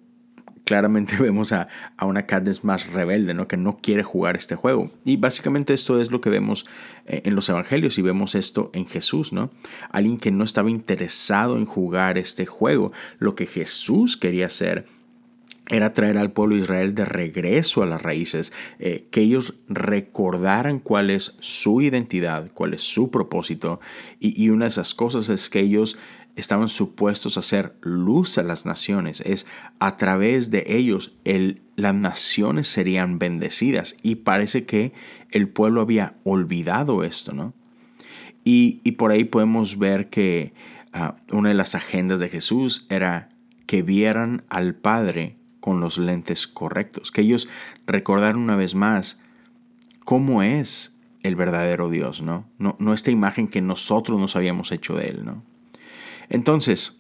claramente 0.73 1.17
vemos 1.21 1.53
a, 1.53 1.69
una 2.01 2.25
Katniss 2.25 2.65
más 2.65 2.91
rebelde, 2.91 3.35
¿no? 3.35 3.47
que 3.47 3.59
no 3.59 3.77
quiere 3.83 4.03
jugar 4.03 4.37
este 4.37 4.57
juego. 4.57 4.91
Y 5.05 5.19
básicamente 5.19 5.75
esto 5.75 6.01
es 6.01 6.11
lo 6.11 6.23
que 6.23 6.31
vemos 6.31 6.65
eh, 7.05 7.21
en 7.27 7.35
los 7.35 7.51
evangelios 7.51 7.99
y 7.99 8.03
vemos 8.03 8.35
esto 8.35 8.71
en 8.73 8.87
Jesús, 8.87 9.35
¿no? 9.35 9.51
Alguien 9.91 10.17
que 10.17 10.31
no 10.31 10.45
estaba 10.45 10.71
interesado 10.71 11.59
en 11.59 11.67
jugar 11.67 12.17
este 12.17 12.47
juego. 12.47 12.91
Lo 13.19 13.35
que 13.35 13.45
Jesús 13.45 14.17
quería 14.17 14.47
hacer 14.47 14.87
era 15.69 15.93
traer 15.93 16.17
al 16.17 16.33
pueblo 16.33 16.57
de 16.57 16.63
Israel 16.63 16.95
de 16.95 17.05
regreso 17.05 17.83
a 17.83 17.87
las 17.87 18.01
raíces, 18.01 18.51
eh, 18.79 19.05
que 19.11 19.21
ellos 19.21 19.55
recordaran 19.69 20.79
cuál 20.79 21.11
es 21.11 21.37
su 21.41 21.83
identidad, 21.83 22.51
cuál 22.55 22.73
es 22.73 22.81
su 22.83 23.11
propósito. 23.11 23.79
Y, 24.21 24.43
y, 24.43 24.49
una 24.49 24.65
de 24.65 24.71
esas 24.71 24.95
cosas 24.95 25.29
es 25.29 25.51
que 25.51 25.61
ellos 25.61 25.99
estaban 26.37 26.69
supuestos 26.69 27.37
a 27.37 27.43
ser 27.43 27.75
luz 27.83 28.39
a 28.39 28.43
las 28.43 28.65
naciones. 28.65 29.21
Es 29.25 29.47
a 29.79 29.97
través 29.97 30.51
de 30.51 30.65
ellos 30.67 31.15
el, 31.25 31.63
las 31.77 31.95
naciones 31.95 32.69
serían 32.69 33.19
bendecidas. 33.19 33.97
Y 34.03 34.17
parece 34.17 34.65
que 34.65 34.93
el 35.31 35.49
pueblo 35.49 35.81
había 35.81 36.17
olvidado 36.25 37.05
esto, 37.05 37.33
¿no? 37.33 37.55
Y, 38.45 38.81
por 38.93 39.13
ahí 39.13 39.25
podemos 39.25 39.79
ver 39.79 40.09
que 40.09 40.53
ah, 40.93 41.17
una 41.31 41.51
de 41.51 41.55
las 41.55 41.77
agendas 41.77 42.19
de 42.19 42.29
Jesús 42.29 42.87
era 42.89 43.29
que 43.67 43.83
vieran 43.83 44.43
al 44.49 44.75
Padre 44.75 45.37
con 45.61 45.81
los 45.81 45.97
lentes 45.97 46.49
correctos, 46.49 47.13
que 47.13 47.21
ellos 47.21 47.49
recordaran 47.87 48.39
una 48.39 48.57
vez 48.57 48.75
más 48.75 49.21
cómo 50.05 50.43
es 50.43 50.99
el 51.23 51.37
verdadero 51.37 51.89
Dios, 51.89 52.21
¿no? 52.21 52.49
No, 52.59 52.77
no 52.81 52.95
esta 52.95 53.13
imagen 53.13 53.47
que 53.47 53.63
nosotros 53.63 54.19
nos 54.19 54.35
habíamos 54.35 54.73
hecho 54.73 54.97
de 54.97 55.11
Él, 55.11 55.25
¿no? 55.25 55.45
Entonces, 56.29 56.99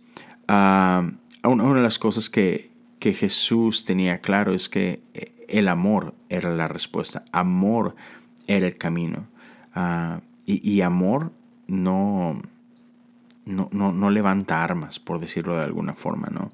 ah, 0.48 1.10
una 1.44 1.74
de 1.74 1.82
las 1.82 1.98
cosas 1.98 2.30
que, 2.30 2.70
Jesús 3.00 3.84
tenía 3.84 4.20
claro 4.20 4.54
es 4.54 4.68
que 4.68 5.02
eh, 5.14 5.44
el 5.48 5.66
amor 5.66 6.14
era 6.28 6.54
la 6.54 6.68
respuesta, 6.68 7.24
amor 7.32 7.96
era 8.46 8.68
el 8.68 8.78
camino. 8.78 9.26
Ah, 9.74 10.20
y, 10.46 10.80
amor 10.82 11.32
no, 11.66 12.40
no, 13.44 13.68
no, 13.72 14.10
levanta 14.10 14.62
armas, 14.62 15.00
por 15.00 15.18
decirlo 15.18 15.56
de 15.56 15.64
alguna 15.64 15.94
forma, 15.94 16.28
¿no? 16.30 16.52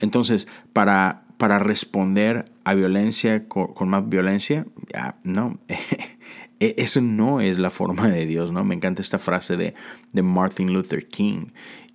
Entonces, 0.00 0.48
para, 0.72 1.22
para 1.38 1.58
responder 1.58 2.50
a 2.64 2.74
violencia 2.74 3.48
con, 3.48 3.88
más 3.88 4.08
violencia, 4.08 4.66
no, 5.22 5.58
e, 6.60 6.74
eso 6.78 7.00
no 7.00 7.40
es 7.40 7.58
la 7.58 7.70
forma 7.70 8.08
de 8.08 8.26
Dios, 8.26 8.52
¿no? 8.52 8.64
Me 8.64 8.74
encanta 8.74 9.00
esta 9.00 9.18
frase 9.18 9.56
de, 9.56 9.74
de 10.12 10.22
Martin 10.22 10.72
Luther 10.72 11.06
King 11.08 11.46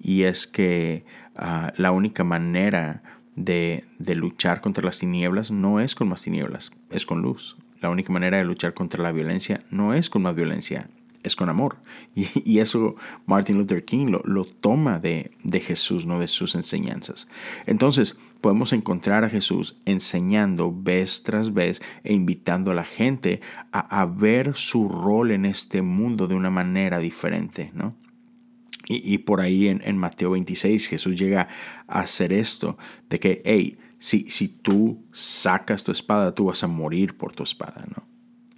y 0.02 0.24
es 0.24 0.48
que 0.48 1.06
ah, 1.36 1.72
la 1.78 1.92
única 1.92 2.24
manera 2.24 3.04
de, 3.36 3.86
luchar 4.00 4.62
contra 4.62 4.84
las 4.84 5.00
tinieblas 5.00 5.52
no 5.52 5.80
es 5.80 5.96
con 5.96 6.10
más 6.10 6.24
tinieblas, 6.24 6.72
es 6.90 7.06
con 7.06 7.22
luz. 7.22 7.58
La 7.80 7.90
única 7.90 8.12
manera 8.12 8.38
de 8.38 8.44
luchar 8.44 8.74
contra 8.74 9.02
la 9.02 9.12
violencia 9.12 9.60
no 9.70 9.94
es 9.94 10.10
con 10.10 10.22
más 10.22 10.36
violencia, 10.36 10.90
es 11.24 11.36
con 11.36 11.50
amor. 11.50 11.78
Y, 12.16 12.60
eso 12.60 12.96
Martin 13.26 13.58
Luther 13.58 13.86
King 13.86 14.08
lo, 14.08 14.22
lo 14.26 14.46
toma 14.46 15.00
de, 15.00 15.32
de, 15.44 15.60
Jesús, 15.60 16.06
no 16.06 16.20
de 16.20 16.28
sus 16.28 16.56
enseñanzas. 16.56 17.28
Entonces 17.66 18.18
podemos 18.42 18.74
encontrar 18.74 19.24
a 19.24 19.30
Jesús 19.30 19.78
enseñando 19.86 20.74
vez 20.76 21.24
tras 21.24 21.54
vez 21.54 21.82
e 22.04 22.14
invitando 22.14 22.72
a 22.72 22.76
la 22.76 22.86
gente 22.86 23.42
a, 23.72 24.02
a 24.02 24.06
ver 24.06 24.56
su 24.56 24.90
rol 24.90 25.32
en 25.32 25.46
este 25.46 25.82
mundo 25.82 26.28
de 26.28 26.36
una 26.36 26.50
manera 26.50 27.00
diferente, 27.00 27.72
¿no? 27.74 27.96
Y, 28.92 29.18
por 29.20 29.42
ahí 29.42 29.68
en, 29.68 29.98
Mateo 29.98 30.32
26 30.32 30.88
Jesús 30.88 31.16
llega 31.16 31.48
a 31.88 32.00
hacer 32.02 32.34
esto, 32.34 32.78
de 33.10 33.20
que, 33.20 33.42
hey, 33.46 33.78
si, 34.00 34.30
si 34.30 34.48
tú 34.48 35.04
sacas 35.12 35.84
tu 35.84 35.92
espada, 35.92 36.34
tú 36.34 36.46
vas 36.46 36.64
a 36.64 36.68
morir 36.68 37.16
por 37.16 37.34
tu 37.34 37.44
espada, 37.44 37.86
¿no? 37.96 38.08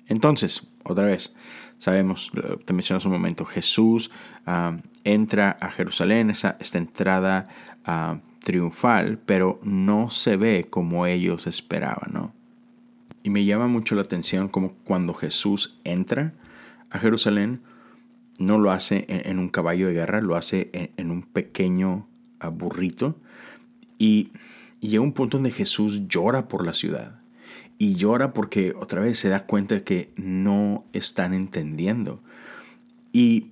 Entonces, 0.07 0.67
otra 0.83 1.05
vez, 1.05 1.33
sabemos, 1.77 2.31
te 2.65 2.73
mencioné 2.73 2.97
hace 2.97 3.07
un 3.07 3.13
momento, 3.13 3.45
Jesús 3.45 4.11
entra 5.03 5.57
a 5.59 5.69
Jerusalén, 5.71 6.29
esa, 6.29 6.57
esta 6.59 6.77
entrada 6.77 7.47
triunfal, 8.43 9.19
pero 9.25 9.59
no 9.63 10.09
se 10.09 10.37
ve 10.37 10.67
como 10.69 11.05
ellos 11.05 11.47
esperaban, 11.47 12.11
¿no? 12.13 12.33
Y 13.23 13.29
me 13.29 13.45
llama 13.45 13.67
mucho 13.67 13.95
la 13.95 14.01
atención 14.01 14.49
como 14.49 14.73
cuando 14.83 15.13
Jesús 15.13 15.77
entra 15.85 16.33
a 16.89 16.99
Jerusalén, 16.99 17.61
no 18.39 18.57
lo 18.57 18.71
hace 18.71 19.05
en, 19.07 19.39
un 19.39 19.49
caballo 19.49 19.87
de 19.87 19.93
guerra, 19.93 20.21
lo 20.21 20.35
hace 20.35 20.69
en, 20.73 21.11
un 21.11 21.23
pequeño 21.23 22.07
ah, 22.39 22.49
burrito. 22.49 23.17
Y, 23.97 24.31
llega 24.81 25.01
un 25.01 25.13
punto 25.13 25.37
donde 25.37 25.51
Jesús 25.51 26.07
llora 26.07 26.47
por 26.47 26.65
la 26.65 26.73
ciudad. 26.73 27.19
Y 27.77 27.95
llora 27.95 28.33
porque 28.33 28.73
otra 28.77 29.01
vez 29.01 29.17
se 29.17 29.29
da 29.29 29.45
cuenta 29.45 29.75
de 29.75 29.83
que 29.83 30.11
no 30.15 30.85
están 30.93 31.33
entendiendo. 31.33 32.21
Y, 33.11 33.49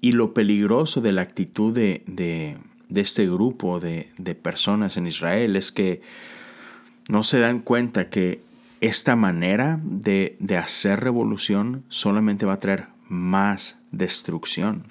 lo 0.00 0.32
peligroso 0.32 1.00
de 1.00 1.12
la 1.12 1.22
actitud 1.22 1.74
de, 1.74 2.56
este 2.94 3.26
grupo 3.26 3.78
de, 3.78 4.08
personas 4.40 4.96
en 4.96 5.06
Israel 5.06 5.56
es 5.56 5.70
que 5.70 6.00
no 7.08 7.22
se 7.22 7.40
dan 7.40 7.60
cuenta 7.60 8.08
que 8.08 8.40
esta 8.80 9.16
manera 9.16 9.80
de, 9.82 10.36
de 10.38 10.56
hacer 10.56 11.00
revolución 11.00 11.84
solamente 11.88 12.46
va 12.46 12.54
a 12.54 12.60
traer 12.60 12.97
más 13.08 13.78
destrucción. 13.90 14.84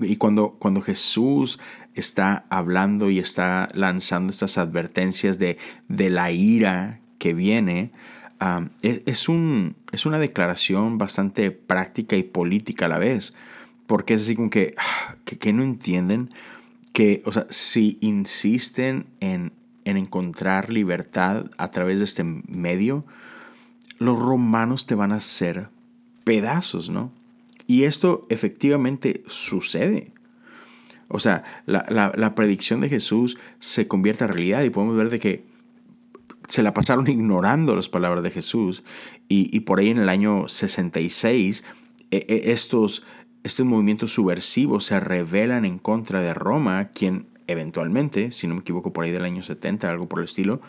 Y 0.00 0.16
cuando, 0.16 0.52
cuando 0.52 0.80
Jesús 0.80 1.58
está 1.94 2.46
hablando 2.50 3.10
y 3.10 3.18
está 3.18 3.68
lanzando 3.74 4.30
estas 4.30 4.58
advertencias 4.58 5.38
de, 5.38 5.58
de 5.88 6.10
la 6.10 6.30
ira 6.30 7.00
que 7.18 7.34
viene, 7.34 7.92
e, 8.82 9.02
es, 9.04 9.28
un, 9.28 9.76
es, 9.92 10.06
una 10.06 10.18
declaración 10.18 10.96
bastante 10.96 11.50
práctica 11.50 12.16
y 12.16 12.22
política 12.22 12.86
a 12.86 12.88
la 12.88 12.98
vez, 12.98 13.34
porque 13.86 14.14
es 14.14 14.22
así 14.22 14.36
como 14.36 14.50
que, 14.50 14.74
que, 15.24 15.52
no 15.52 15.62
entienden 15.62 16.30
que, 16.92 17.22
o 17.26 17.32
sea, 17.32 17.46
si 17.50 17.98
insisten 18.00 19.06
en, 19.20 19.52
en 19.84 19.96
encontrar 19.96 20.70
libertad 20.70 21.50
a 21.58 21.70
través 21.70 21.98
de 21.98 22.04
este 22.04 22.24
medio, 22.24 23.04
los 23.98 24.18
romanos 24.18 24.86
te 24.86 24.94
van 24.94 25.12
a 25.12 25.16
hacer 25.16 25.68
pedazos, 26.24 26.88
¿no? 26.88 27.12
Y 27.70 27.84
esto 27.84 28.22
efectivamente 28.30 29.22
sucede. 29.28 30.10
O 31.06 31.20
sea, 31.20 31.44
la, 31.66 32.34
predicción 32.34 32.80
de 32.80 32.88
Jesús 32.88 33.38
se 33.60 33.86
convierte 33.86 34.24
en 34.24 34.32
realidad 34.32 34.64
y 34.64 34.70
podemos 34.70 34.96
ver 34.96 35.08
de 35.08 35.20
que 35.20 35.44
se 36.48 36.64
la 36.64 36.74
pasaron 36.74 37.06
ignorando 37.08 37.76
las 37.76 37.88
palabras 37.88 38.24
de 38.24 38.32
Jesús 38.32 38.82
y, 39.28 39.60
por 39.60 39.78
ahí 39.78 39.90
en 39.90 39.98
el 39.98 40.08
año 40.08 40.48
66 40.48 41.62
e, 42.10 42.16
e, 42.16 42.50
estos, 42.50 43.04
estos 43.44 43.64
movimientos 43.64 44.14
subversivos 44.14 44.86
se 44.86 44.98
rebelan 44.98 45.64
en 45.64 45.78
contra 45.78 46.22
de 46.22 46.34
Roma, 46.34 46.86
quien 46.86 47.26
eventualmente, 47.46 48.32
si 48.32 48.48
no 48.48 48.54
me 48.56 48.62
equivoco 48.62 48.92
por 48.92 49.04
ahí 49.04 49.12
del 49.12 49.24
año 49.24 49.44
70, 49.44 49.88
algo 49.88 50.08
por 50.08 50.18
el 50.18 50.24
estilo, 50.24 50.60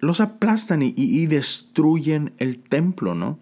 los 0.00 0.22
aplastan 0.22 0.80
y, 0.80 0.94
y 0.96 1.26
destruyen 1.26 2.32
el 2.38 2.58
templo, 2.58 3.14
¿no? 3.14 3.38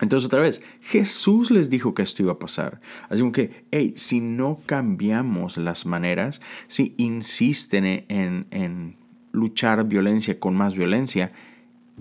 Entonces 0.00 0.26
otra 0.26 0.40
vez, 0.40 0.62
Jesús 0.80 1.50
les 1.50 1.70
dijo 1.70 1.94
que 1.94 2.02
esto 2.02 2.22
iba 2.22 2.32
a 2.32 2.38
pasar. 2.38 2.80
Así 3.08 3.20
como 3.20 3.32
que, 3.32 3.64
hey, 3.70 3.92
si 3.96 4.20
no 4.20 4.58
cambiamos 4.66 5.56
las 5.56 5.86
maneras, 5.86 6.40
si 6.68 6.94
insisten 6.96 7.84
en, 7.84 8.46
en 8.50 8.96
luchar 9.32 9.86
violencia 9.86 10.38
con 10.38 10.56
más 10.56 10.74
violencia, 10.74 11.32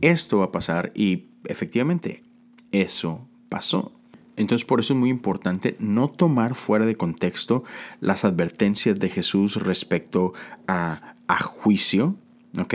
esto 0.01 0.39
va 0.39 0.45
a 0.45 0.51
pasar 0.51 0.91
y 0.95 1.25
efectivamente 1.45 2.23
eso 2.71 3.27
pasó. 3.49 3.91
Entonces 4.35 4.65
por 4.65 4.79
eso 4.79 4.93
es 4.93 4.99
muy 4.99 5.09
importante 5.09 5.75
no 5.79 6.07
tomar 6.07 6.55
fuera 6.55 6.85
de 6.85 6.95
contexto 6.95 7.65
las 7.99 8.23
advertencias 8.23 8.97
de 8.97 9.09
Jesús 9.09 9.57
respecto 9.57 10.33
a, 10.65 11.15
a 11.27 11.39
juicio, 11.39 12.15
¿ok? 12.57 12.73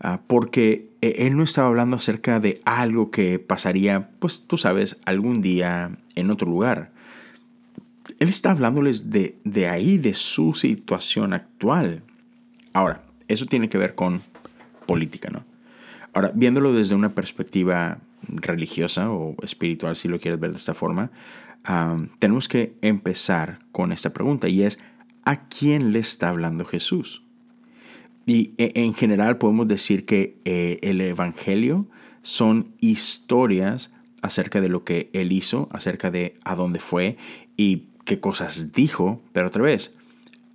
Ah, 0.00 0.22
porque 0.26 0.90
e, 1.02 1.26
él 1.26 1.36
no 1.36 1.42
estaba 1.42 1.68
hablando 1.68 1.96
acerca 1.96 2.40
de 2.40 2.62
algo 2.64 3.10
que 3.10 3.38
pasaría, 3.38 4.10
pues 4.18 4.46
tú 4.46 4.56
sabes, 4.56 4.98
algún 5.04 5.42
día 5.42 5.90
en 6.14 6.30
otro 6.30 6.48
lugar. 6.48 6.90
Él 8.18 8.28
está 8.28 8.50
hablándoles 8.50 9.10
de, 9.10 9.36
de 9.44 9.68
ahí, 9.68 9.98
de 9.98 10.14
su 10.14 10.54
situación 10.54 11.32
actual. 11.34 12.02
Ahora, 12.72 13.04
eso 13.28 13.46
tiene 13.46 13.68
que 13.68 13.78
ver 13.78 13.94
con 13.94 14.22
política, 14.86 15.30
¿no? 15.30 15.44
Ahora, 16.12 16.32
viéndolo 16.34 16.72
desde 16.72 16.94
una 16.94 17.10
perspectiva 17.10 17.98
religiosa 18.26 19.10
o 19.10 19.36
espiritual, 19.42 19.96
si 19.96 20.08
lo 20.08 20.18
quieres 20.18 20.40
ver 20.40 20.50
de 20.50 20.56
esta 20.56 20.74
forma, 20.74 21.10
tenemos 22.18 22.48
que 22.48 22.74
empezar 22.80 23.60
con 23.70 23.92
esta 23.92 24.10
pregunta 24.10 24.48
y 24.48 24.62
es, 24.62 24.80
¿a 25.24 25.46
quién 25.48 25.92
le 25.92 26.00
está 26.00 26.30
hablando 26.30 26.64
Jesús? 26.64 27.22
Y 28.30 28.54
e, 28.58 28.70
en 28.76 28.94
general 28.94 29.38
podemos 29.38 29.66
decir 29.66 30.04
que 30.04 30.38
eh, 30.44 30.78
el 30.82 31.00
Evangelio 31.00 31.88
son 32.22 32.76
historias 32.78 33.90
acerca 34.22 34.60
de 34.60 34.68
lo 34.68 34.84
que 34.84 35.10
él 35.14 35.32
hizo, 35.32 35.68
acerca 35.72 36.12
de 36.12 36.38
a 36.44 36.54
dónde 36.54 36.78
fue 36.78 37.16
y 37.56 37.88
qué 38.04 38.20
cosas 38.20 38.70
dijo, 38.70 39.20
pero 39.32 39.48
otra 39.48 39.64
vez, 39.64 39.92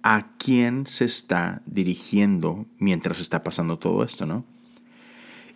¿a 0.03 0.27
quién 0.37 0.87
se 0.87 1.03
está 1.03 1.61
dirigiendo 1.65 2.65
mientras 2.79 3.19
está 3.19 3.43
pasando 3.43 3.77
todo 3.77 4.05
esto, 4.05 4.25
no? 4.25 4.45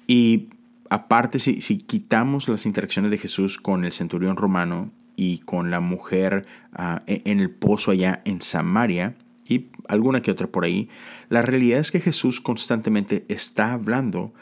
Y 0.05 0.49
aparte, 0.89 1.39
si, 1.39 1.77
quitamos 1.77 2.49
las 2.49 2.65
interacciones 2.65 3.11
de 3.11 3.17
Jesús 3.17 3.57
con 3.59 3.85
el 3.85 3.93
centurión 3.93 4.35
romano 4.35 4.91
y 5.15 5.37
con 5.37 5.71
la 5.71 5.79
mujer 5.79 6.45
ah, 6.73 6.99
e, 7.07 7.21
en 7.23 7.39
el 7.39 7.49
pozo 7.49 7.91
allá 7.91 8.21
en 8.25 8.41
Samaria, 8.41 9.15
y 9.49 9.71
alguna 9.87 10.21
que 10.21 10.31
otra 10.31 10.47
por 10.47 10.63
ahí, 10.63 10.89
la 11.27 11.41
realidad 11.41 11.79
es 11.79 11.91
que 11.91 11.99
Jesús 11.99 12.39
constantemente 12.39 13.25
está 13.27 13.73
hablando 13.73 14.33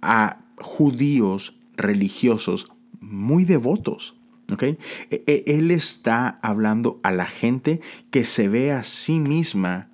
a 0.00 0.40
judíos 0.56 1.58
religiosos 1.76 2.68
muy 3.00 3.44
devotos. 3.44 4.16
¿okay? 4.52 4.78
E, 5.10 5.22
e, 5.26 5.44
él 5.58 5.70
está 5.70 6.38
hablando 6.42 6.98
a 7.02 7.12
la 7.12 7.26
gente 7.26 7.80
que 8.10 8.24
se 8.24 8.48
ve 8.48 8.72
a 8.72 8.82
sí 8.82 9.20
misma 9.20 9.88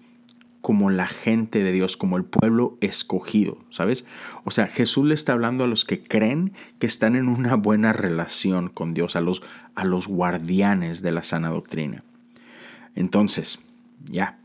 como 0.61 0.89
la 0.89 1.07
gente 1.07 1.63
de 1.63 1.73
Dios, 1.73 1.99
como 1.99 2.17
el 2.17 2.25
pueblo 2.25 2.79
escogido, 2.81 3.59
¿sabes? 3.69 4.07
O 4.45 4.51
sea, 4.51 4.67
Jesús 4.67 5.05
le 5.05 5.13
está 5.13 5.35
hablando 5.35 5.65
a 5.65 5.67
los 5.67 5.85
que 5.85 6.03
creen 6.03 6.55
que 6.79 6.87
están 6.87 7.17
en 7.17 7.29
una 7.29 7.55
buena 7.55 7.93
relación 7.93 8.69
con 8.69 8.95
Dios, 8.95 9.15
a 9.15 9.21
los, 9.21 9.43
a 9.75 9.85
los 9.85 10.09
guardianes 10.09 11.03
de 11.03 11.13
la 11.13 11.23
sana 11.23 11.51
doctrina. 11.51 12.03
Entonces, 12.95 13.59
ya, 14.05 14.39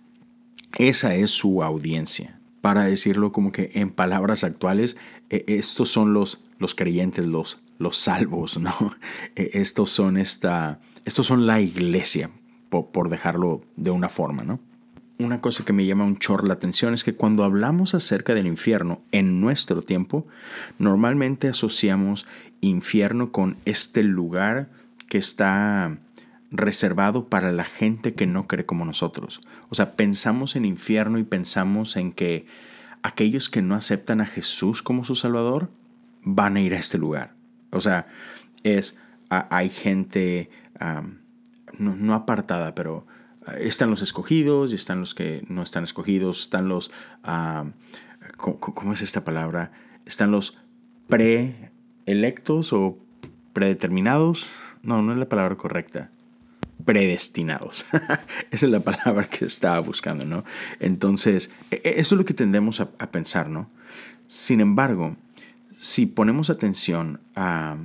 esa 0.78 1.16
es 1.16 1.32
su 1.32 1.64
audiencia. 1.64 2.40
Para 2.62 2.84
decirlo 2.84 3.32
como 3.32 3.52
que 3.52 3.72
en 3.76 3.90
palabras 3.90 4.44
actuales, 4.44 4.98
e, 5.30 5.46
estos 5.48 5.90
son 5.90 6.14
los, 6.14 6.42
los 6.58 6.76
creyentes, 6.76 7.26
los, 7.26 7.62
los 7.78 7.98
salvos, 7.98 8.58
¿no? 8.60 8.74
E, 9.36 9.52
estos 9.54 9.90
son, 9.90 10.18
esta, 10.18 10.80
estos 11.06 11.26
son 11.26 11.48
la 11.48 11.62
iglesia, 11.62 12.30
por, 12.70 12.88
por 12.88 13.10
dejarlo 13.10 13.62
de 13.76 13.92
una 13.92 14.10
forma, 14.10 14.44
¿no? 14.44 14.60
una 15.20 15.42
cosa 15.42 15.66
que 15.66 15.74
me 15.74 15.86
llama 15.86 16.06
un 16.06 16.18
chorro 16.18 16.48
la 16.48 16.54
atención 16.54 16.94
es 16.94 17.04
que 17.04 17.14
cuando 17.14 17.44
hablamos 17.44 17.94
acerca 17.94 18.34
del 18.34 18.48
infierno 18.48 19.02
en 19.12 19.42
nuestro 19.42 19.82
tiempo, 19.82 20.26
normalmente 20.80 21.50
asociamos 21.50 22.26
infierno 22.62 23.32
con 23.32 23.58
este 23.66 24.04
lugar 24.04 24.70
que 25.10 25.18
está 25.18 26.00
reservado 26.52 27.30
para 27.30 27.52
la 27.52 27.64
gente 27.64 28.14
que 28.14 28.26
no 28.26 28.48
cree 28.48 28.66
como 28.66 28.86
nosotros. 28.86 29.42
O 29.70 29.76
sea, 29.76 29.96
pensamos 29.96 30.56
en 30.56 30.66
infierno 30.66 31.20
y 31.20 31.24
pensamos 31.24 31.96
en 31.96 32.12
que 32.12 32.48
aquellos 33.04 33.50
que 33.50 33.62
no 33.62 33.76
aceptan 33.76 34.22
a 34.22 34.26
Jesús 34.26 34.82
como 34.82 35.06
su 35.06 35.16
Salvador 35.16 35.70
van 36.24 36.58
a 36.58 36.62
ir 36.62 36.74
a 36.74 36.80
este 36.80 36.98
lugar. 36.98 37.34
O 37.72 37.82
sea, 37.82 38.08
es, 38.64 38.98
hay 39.30 39.70
gente 39.70 40.50
no 41.78 42.14
apartada, 42.14 42.74
pero 42.76 43.06
están 43.58 43.90
los 43.90 44.02
escogidos 44.02 44.72
y 44.72 44.76
están 44.76 45.00
los 45.00 45.14
que 45.16 45.44
no 45.50 45.64
están 45.64 45.84
escogidos, 45.84 46.42
están 46.42 46.68
los, 46.68 46.92
¿cómo, 48.38 48.94
es 48.94 49.02
esta 49.02 49.24
palabra? 49.24 49.72
Están 50.06 50.32
los 50.32 50.58
preelectos 51.08 52.74
o 52.74 52.98
predeterminados. 53.54 54.62
No, 54.84 55.02
no 55.02 55.12
es 55.12 55.18
la 55.18 55.30
palabra 55.30 55.56
correcta. 55.56 56.12
Predestinados. 56.86 57.86
Esa 58.52 58.66
es 58.66 58.72
la 58.72 58.80
palabra 58.80 59.26
que 59.26 59.46
estaba 59.46 59.80
buscando, 59.80 60.26
¿no? 60.26 60.44
Entonces, 60.80 61.52
e, 61.72 61.82
e, 61.84 62.00
eso 62.00 62.16
es 62.16 62.20
lo 62.20 62.26
que 62.26 62.34
tendemos 62.34 62.82
a, 62.82 62.90
a 63.00 63.12
pensar, 63.12 63.50
¿no? 63.50 63.68
Sin 64.28 64.62
embargo, 64.62 65.16
si 65.80 66.06
ponemos 66.06 66.50
atención 66.50 67.20
a, 67.36 67.78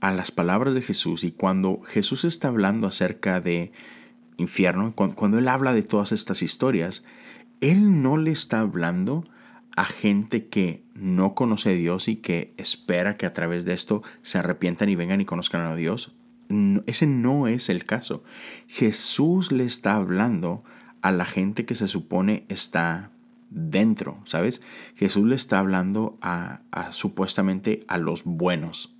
a 0.00 0.12
las 0.12 0.30
palabras 0.30 0.74
de 0.74 0.82
Jesús 0.82 1.24
y 1.24 1.32
cuando 1.32 1.82
Jesús 1.82 2.24
está 2.24 2.48
hablando 2.48 2.86
acerca 2.86 3.40
de 3.40 3.72
infierno, 4.38 4.94
cuando, 4.94 5.38
él 5.38 5.48
habla 5.48 5.72
de 5.72 5.82
todas 5.82 6.12
estas 6.12 6.42
historias, 6.42 7.04
él 7.60 8.02
no 8.02 8.16
le 8.16 8.30
está 8.30 8.60
hablando 8.60 9.28
a 9.76 9.84
gente 9.84 10.46
que 10.46 10.82
no 10.94 11.34
conoce 11.34 11.70
a 11.70 11.74
Dios 11.74 12.08
y 12.08 12.16
que 12.16 12.54
espera 12.56 13.16
que 13.16 13.26
a 13.26 13.32
través 13.32 13.64
de 13.64 13.74
esto 13.74 14.02
se 14.22 14.38
arrepientan 14.38 14.88
y 14.88 14.96
vengan 14.96 15.20
y 15.20 15.26
conozcan 15.26 15.66
a 15.66 15.76
Dios. 15.76 16.14
Ese 16.86 17.06
no 17.06 17.46
es 17.46 17.68
el 17.68 17.84
caso. 17.84 18.24
Jesús 18.66 19.52
le 19.52 19.64
está 19.64 19.94
hablando 19.94 20.64
a 21.02 21.10
la 21.12 21.24
gente 21.24 21.64
que 21.64 21.74
se 21.74 21.86
supone 21.86 22.44
está 22.48 23.10
dentro, 23.50 24.20
¿sabes? 24.24 24.60
Jesús 24.96 25.26
le 25.26 25.34
está 25.34 25.58
hablando 25.58 26.18
a, 26.20 26.62
supuestamente 26.90 27.84
a 27.88 27.98
los 27.98 28.24
buenos 28.24 28.96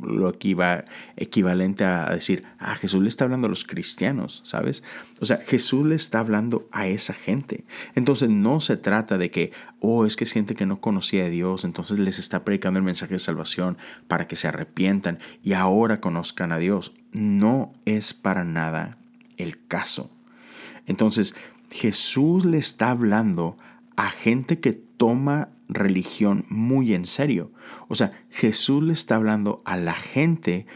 lo 0.00 0.30
equivalente 0.30 1.84
a 1.84 2.10
decir, 2.10 2.44
ah, 2.58 2.74
Jesús 2.76 3.02
le 3.02 3.08
está 3.08 3.24
hablando 3.24 3.46
a 3.46 3.50
los 3.50 3.64
cristianos, 3.64 4.40
¿sabes? 4.44 4.82
O 5.20 5.24
sea, 5.24 5.38
Jesús 5.38 5.86
le 5.86 5.94
está 5.94 6.20
hablando 6.20 6.68
a 6.72 6.86
esa 6.86 7.12
gente. 7.12 7.64
Entonces 7.94 8.30
no 8.30 8.60
se 8.60 8.76
trata 8.76 9.18
de 9.18 9.30
que, 9.30 9.52
oh, 9.80 10.06
es 10.06 10.16
que 10.16 10.24
es 10.24 10.32
gente 10.32 10.54
que 10.54 10.66
no 10.66 10.80
conocía 10.80 11.24
a 11.24 11.28
Dios, 11.28 11.64
entonces 11.64 11.98
les 11.98 12.18
está 12.18 12.44
predicando 12.44 12.78
el 12.78 12.84
mensaje 12.84 13.14
de 13.14 13.18
salvación 13.18 13.76
para 14.06 14.26
que 14.28 14.36
se 14.36 14.48
arrepientan 14.48 15.18
y 15.42 15.54
ahora 15.54 16.00
conozcan 16.00 16.52
a 16.52 16.58
Dios. 16.58 16.92
No 17.12 17.72
es 17.84 18.14
para 18.14 18.44
nada 18.44 18.98
el 19.36 19.66
caso. 19.66 20.10
Entonces, 20.86 21.34
Jesús 21.70 22.44
le 22.44 22.58
está 22.58 22.90
hablando 22.90 23.58
a 23.96 24.10
gente 24.10 24.60
que 24.60 24.72
toma 24.72 25.48
religión 25.68 26.44
muy 26.48 26.94
en 26.94 27.06
serio. 27.06 27.52
O 27.88 27.94
sea, 27.94 28.10
Jesús 28.30 28.82
le 28.82 28.92
está 28.92 29.16
hablando 29.16 29.62
a 29.64 29.76
la 29.76 29.94
gente 29.94 30.66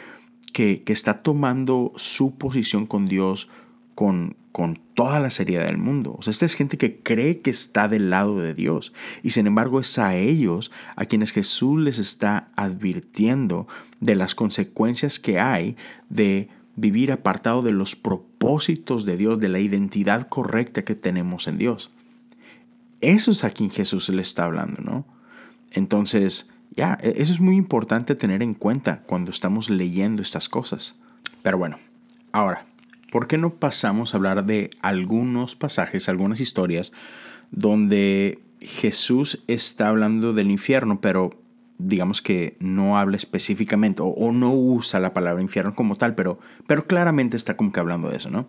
que, 0.53 0.83
está 0.87 1.23
tomando 1.23 1.93
su 1.97 2.37
posición 2.37 2.87
con 2.87 3.07
Dios 3.07 3.49
con, 3.95 4.37
con 4.53 4.81
toda 4.95 5.21
la 5.21 5.31
seriedad 5.31 5.67
del 5.67 5.79
mundo. 5.79 6.17
O 6.19 6.23
sea, 6.23 6.31
esta 6.31 6.47
es 6.47 6.55
gente 6.55 6.79
que 6.79 7.01
cree 7.01 7.41
que 7.41 7.51
está 7.51 7.89
del 7.89 8.11
lado 8.11 8.39
de 8.39 8.55
Dios. 8.55 8.93
Y 9.23 9.31
sin 9.31 9.47
embargo 9.47 9.81
es 9.81 9.99
a 9.99 10.17
ellos 10.17 10.71
a 10.97 11.05
quienes 11.05 11.33
Jesús 11.33 11.81
les 11.81 11.99
está 11.99 12.49
advirtiendo 12.57 13.69
de 14.01 14.15
las 14.15 14.35
consecuencias 14.35 15.19
que 15.21 15.39
hay 15.39 15.77
de 16.09 16.49
vivir 16.77 17.13
apartado 17.13 17.63
de 17.63 17.73
los 17.73 17.97
propósitos 17.97 19.05
de 19.05 19.17
Dios, 19.17 19.41
de 19.41 19.49
la 19.49 19.59
identidad 19.59 20.29
correcta 20.29 20.85
que 20.85 20.95
tenemos 20.95 21.49
en 21.49 21.59
Dios. 21.59 21.91
Eso 23.01 23.31
es 23.31 23.45
a 23.45 23.51
quien 23.51 23.71
Jesús 23.71 24.09
le 24.09 24.23
está 24.23 24.45
hablando, 24.45 24.83
¿no? 24.83 25.05
Entonces, 25.71 26.49
ya, 26.77 26.99
e-, 27.03 27.15
eso 27.19 27.33
es 27.33 27.41
muy 27.41 27.57
importante 27.57 28.15
tener 28.15 28.43
en 28.43 28.55
cuenta 28.55 29.03
cuando 29.07 29.31
estamos 29.31 29.71
leyendo 29.71 30.23
estas 30.23 30.49
cosas. 30.49 30.97
Pero 31.43 31.59
bueno, 31.59 31.77
ahora, 32.33 32.65
¿por 33.13 33.27
qué 33.27 33.39
no 33.39 33.51
pasamos 33.51 34.13
a 34.13 34.17
hablar 34.17 34.45
de 34.45 34.71
algunos 34.83 35.55
pasajes, 35.55 36.09
algunas 36.09 36.41
historias 36.41 36.93
donde 37.51 38.41
Jesús 38.61 39.43
está 39.47 39.89
hablando 39.89 40.33
del 40.33 40.51
infierno, 40.51 41.01
pero 41.01 41.31
digamos 41.79 42.21
que 42.21 42.57
no 42.59 42.99
habla 42.99 43.17
específicamente 43.17 44.03
o, 44.05 44.33
no 44.33 44.53
usa 44.53 45.01
la 45.01 45.15
palabra 45.15 45.43
infierno 45.43 45.75
como 45.75 45.97
tal, 45.97 46.15
pero, 46.15 46.39
pero 46.67 46.87
claramente 46.87 47.37
está 47.37 47.57
como 47.57 47.73
que 47.73 47.81
hablando 47.81 48.11
de 48.11 48.17
eso, 48.17 48.31
¿no? 48.31 48.49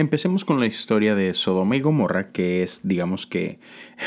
Empecemos 0.00 0.46
con 0.46 0.60
la 0.60 0.66
historia 0.66 1.14
de 1.14 1.34
Sodoma 1.34 1.76
y 1.76 1.80
Gomorra, 1.80 2.32
que 2.32 2.62
es, 2.62 2.80
digamos 2.84 3.26
que, 3.26 3.60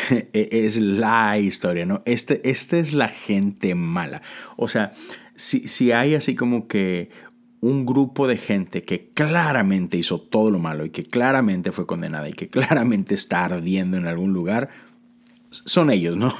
es 0.34 0.78
la 0.78 1.38
historia, 1.38 1.86
¿no? 1.86 2.02
Este, 2.06 2.42
esta 2.50 2.80
es 2.80 2.94
la 2.94 3.10
gente 3.10 3.76
mala. 3.76 4.24
O 4.58 4.68
sea, 4.68 4.92
si, 5.36 5.68
si 5.68 5.92
hay 5.92 6.16
así 6.16 6.34
como 6.34 6.68
que 6.68 7.12
un 7.62 7.86
grupo 7.86 8.28
de 8.28 8.38
gente 8.38 8.82
que 8.82 9.12
claramente 9.14 9.96
hizo 9.96 10.20
todo 10.20 10.50
lo 10.50 10.58
malo 10.58 10.84
y 10.84 10.90
que 10.90 11.06
claramente 11.06 11.72
fue 11.72 11.86
condenada 11.86 12.28
y 12.28 12.34
que 12.34 12.48
claramente 12.50 13.14
está 13.14 13.46
ardiendo 13.46 13.96
en 13.96 14.08
algún 14.08 14.34
lugar, 14.34 14.72
son 15.52 15.92
ellos, 15.92 16.18
¿no? 16.18 16.34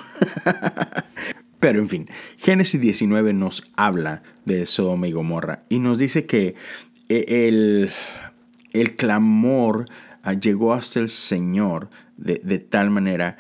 Pero 1.60 1.80
en 1.80 1.90
fin, 1.90 2.10
Génesis 2.38 2.82
19 2.82 3.34
nos 3.34 3.72
habla 3.78 4.24
de 4.46 4.66
Sodoma 4.66 5.08
y 5.08 5.12
Gomorra 5.12 5.60
y 5.70 5.78
nos 5.78 6.00
dice 6.00 6.26
que 6.26 6.56
eh, 7.10 7.48
el, 7.48 7.92
el 8.74 8.96
clamor 8.96 9.86
ah, 10.24 10.34
llegó 10.34 10.74
hasta 10.74 11.00
el 11.00 11.10
Señor 11.10 11.90
de, 12.18 12.60
tal 12.60 12.90
manera 12.90 13.38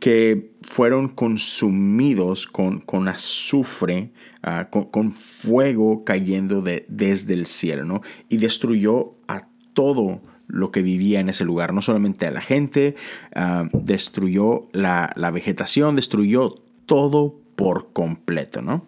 que 0.00 0.52
fueron 0.62 1.08
consumidos 1.08 2.46
con, 2.46 2.80
con 2.80 3.08
azufre, 3.08 4.12
ah, 4.42 4.68
con, 4.70 5.12
fuego 5.12 6.04
cayendo 6.04 6.62
de, 6.62 6.84
desde 6.88 7.34
el 7.34 7.46
cielo, 7.46 7.84
¿no? 7.84 8.02
Y 8.28 8.38
destruyó 8.38 9.14
a 9.28 9.46
todo 9.72 10.20
lo 10.46 10.70
que 10.70 10.82
vivía 10.82 11.20
en 11.20 11.28
ese 11.28 11.44
lugar, 11.44 11.72
no 11.72 11.82
solamente 11.82 12.26
a 12.26 12.30
la 12.30 12.40
gente, 12.40 12.96
ah, 13.34 13.68
destruyó 13.72 14.68
la, 14.72 15.12
la, 15.16 15.30
vegetación, 15.30 15.96
destruyó 15.96 16.54
todo 16.86 17.38
por 17.56 17.92
completo, 17.92 18.62
¿no? 18.62 18.84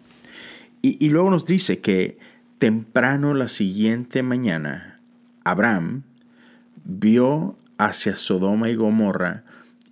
Y, 0.81 1.09
luego 1.09 1.29
nos 1.29 1.45
dice 1.45 1.79
que 1.79 2.17
temprano 2.59 3.33
la 3.33 3.47
siguiente 3.47 4.23
mañana, 4.23 4.96
Abraham 5.49 6.03
vio 6.83 7.57
hacia 7.77 8.15
Sodoma 8.15 8.69
y 8.69 8.75
Gomorra 8.75 9.43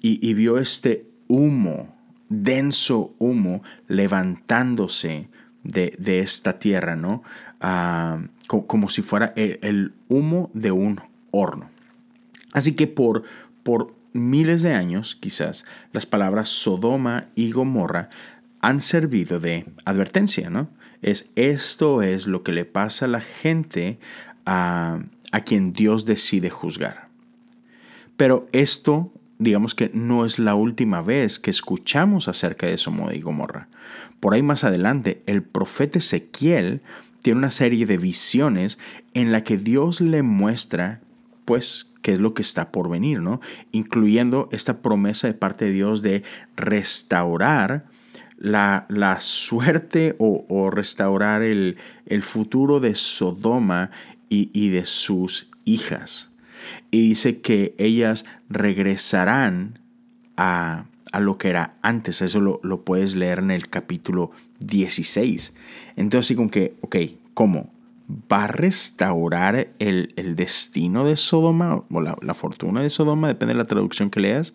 y, 0.02 0.36
vio 0.36 0.60
este 0.60 1.08
humo, 1.28 1.98
denso 2.30 3.16
humo, 3.18 3.64
levantándose 3.88 5.30
de, 5.64 6.20
esta 6.20 6.60
tierra, 6.60 6.96
¿no? 6.96 7.24
Ah, 7.60 8.20
como, 8.46 8.90
si 8.90 9.02
fuera 9.02 9.34
el, 9.36 9.94
humo 10.08 10.52
de 10.54 10.72
un 10.72 11.02
horno. 11.32 11.72
Así 12.54 12.76
que 12.76 12.86
por, 12.86 13.24
por 13.64 13.96
miles 14.14 14.62
de 14.62 14.74
años, 14.74 15.18
quizás, 15.20 15.66
las 15.92 16.06
palabras 16.06 16.50
Sodoma 16.50 17.30
y 17.34 17.52
Gomorra 17.52 18.10
han 18.62 18.82
servido 18.82 19.40
de 19.40 19.66
advertencia, 19.86 20.52
¿no? 20.52 20.70
Es 21.02 21.32
esto 21.36 22.04
es 22.04 22.28
lo 22.28 22.44
que 22.44 22.52
le 22.52 22.66
pasa 22.66 23.06
a 23.06 23.10
la 23.10 23.22
gente 23.22 23.98
a, 24.46 25.00
a 25.32 25.42
quien 25.42 25.74
Dios 25.74 26.06
decide 26.06 26.50
juzgar. 26.50 27.10
Pero 28.18 28.48
esto, 28.52 29.12
digamos 29.38 29.76
que 29.76 29.92
no 29.94 30.26
es 30.26 30.40
la 30.40 30.56
última 30.56 31.02
vez 31.02 31.40
que 31.40 31.52
escuchamos 31.52 32.28
acerca 32.28 32.68
de 32.68 32.78
Sodoma 32.78 33.14
y 33.14 33.22
Gomorra. 33.22 33.68
Por 34.20 34.34
ahí 34.34 34.42
más 34.42 34.64
adelante, 34.64 35.22
el 35.26 35.44
profeta 35.44 36.00
Ezequiel 36.00 36.82
tiene 37.22 37.40
una 37.40 37.52
serie 37.52 37.86
de 37.86 37.98
visiones 37.98 38.80
en 39.14 39.32
la 39.32 39.44
que 39.44 39.58
Dios 39.58 40.00
le 40.00 40.22
muestra, 40.22 41.02
pues, 41.44 41.92
qué 42.02 42.14
es 42.14 42.20
lo 42.20 42.34
que 42.34 42.44
está 42.44 42.72
por 42.72 42.90
venir, 42.90 43.20
¿no? 43.20 43.42
Incluyendo 43.72 44.48
esta 44.52 44.82
promesa 44.82 45.28
de 45.28 45.34
parte 45.34 45.66
de 45.66 45.72
Dios 45.72 46.02
de 46.04 46.24
restaurar 46.56 47.86
la, 48.38 48.86
la 48.90 49.20
suerte 49.20 50.16
o, 50.20 50.70
restaurar 50.70 51.42
el, 51.42 51.78
futuro 52.22 52.80
de 52.80 52.96
Sodoma 52.96 53.92
y, 54.30 54.70
de 54.70 54.86
sus 54.86 55.50
hijas. 55.66 56.32
Y 56.92 57.10
dice 57.10 57.42
que 57.42 57.76
ellas 57.78 58.26
regresarán 58.50 59.80
a, 60.38 60.86
lo 61.20 61.38
que 61.38 61.50
era 61.50 61.78
antes. 61.82 62.22
Eso 62.22 62.40
lo, 62.42 62.60
lo, 62.64 62.84
puedes 62.84 63.16
leer 63.16 63.40
en 63.40 63.52
el 63.52 63.70
capítulo 63.70 64.32
16. 64.60 65.54
Entonces, 65.96 66.28
así 66.28 66.36
como 66.36 66.52
que, 66.52 66.76
ok, 66.82 66.96
¿cómo? 67.34 67.76
va 68.10 68.44
a 68.44 68.48
restaurar 68.48 69.70
el, 69.80 70.36
destino 70.36 71.06
de 71.06 71.16
Sodoma 71.16 71.84
o 71.90 72.02
la, 72.02 72.34
fortuna 72.34 72.82
de 72.82 72.90
Sodoma, 72.90 73.28
depende 73.28 73.54
de 73.54 73.58
la 73.58 73.66
traducción 73.66 74.10
que 74.10 74.20
leas. 74.20 74.54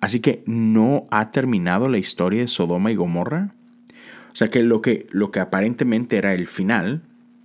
Así 0.00 0.20
que 0.20 0.42
no 0.46 1.06
ha 1.10 1.30
terminado 1.30 1.88
la 1.88 1.98
historia 1.98 2.40
de 2.40 2.48
Sodoma 2.48 2.90
y 2.90 2.96
Gomorra. 2.96 3.54
O 4.32 4.36
sea 4.38 4.50
que 4.50 4.62
lo 4.62 4.80
que, 4.80 5.06
lo 5.10 5.30
que 5.30 5.40
aparentemente 5.40 6.16
era 6.16 6.34
el 6.34 6.46
final, 6.46 7.02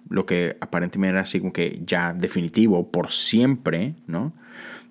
lo 0.10 0.26
que 0.26 0.58
aparentemente 0.62 1.14
era 1.14 1.22
así 1.22 1.40
como 1.40 1.54
que 1.54 1.82
ya 1.86 2.14
definitivo, 2.14 2.92
por 2.92 3.12
siempre, 3.12 3.96
¿no? 4.08 4.34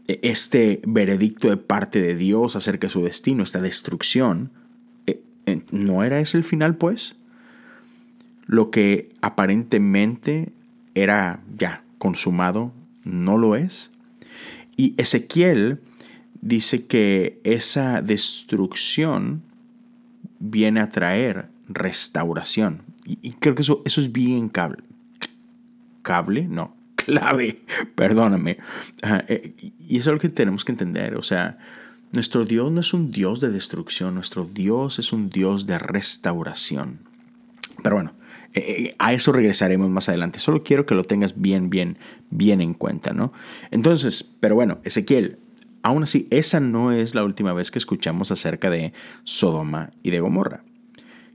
E, 0.08 0.20
este 0.22 0.80
veredicto 0.86 1.48
de 1.48 1.56
parte 1.56 2.00
de 2.00 2.16
Dios 2.16 2.56
acerca 2.56 2.86
de 2.86 2.92
su 2.92 3.02
destino, 3.02 3.42
esta 3.42 3.60
destrucción, 3.60 4.50
eh, 5.06 5.20
¿no 5.70 6.04
era 6.04 6.20
ese 6.20 6.38
el 6.38 6.44
final, 6.44 6.76
pues? 6.76 7.16
lo 8.52 8.70
que 8.70 9.14
aparentemente 9.22 10.52
era 10.94 11.40
ya 11.56 11.82
consumado 11.96 12.72
no 13.02 13.38
lo 13.38 13.56
es. 13.56 13.90
Y 14.76 14.94
Ezequiel 14.98 15.80
dice 16.42 16.84
que 16.84 17.40
esa 17.44 18.02
destrucción 18.02 19.42
viene 20.38 20.80
a 20.80 20.90
traer 20.90 21.48
restauración. 21.68 22.82
Y, 23.06 23.32
creo 23.32 23.54
que 23.54 23.62
eso, 23.62 23.80
eso 23.86 24.00
es 24.02 24.12
bien 24.12 24.50
cable. 26.02 26.46
No, 26.48 26.76
clave, 26.96 27.60
perdóname. 27.94 28.58
Eh, 29.28 29.54
y 29.78 29.96
eso 29.96 30.10
es 30.10 30.14
lo 30.14 30.20
que 30.20 30.28
tenemos 30.28 30.64
que 30.64 30.72
entender. 30.72 31.16
O 31.16 31.22
sea, 31.22 31.58
nuestro 32.12 32.44
Dios 32.44 32.70
no 32.70 32.80
es 32.80 32.92
un 32.92 33.10
Dios 33.10 33.40
de 33.40 33.50
destrucción, 33.50 34.14
nuestro 34.14 34.44
Dios 34.44 34.98
es 34.98 35.12
un 35.12 35.30
Dios 35.30 35.66
de 35.66 35.78
restauración. 35.78 37.00
Pero 37.82 37.96
bueno, 37.96 38.14
eh, 38.54 38.60
eh, 38.60 38.94
a 38.98 39.12
eso 39.12 39.32
regresaremos 39.32 39.88
más 39.88 40.08
adelante. 40.08 40.38
Solo 40.38 40.62
quiero 40.62 40.86
que 40.86 40.94
lo 40.94 41.04
tengas 41.04 41.40
bien, 41.40 41.70
bien, 41.70 41.96
bien 42.30 42.60
en 42.60 42.74
cuenta, 42.74 43.12
¿no? 43.12 43.32
Entonces, 43.70 44.30
pero 44.40 44.54
bueno, 44.54 44.78
Ezequiel, 44.84 45.38
aún 45.82 46.02
así, 46.02 46.28
esa 46.30 46.60
no 46.60 46.92
es 46.92 47.14
la 47.14 47.24
última 47.24 47.52
vez 47.52 47.70
que 47.70 47.78
escuchamos 47.78 48.30
acerca 48.30 48.70
de 48.70 48.92
Sodoma 49.24 49.90
y 50.02 50.10
de 50.10 50.20
Gomorra. 50.20 50.64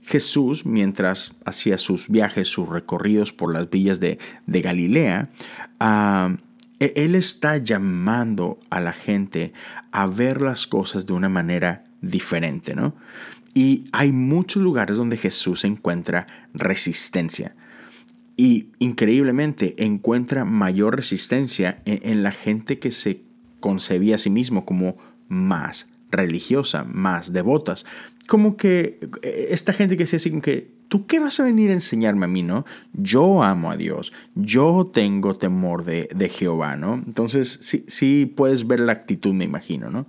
Jesús, 0.08 0.64
mientras 0.64 1.36
hacía 1.44 1.76
sus 1.76 2.08
viajes, 2.08 2.48
sus 2.48 2.66
recorridos 2.66 3.34
por 3.34 3.52
las 3.52 3.68
villas 3.68 4.00
de, 4.00 4.18
Galilea, 4.46 5.28
ah, 5.80 6.34
e, 6.80 6.94
él 6.96 7.14
está 7.14 7.58
llamando 7.58 8.58
a 8.70 8.80
la 8.80 8.94
gente 8.94 9.52
a 9.92 10.06
ver 10.06 10.40
las 10.40 10.66
cosas 10.66 11.04
de 11.04 11.12
una 11.12 11.28
manera 11.28 11.84
diferente, 12.00 12.74
¿no? 12.74 12.94
Y 13.52 13.84
hay 13.92 14.10
muchos 14.12 14.62
lugares 14.62 14.96
donde 14.96 15.18
Jesús 15.18 15.66
encuentra 15.66 16.24
resistencia. 16.54 17.54
Y 18.34 18.68
increíblemente 18.78 19.74
encuentra 19.84 20.46
mayor 20.46 20.96
resistencia 20.96 21.82
en, 21.84 22.22
la 22.22 22.32
gente 22.32 22.78
que 22.78 22.92
se 22.92 23.24
concebía 23.60 24.14
a 24.14 24.18
sí 24.18 24.30
mismo 24.30 24.64
como 24.64 24.96
más 25.28 25.90
religiosa, 26.10 26.84
más 26.84 27.32
devotas. 27.34 27.84
Como 28.28 28.56
que 28.56 29.00
eh, 29.22 29.48
esta 29.50 29.72
gente 29.72 29.96
que 29.96 30.04
decía 30.04 30.18
así 30.18 30.40
que, 30.40 30.70
¿tú 30.86 31.06
qué 31.06 31.18
vas 31.18 31.40
a 31.40 31.44
venir 31.44 31.70
a 31.70 31.74
enseñarme 31.74 32.26
a 32.26 32.28
mí, 32.28 32.44
no? 32.44 32.64
Yo 32.92 33.42
amo 33.42 33.72
a 33.72 33.76
Dios, 33.76 34.12
yo 34.36 34.88
tengo 34.94 35.34
temor 35.34 35.84
de, 35.84 36.08
de 36.14 36.28
Jehová, 36.28 36.76
¿no? 36.76 36.94
Entonces, 36.94 37.58
sí, 37.60 37.84
sí 37.88 38.32
puedes 38.36 38.68
ver 38.68 38.78
la 38.78 38.92
actitud, 38.92 39.34
me 39.34 39.44
imagino, 39.44 39.90
¿no? 39.90 40.06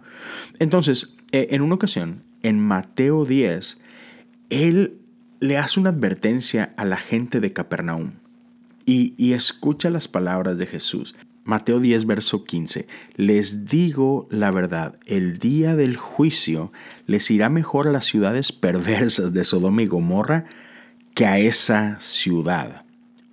Entonces, 0.59 1.15
eh, 1.31 1.47
en 1.49 1.63
una 1.63 1.75
ocasión, 1.75 2.21
en 2.43 2.59
Mateo 2.59 3.25
10, 3.25 3.79
él 4.51 4.99
le 5.39 5.57
hace 5.57 5.79
una 5.79 5.89
advertencia 5.89 6.73
a 6.77 6.85
la 6.85 6.97
gente 6.97 7.39
de 7.39 7.53
Capernaum 7.53 8.11
y, 8.85 9.33
escucha 9.33 9.89
las 9.89 10.07
palabras 10.07 10.57
de 10.57 10.65
Jesús. 10.65 11.15
Mateo 11.49 11.79
10, 11.79 12.05
verso 12.05 12.43
15. 12.45 12.87
Les 13.15 13.65
digo 13.65 14.27
la 14.29 14.51
verdad, 14.51 14.99
el 15.05 15.39
día 15.39 15.75
del 15.75 15.97
juicio 15.97 16.71
les 17.07 17.29
irá 17.31 17.49
mejor 17.49 17.87
a 17.87 17.91
las 17.91 18.05
ciudades 18.05 18.51
perversas 18.51 19.33
de 19.33 19.43
Sodoma 19.43 19.81
y 19.81 19.87
Gomorra 19.87 20.45
que 21.15 21.25
a 21.25 21.39
esa 21.39 21.99
ciudad. 21.99 22.85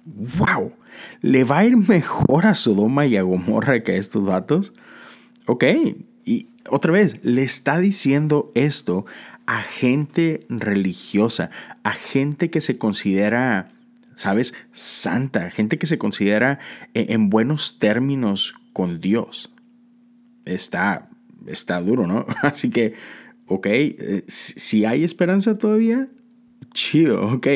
¡Wow! 0.04 0.76
¿Le 1.20 1.44
va 1.44 1.58
a 1.58 1.64
ir 1.66 1.76
mejor 1.76 2.46
a 2.46 2.54
Sodoma 2.54 3.06
y 3.06 3.16
a 3.16 3.22
Gomorra 3.22 3.82
que 3.82 3.92
a 3.92 3.96
estos 3.96 4.24
vatos? 4.24 4.72
Ok, 5.46 5.64
y 6.24 6.48
otra 6.70 6.92
vez, 6.92 7.22
le 7.22 7.42
está 7.42 7.78
diciendo 7.78 8.50
esto 8.54 9.04
a 9.46 9.60
gente 9.60 10.46
religiosa, 10.48 11.50
a 11.84 11.92
gente 11.92 12.50
que 12.50 12.60
se 12.60 12.78
considera, 12.78 13.68
¿sabes?, 14.16 14.54
santa, 14.72 15.50
gente 15.50 15.78
que 15.78 15.86
se 15.86 15.98
considera 15.98 16.58
e, 16.92 17.12
en 17.12 17.30
buenos 17.30 17.78
términos 17.78 18.56
con 18.72 19.00
Dios. 19.00 19.54
Está, 20.44 21.08
está 21.46 21.80
duro, 21.80 22.08
¿no? 22.08 22.26
Así 22.42 22.70
que, 22.70 22.94
ok, 23.46 23.66
eh, 23.66 24.24
si 24.26 24.84
hay 24.84 25.04
esperanza 25.04 25.54
todavía, 25.54 26.08
chido, 26.74 27.28
ok, 27.34 27.46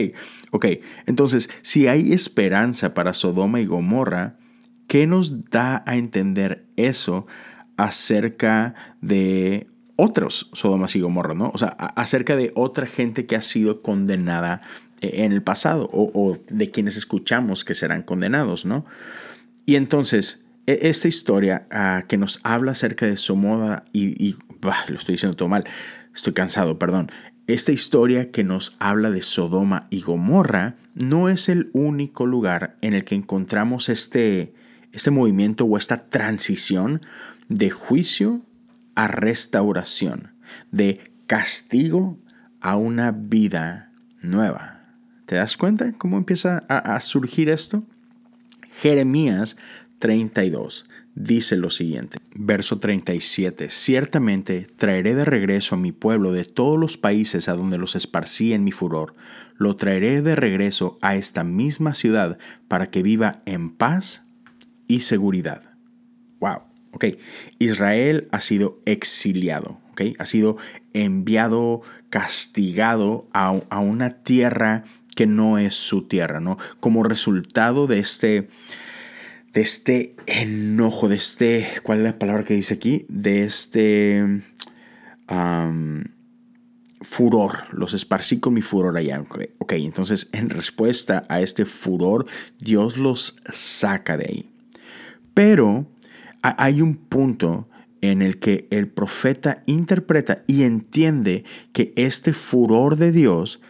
ok. 0.53 0.67
Entonces, 1.07 1.51
si 1.63 1.89
hay 1.89 2.13
esperanza 2.13 2.95
para 2.95 3.15
Sodoma 3.15 3.61
y 3.61 3.67
Gomorra, 3.67 4.39
¿qué 4.87 5.09
nos 5.09 5.51
da 5.51 5.83
a 5.85 5.97
entender 5.97 6.69
eso? 6.77 7.27
acerca 7.81 8.75
de 9.01 9.69
otros 9.97 10.51
Sodomas 10.53 10.97
y 10.97 11.01
Gomorra, 11.01 11.35
¿no? 11.35 11.51
O 11.53 11.59
sea, 11.59 11.69
acerca 11.69 12.37
de 12.37 12.53
otra 12.55 12.87
gente 12.87 13.27
que 13.27 13.37
ha 13.37 13.43
sido 13.43 13.83
condenada 13.83 14.61
en 15.01 15.33
el 15.33 15.43
pasado 15.43 15.89
o, 15.93 16.39
de 16.49 16.71
quienes 16.71 16.97
escuchamos 16.97 17.65
que 17.65 17.75
serán 17.75 18.03
condenados, 18.03 18.65
¿no? 18.65 18.85
Y 19.67 19.77
entonces, 19.77 20.45
e, 20.67 20.79
esta 20.83 21.09
historia 21.09 21.67
ah, 21.71 22.05
que 22.09 22.17
nos 22.17 22.41
habla 22.43 22.73
acerca 22.73 23.07
de 23.07 23.17
Somoda 23.17 23.85
y, 23.93 24.23
y 24.23 24.37
lo 24.89 24.97
estoy 24.97 25.15
diciendo 25.15 25.37
todo 25.37 25.49
mal, 25.49 25.65
estoy 26.15 26.33
cansado, 26.33 26.79
perdón. 26.79 27.11
Esta 27.47 27.73
historia 27.73 28.31
que 28.31 28.45
nos 28.45 28.77
habla 28.79 29.11
de 29.11 29.23
Sodoma 29.23 29.89
y 29.91 30.03
Gomorra 30.03 30.77
no 30.95 31.29
es 31.29 31.49
el 31.49 31.69
único 31.73 32.27
lugar 32.27 32.77
en 32.81 32.95
el 32.95 33.05
que 33.05 33.17
encontramos 33.17 33.89
este, 33.89 34.55
este 34.93 35.11
movimiento 35.11 35.65
o 35.65 35.77
esta 35.77 36.09
transición 36.09 37.01
de 37.49 37.71
juicio 37.71 38.43
a 38.95 39.09
restauración, 39.09 40.33
de 40.71 41.13
castigo 41.27 42.19
a 42.61 42.77
una 42.77 43.11
vida 43.13 43.93
nueva. 44.23 44.80
¿Te 45.31 45.37
das 45.37 45.57
cuenta 45.57 45.93
cómo 45.97 46.19
empieza 46.19 46.65
a, 46.69 46.99
surgir 46.99 47.51
esto? 47.51 47.85
Jeremías 48.73 49.57
32 50.01 50.87
dice 51.15 51.57
lo 51.57 51.71
siguiente, 51.71 52.19
verso 52.35 52.81
37, 52.81 53.71
ciertamente 53.71 54.67
traeré 54.75 55.15
de 55.15 55.25
regreso 55.25 55.77
a 55.77 55.79
mi 55.79 55.93
pueblo 55.93 56.33
de 56.33 56.45
todos 56.45 56.81
los 56.81 56.97
países 56.97 57.49
a 57.49 57.55
donde 57.55 57.79
los 57.79 57.95
esparcí 57.95 58.55
en 58.55 58.65
mi 58.65 58.73
furor, 58.73 59.15
lo 59.57 59.77
traeré 59.77 60.21
de 60.21 60.35
regreso 60.35 60.99
a 61.01 61.15
esta 61.15 61.45
misma 61.45 61.95
ciudad 61.95 62.37
para 62.67 62.91
que 62.91 63.05
viva 63.05 63.41
en 63.45 63.71
paz 63.71 64.27
y 64.89 64.99
seguridad. 64.99 65.63
Wow, 66.41 66.65
ok, 66.91 67.05
Israel 67.61 68.27
ha 68.33 68.41
sido 68.41 68.81
exiliado, 68.85 69.79
ok, 69.93 70.03
ha 70.19 70.27
sido 70.27 70.57
enviado, 70.93 71.83
castigado 72.09 73.29
a, 73.33 73.61
a 73.71 73.79
una 73.79 74.25
tierra 74.25 74.83
que 75.17 75.27
no 75.27 75.59
es 75.59 75.75
su 75.75 76.07
tierra, 76.07 76.41
¿no? 76.41 76.59
Como 76.81 77.03
resultado 77.03 77.87
de 77.87 77.99
este 77.99 78.49
de 79.53 79.61
este 79.63 80.15
enojo, 80.27 81.09
de 81.09 81.17
este, 81.17 81.67
¿cuál 81.83 81.99
es 81.99 82.05
la 82.05 82.19
palabra 82.19 82.45
que 82.45 82.55
dice 82.55 82.75
aquí? 82.75 83.05
De 83.09 83.43
este 83.45 84.43
furor, 87.03 87.65
los 87.73 87.95
esparcí 87.95 88.41
con 88.41 88.55
mi 88.55 88.63
furor 88.63 88.97
allá. 88.97 89.21
ok, 89.59 89.73
entonces 89.73 90.29
en 90.33 90.51
respuesta 90.51 91.25
a 91.29 91.41
este 91.41 91.65
furor, 91.65 92.27
Dios 92.59 92.97
los 92.97 93.37
saca 93.53 94.17
de 94.17 94.27
ahí. 94.27 94.51
Pero 95.35 95.87
hay 96.43 96.81
un 96.81 96.97
punto 96.97 97.69
en 98.01 98.23
el 98.23 98.39
que 98.39 98.67
el 98.71 98.89
profeta 98.89 99.63
interpreta 99.67 100.43
y 100.47 100.63
entiende 100.63 101.45
que 101.73 101.93
este 101.97 102.33
furor 102.33 102.97
de 102.97 103.13
Dios 103.13 103.61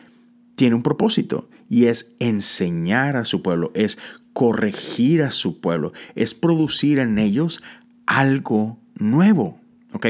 tiene 0.61 0.77
un 0.77 0.83
propósito 0.83 1.49
y 1.71 1.87
es 1.87 2.13
enseñar 2.19 3.17
a 3.17 3.25
su 3.25 3.41
pueblo, 3.41 3.71
es 3.73 3.97
corregir 4.35 5.23
a 5.23 5.31
su 5.31 5.59
pueblo, 5.59 5.95
es 6.17 6.35
producir 6.35 6.99
en 6.99 7.19
ellos 7.19 7.63
algo 8.05 8.79
nuevo. 8.95 9.59
¿Ok? 9.95 10.07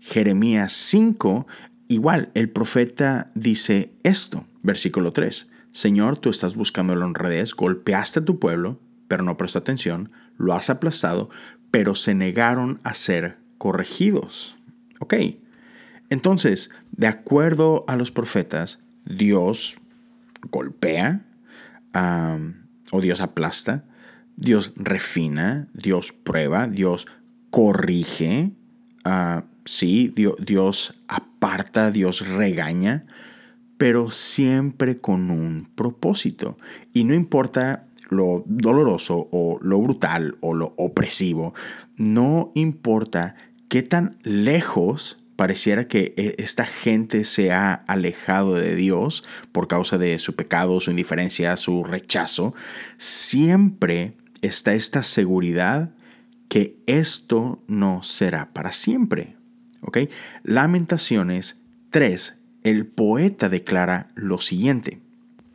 Jeremías 0.00 0.72
5, 0.72 1.46
igual, 1.86 2.32
el 2.34 2.50
profeta 2.50 3.30
dice 3.36 3.92
esto, 4.02 4.48
versículo 4.64 5.12
3. 5.12 5.46
Señor, 5.70 6.18
tú 6.18 6.30
estás 6.30 6.56
buscando 6.56 6.96
la 6.96 7.06
honradez, 7.06 7.54
golpeaste 7.54 8.18
a 8.18 8.24
tu 8.24 8.40
pueblo, 8.40 8.80
pero 9.06 9.22
no 9.22 9.36
prestó 9.36 9.60
atención, 9.60 10.10
lo 10.36 10.52
has 10.52 10.68
aplastado, 10.68 11.30
pero 11.70 11.94
se 11.94 12.12
negaron 12.16 12.80
a 12.82 12.92
ser 12.92 13.38
corregidos. 13.56 14.56
¿Ok? 14.98 15.14
Entonces, 16.10 16.70
de 16.90 17.06
acuerdo 17.06 17.84
a 17.86 17.94
los 17.94 18.10
profetas, 18.10 18.80
Dios 19.06 19.76
golpea, 20.50 21.22
o 22.92 23.00
Dios 23.00 23.20
aplasta, 23.20 23.84
Dios 24.36 24.72
refina, 24.76 25.68
Dios 25.72 26.12
prueba, 26.12 26.66
Dios 26.68 27.06
corrige, 27.50 28.50
uh, 29.06 29.42
sí, 29.64 30.12
Dios, 30.14 30.34
Dios 30.38 30.94
aparta, 31.08 31.90
Dios 31.90 32.28
regaña, 32.28 33.06
pero 33.78 34.10
siempre 34.10 34.98
con 34.98 35.30
un 35.30 35.68
propósito. 35.74 36.58
Y 36.92 37.04
no 37.04 37.14
importa 37.14 37.86
lo 38.10 38.44
doloroso 38.46 39.28
o 39.32 39.58
lo 39.62 39.80
brutal 39.80 40.36
o 40.40 40.54
lo 40.54 40.74
opresivo, 40.76 41.54
no 41.96 42.50
importa 42.54 43.36
qué 43.68 43.82
tan 43.82 44.16
lejos 44.22 45.16
pareciera 45.36 45.86
que 45.86 46.14
eh, 46.16 46.34
esta 46.38 46.66
gente 46.66 47.24
se 47.24 47.52
ha 47.52 47.74
alejado 47.74 48.54
de 48.54 48.74
Dios 48.74 49.24
por 49.52 49.68
causa 49.68 49.98
de 49.98 50.18
su 50.18 50.34
pecado, 50.34 50.80
su 50.80 50.90
indiferencia, 50.90 51.56
su 51.56 51.84
rechazo, 51.84 52.54
siempre 52.96 54.14
está 54.42 54.74
esta 54.74 55.02
seguridad 55.02 55.90
que 56.48 56.78
esto 56.86 57.62
no 57.68 58.02
será 58.02 58.52
para 58.52 58.72
siempre. 58.72 59.36
¿Ok? 59.82 59.98
Lamentaciones 60.42 61.60
3, 61.90 62.40
el 62.64 62.86
poeta 62.86 63.48
declara 63.48 64.08
lo 64.14 64.40
siguiente. 64.40 65.00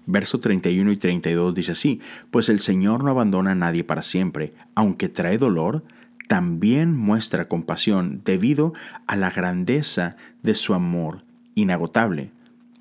Verso 0.06 0.40
31 0.40 0.92
y 0.92 0.98
32 0.98 1.54
dice 1.54 1.72
así, 1.74 2.02
pues 2.32 2.50
el 2.50 2.60
Señor 2.60 3.04
no 3.04 3.12
abandona 3.12 3.52
a 3.52 3.56
nadie 3.56 3.84
para 3.84 4.04
siempre, 4.04 4.54
aunque 4.76 5.10
trae 5.10 5.38
dolor, 5.38 5.84
también 6.32 6.96
muestra 6.96 7.50
compasión 7.50 8.22
debido 8.24 8.74
a 9.06 9.18
la 9.18 9.32
grandeza 9.32 10.16
de 10.44 10.56
su 10.56 10.74
amor 10.74 11.26
inagotable. 11.56 12.32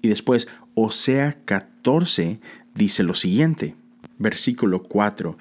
Y 0.03 0.07
después, 0.07 0.46
Osea 0.76 1.36
14 1.46 2.38
dice 2.76 3.03
lo 3.03 3.14
siguiente, 3.14 3.74
versículo 4.18 4.84
4, 4.84 5.36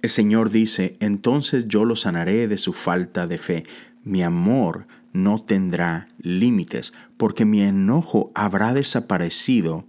el 0.00 0.10
Señor 0.10 0.50
dice, 0.50 0.94
entonces 1.00 1.66
yo 1.66 1.84
lo 1.84 1.96
sanaré 1.96 2.46
de 2.46 2.56
su 2.56 2.72
falta 2.72 3.26
de 3.26 3.38
fe, 3.38 3.64
mi 4.04 4.22
amor 4.22 4.86
no 5.12 5.42
tendrá 5.42 6.06
límites, 6.22 6.92
porque 7.16 7.44
mi 7.44 7.62
enojo 7.62 8.30
habrá 8.36 8.74
desaparecido 8.74 9.86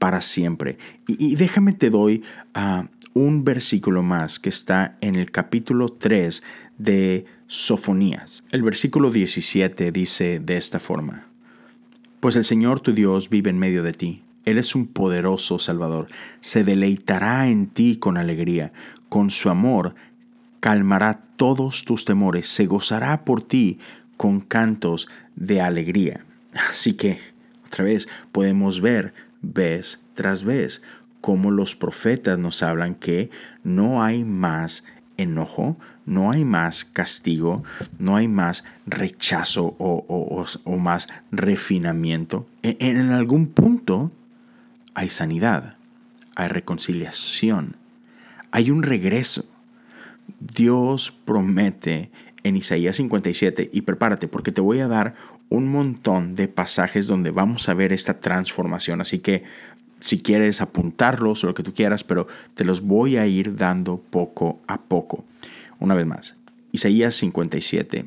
para 0.00 0.20
siempre. 0.20 0.78
Y, 1.06 1.36
déjame 1.36 1.74
te 1.74 1.90
doy 1.90 2.24
a 2.54 2.88
un 3.18 3.42
versículo 3.42 4.04
más 4.04 4.38
que 4.38 4.48
está 4.48 4.96
en 5.00 5.16
el 5.16 5.32
capítulo 5.32 5.88
3 5.88 6.40
de 6.78 7.24
Sofonías. 7.48 8.44
El 8.52 8.62
versículo 8.62 9.10
17 9.10 9.90
dice 9.90 10.38
de 10.38 10.56
esta 10.56 10.78
forma, 10.78 11.26
Pues 12.20 12.36
el 12.36 12.44
Señor 12.44 12.78
tu 12.78 12.92
Dios 12.92 13.28
vive 13.28 13.50
en 13.50 13.58
medio 13.58 13.82
de 13.82 13.92
ti, 13.92 14.22
Él 14.44 14.56
es 14.56 14.76
un 14.76 14.86
poderoso 14.86 15.58
Salvador, 15.58 16.06
se 16.38 16.62
deleitará 16.62 17.48
en 17.48 17.66
ti 17.66 17.96
con 17.96 18.18
alegría, 18.18 18.72
con 19.08 19.30
su 19.30 19.50
amor 19.50 19.96
calmará 20.60 21.20
todos 21.34 21.84
tus 21.84 22.04
temores, 22.04 22.46
se 22.46 22.66
gozará 22.66 23.24
por 23.24 23.42
ti 23.42 23.80
con 24.16 24.40
cantos 24.40 25.08
de 25.34 25.60
alegría. 25.60 26.24
Así 26.70 26.92
que, 26.92 27.18
otra 27.66 27.82
vez, 27.82 28.08
podemos 28.30 28.80
ver 28.80 29.12
vez 29.42 30.02
tras 30.14 30.44
vez 30.44 30.82
como 31.28 31.50
los 31.50 31.76
profetas 31.76 32.38
nos 32.38 32.62
hablan 32.62 32.94
que 32.94 33.28
no 33.62 34.02
hay 34.02 34.24
más 34.24 34.84
enojo, 35.18 35.76
no 36.06 36.30
hay 36.30 36.46
más 36.46 36.86
castigo, 36.86 37.62
no 37.98 38.16
hay 38.16 38.28
más 38.28 38.64
rechazo 38.86 39.76
o, 39.78 40.78
más 40.78 41.06
refinamiento. 41.30 42.46
En, 42.62 42.96
en 42.96 43.10
algún 43.10 43.48
punto 43.48 44.10
hay 44.94 45.10
sanidad, 45.10 45.76
hay 46.34 46.48
reconciliación, 46.48 47.76
hay 48.50 48.70
un 48.70 48.82
regreso. 48.82 49.44
Dios 50.40 51.14
promete 51.26 52.10
en 52.42 52.56
Isaías 52.56 52.96
57, 52.96 53.68
y 53.70 53.82
prepárate 53.82 54.28
porque 54.28 54.50
te 54.50 54.62
voy 54.62 54.80
a 54.80 54.88
dar 54.88 55.12
un 55.50 55.68
montón 55.68 56.36
de 56.36 56.48
pasajes 56.48 57.06
donde 57.06 57.32
vamos 57.32 57.68
a 57.68 57.74
ver 57.74 57.92
esta 57.92 58.18
transformación. 58.18 59.02
Así 59.02 59.18
que 59.18 59.44
si 60.00 60.20
quieres 60.20 60.60
apuntarlos 60.60 61.42
o 61.42 61.48
lo 61.48 61.54
que 61.54 61.62
tú 61.62 61.72
quieras, 61.72 62.04
pero 62.04 62.26
te 62.54 62.64
los 62.64 62.82
voy 62.82 63.16
a 63.16 63.26
ir 63.26 63.56
dando 63.56 63.98
poco 63.98 64.60
a 64.66 64.80
poco. 64.82 65.24
Una 65.78 65.94
vez 65.94 66.06
más, 66.06 66.36
Isaías 66.72 67.14
57, 67.14 68.06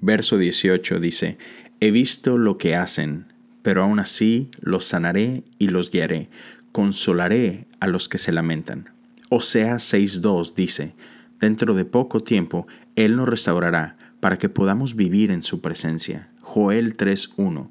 verso 0.00 0.38
18 0.38 1.00
dice, 1.00 1.38
He 1.80 1.90
visto 1.90 2.38
lo 2.38 2.58
que 2.58 2.74
hacen, 2.74 3.26
pero 3.62 3.82
aún 3.82 4.00
así 4.00 4.50
los 4.60 4.84
sanaré 4.84 5.44
y 5.58 5.68
los 5.68 5.90
guiaré, 5.90 6.28
consolaré 6.72 7.66
a 7.80 7.86
los 7.86 8.08
que 8.08 8.18
se 8.18 8.32
lamentan. 8.32 8.90
Osea 9.28 9.76
6.2 9.76 10.54
dice, 10.54 10.94
Dentro 11.40 11.74
de 11.74 11.84
poco 11.84 12.20
tiempo 12.20 12.66
Él 12.96 13.16
nos 13.16 13.28
restaurará 13.28 13.96
para 14.20 14.38
que 14.38 14.48
podamos 14.48 14.96
vivir 14.96 15.30
en 15.30 15.42
su 15.42 15.60
presencia. 15.60 16.28
Joel 16.40 16.96
3.1 16.96 17.68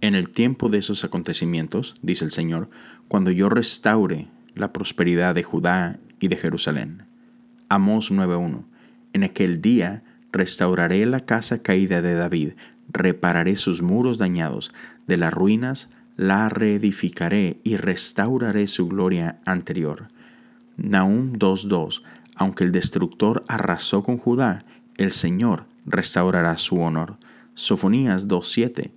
en 0.00 0.14
el 0.14 0.30
tiempo 0.30 0.68
de 0.68 0.78
esos 0.78 1.04
acontecimientos, 1.04 1.94
dice 2.02 2.24
el 2.24 2.32
Señor, 2.32 2.70
cuando 3.08 3.30
yo 3.30 3.48
restaure 3.48 4.28
la 4.54 4.72
prosperidad 4.72 5.34
de 5.34 5.42
Judá 5.42 5.98
y 6.20 6.28
de 6.28 6.36
Jerusalén. 6.36 7.04
Amós 7.68 8.10
9.1. 8.10 8.64
En 9.12 9.24
aquel 9.24 9.60
día 9.60 10.02
restauraré 10.32 11.04
la 11.06 11.20
casa 11.20 11.62
caída 11.62 12.02
de 12.02 12.14
David, 12.14 12.52
repararé 12.88 13.56
sus 13.56 13.82
muros 13.82 14.18
dañados, 14.18 14.72
de 15.06 15.16
las 15.16 15.32
ruinas 15.32 15.90
la 16.16 16.48
reedificaré 16.50 17.60
y 17.64 17.76
restauraré 17.76 18.66
su 18.66 18.88
gloria 18.88 19.40
anterior. 19.46 20.08
Nahum 20.76 21.32
2.2 21.32 22.02
Aunque 22.34 22.64
el 22.64 22.72
destructor 22.72 23.44
arrasó 23.48 24.02
con 24.02 24.18
Judá, 24.18 24.64
el 24.98 25.12
Señor 25.12 25.64
restaurará 25.86 26.56
su 26.58 26.80
honor. 26.80 27.16
Sofonías 27.54 28.28
2.7 28.28 28.90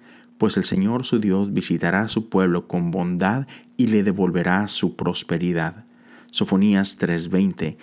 Pues 0.43 0.57
el 0.57 0.65
Señor 0.65 1.05
su 1.05 1.21
Dios 1.21 1.53
visitará 1.53 2.01
a 2.01 2.09
su 2.09 2.27
pueblo 2.27 2.67
con 2.67 2.91
bondad 2.91 3.47
y 3.77 3.87
le 3.87 4.03
devolverá 4.03 4.67
su 4.67 4.97
prosperidad. 4.97 5.85
Sofonías 6.31 6.97
3:20 6.99 7.77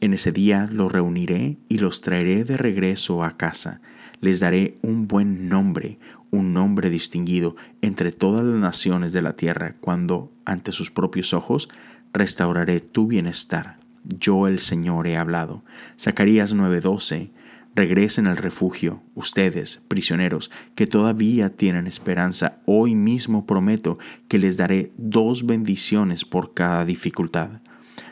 En 0.00 0.14
ese 0.14 0.30
día 0.30 0.68
los 0.70 0.92
reuniré 0.92 1.58
y 1.68 1.78
los 1.78 2.02
traeré 2.02 2.44
de 2.44 2.56
regreso 2.56 3.24
a 3.24 3.36
casa. 3.36 3.80
Les 4.20 4.38
daré 4.38 4.78
un 4.80 5.08
buen 5.08 5.48
nombre, 5.48 5.98
un 6.30 6.52
nombre 6.52 6.88
distinguido 6.88 7.56
entre 7.82 8.12
todas 8.12 8.44
las 8.44 8.60
naciones 8.60 9.12
de 9.12 9.20
la 9.20 9.34
tierra, 9.34 9.74
cuando 9.80 10.30
ante 10.44 10.70
sus 10.70 10.92
propios 10.92 11.34
ojos 11.34 11.68
restauraré 12.12 12.78
tu 12.78 13.08
bienestar. 13.08 13.80
Yo 14.04 14.46
el 14.46 14.60
Señor 14.60 15.08
he 15.08 15.16
hablado. 15.16 15.64
Zacarías 15.98 16.54
9:12 16.54 17.32
Regresen 17.74 18.28
al 18.28 18.36
refugio, 18.36 19.02
ustedes, 19.14 19.82
prisioneros, 19.88 20.52
que 20.76 20.86
todavía 20.86 21.50
tienen 21.50 21.88
esperanza. 21.88 22.54
Hoy 22.66 22.94
mismo 22.94 23.46
prometo 23.46 23.98
que 24.28 24.38
les 24.38 24.56
daré 24.56 24.92
dos 24.96 25.44
bendiciones 25.44 26.24
por 26.24 26.54
cada 26.54 26.84
dificultad. 26.84 27.62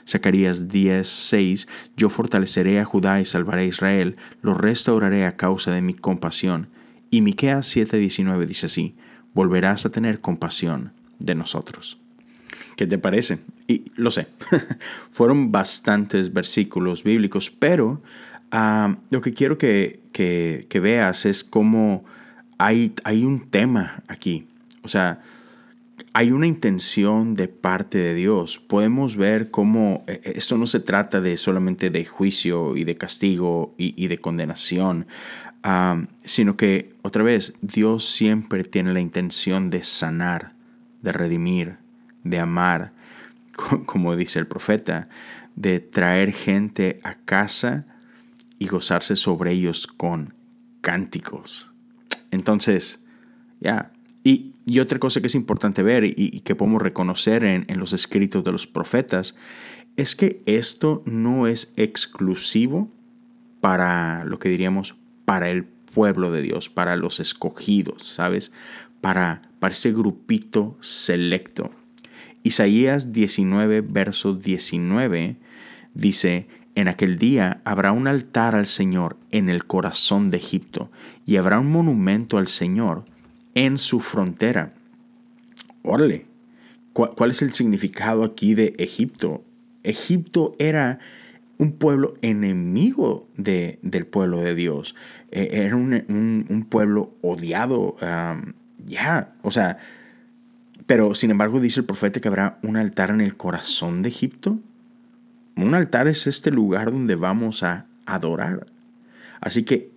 Zacarías 0.05 0.67
10:6 0.67 1.69
Yo 1.97 2.11
fortaleceré 2.11 2.81
a 2.81 2.85
Judá 2.85 3.21
y 3.21 3.25
salvaré 3.25 3.63
a 3.63 3.67
Israel, 3.67 4.17
lo 4.41 4.55
restauraré 4.55 5.27
a 5.27 5.37
causa 5.37 5.71
de 5.71 5.81
mi 5.81 5.95
compasión. 5.95 6.69
Y 7.11 7.21
Miqueas 7.21 7.69
7:19 7.69 8.47
dice 8.47 8.67
así: 8.67 8.97
Volverás 9.33 9.87
a 9.87 9.91
tener 9.91 10.21
compasión 10.21 10.93
de 11.21 11.37
nosotros. 11.37 12.01
¿Qué 12.77 12.87
te 12.87 12.99
parece? 12.99 13.39
Y 13.69 13.85
lo 13.95 14.11
sé, 14.11 14.27
fueron 15.11 15.53
bastantes 15.53 16.33
versículos 16.33 17.05
bíblicos, 17.05 17.51
pero 17.51 18.03
ah, 18.53 18.97
lo 19.11 19.21
que 19.21 19.35
quiero 19.35 19.59
que, 19.59 20.01
que, 20.13 20.81
veas 20.81 21.27
es 21.27 21.43
cómo 21.43 22.05
hay, 22.59 22.95
hay 23.05 23.25
un 23.25 23.51
tema 23.51 24.03
aquí. 24.07 24.47
O 24.83 24.89
sea, 24.89 25.21
hay 26.13 26.31
una 26.31 26.47
intención 26.47 27.35
de 27.35 27.49
parte 27.49 27.99
de 27.99 28.15
Dios. 28.15 28.59
Podemos 28.59 29.17
ver 29.17 29.51
cómo 29.51 30.05
eh, 30.07 30.21
eh, 30.25 30.33
esto 30.37 30.57
no 30.59 30.67
se 30.67 30.81
trata 30.81 31.21
de 31.21 31.37
solamente 31.37 31.91
de 31.91 32.05
juicio 32.05 32.77
y 32.77 32.85
de 32.85 32.97
castigo 32.97 33.75
y, 33.79 34.07
de 34.07 34.19
condenación, 34.19 35.07
sino 36.25 36.57
que 36.57 36.95
otra 37.03 37.23
vez 37.23 37.55
Dios 37.61 38.05
siempre 38.05 38.65
tiene 38.65 38.93
la 38.93 39.01
intención 39.01 39.71
de 39.71 39.85
sanar, 39.85 40.53
de 41.03 41.13
redimir, 41.13 41.77
de 42.25 42.41
amar, 42.41 42.93
como 43.87 44.17
dice 44.17 44.39
el 44.39 44.47
profeta, 44.47 45.09
de 45.57 45.81
traer 45.81 46.33
gente 46.33 47.01
a 47.05 47.15
casa 47.15 47.87
y 48.63 48.69
gozarse 48.69 49.17
sobre 49.17 49.51
ellos 49.51 49.89
con 49.89 50.35
cánticos. 50.83 51.73
Entonces, 52.31 53.05
ya, 53.61 53.93
y, 54.23 54.53
otra 54.79 55.01
cosa 55.01 55.21
que 55.21 55.27
es 55.27 55.35
importante 55.35 55.83
ver 55.83 56.05
y, 56.05 56.41
que 56.41 56.55
podemos 56.55 56.81
reconocer 56.81 57.43
en, 57.43 57.67
los 57.77 57.93
escritos 57.93 58.45
de 58.45 58.53
los 58.53 58.69
profetas 58.69 59.35
es 59.97 60.15
que 60.15 60.43
esto 60.47 61.03
no 61.07 61.49
es 61.49 61.73
exclusivo 61.77 62.89
para 63.61 64.25
lo 64.25 64.39
que 64.39 64.49
diríamos 64.49 64.95
para 65.25 65.51
el 65.51 65.65
pueblo 65.65 66.31
de 66.31 66.43
Dios, 66.43 66.69
para 66.69 66.95
los 66.95 67.19
escogidos, 67.19 68.05
¿sabes? 68.05 68.53
Para, 69.01 69.43
para 69.59 69.75
ese 69.75 69.93
grupito 69.93 70.79
selecto. 70.81 71.73
Isaías 72.45 73.13
19, 73.13 73.81
verso 73.81 74.35
19 74.35 75.37
dice, 75.95 76.47
en 76.75 76.89
aquel 76.89 77.19
día 77.19 77.61
habrá 77.65 77.93
un 77.93 78.07
altar 78.07 78.55
al 78.55 78.67
Señor 78.67 79.17
en 79.31 79.49
el 79.49 79.67
corazón 79.67 80.31
de 80.31 80.39
Egipto 80.39 80.91
y 81.27 81.37
habrá 81.37 81.61
un 81.61 81.71
monumento 81.71 82.39
al 82.39 82.49
Señor 82.49 83.05
en 83.55 83.79
su 83.79 84.01
frontera. 84.01 84.73
Órale, 85.83 86.27
¿cuál, 86.93 87.31
es 87.31 87.43
el 87.43 87.53
significado 87.53 88.25
aquí 88.25 88.55
de 88.55 88.75
Egipto? 88.79 89.45
Egipto 89.83 90.53
era 90.59 90.99
un 91.59 91.73
pueblo 91.73 92.15
enemigo 92.23 93.29
de, 93.37 93.79
del 93.83 94.07
pueblo 94.07 94.41
de 94.41 94.55
Dios. 94.55 94.95
E, 95.31 95.65
era 95.65 95.77
un, 95.77 96.67
pueblo 96.71 97.15
odiado. 97.21 97.97
ya, 98.87 99.35
o 99.43 99.51
sea, 99.51 99.79
pero 100.87 101.15
sin 101.15 101.31
embargo 101.31 101.61
dice 101.61 101.81
el 101.81 101.87
profeta 101.87 102.21
que 102.21 102.29
habrá 102.29 102.55
un 102.63 102.77
altar 102.77 103.11
en 103.11 103.21
el 103.21 103.37
corazón 103.37 104.03
de 104.03 104.09
Egipto. 104.09 104.59
Un 105.57 105.75
altar 105.75 106.09
es 106.09 106.27
este 106.27 106.51
lugar 106.51 106.91
donde 106.91 107.15
vamos 107.15 107.63
a 107.63 107.87
adorar. 108.07 108.67
Así 109.41 109.65
que 109.65 109.91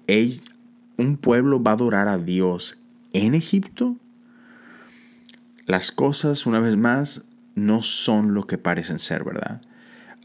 un 0.98 1.18
pueblo 1.18 1.62
va 1.62 1.72
a 1.72 1.74
adorar 1.76 2.08
a 2.08 2.18
Dios 2.18 2.78
en 3.14 3.36
Egipto, 3.36 3.98
las 5.66 5.92
cosas, 5.92 6.46
una 6.46 6.60
vez 6.60 6.76
más, 6.78 7.24
no 7.56 7.82
son 7.82 8.34
lo 8.34 8.46
que 8.46 8.58
parecen 8.58 9.00
ser, 9.00 9.24
¿verdad? 9.24 9.62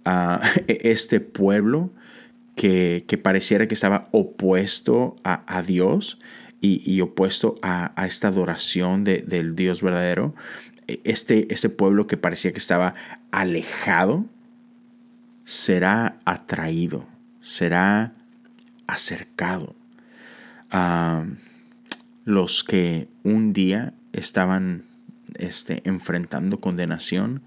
Ah, 0.04 0.40
este 0.66 1.20
pueblo 1.20 1.90
que, 2.56 3.04
pareciera 3.22 3.68
que 3.68 3.74
estaba 3.74 4.04
opuesto 4.10 5.16
a, 5.24 5.62
Dios 5.62 6.18
y, 6.60 7.00
opuesto 7.00 7.58
a, 7.62 7.94
esta 8.06 8.28
adoración 8.28 9.04
del 9.04 9.54
Dios 9.56 9.80
verdadero, 9.82 10.34
este, 10.86 11.52
este 11.52 11.68
pueblo 11.68 12.06
que 12.06 12.16
parecía 12.16 12.52
que 12.52 12.58
estaba 12.58 12.92
alejado, 13.30 14.26
será 15.44 16.18
atraído, 16.24 17.08
será 17.40 18.14
acercado. 18.86 19.74
a... 20.70 21.22
Ah, 21.22 21.26
los 22.24 22.64
que 22.64 23.08
un 23.22 23.52
día 23.52 23.94
estaban 24.12 24.84
este, 25.34 25.82
enfrentando 25.84 26.60
condenación 26.60 27.42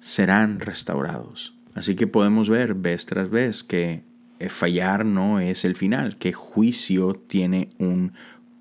serán 0.00 0.60
restaurados. 0.60 1.56
Así 1.74 1.94
que 1.94 2.06
podemos 2.06 2.48
ver 2.48 2.74
vez 2.74 3.06
tras 3.06 3.30
vez 3.30 3.64
que 3.64 4.02
eh, 4.38 4.48
fallar 4.48 5.04
no 5.04 5.40
es 5.40 5.64
el 5.64 5.76
final, 5.76 6.16
que 6.18 6.32
juicio 6.32 7.14
tiene 7.14 7.70
un 7.78 8.12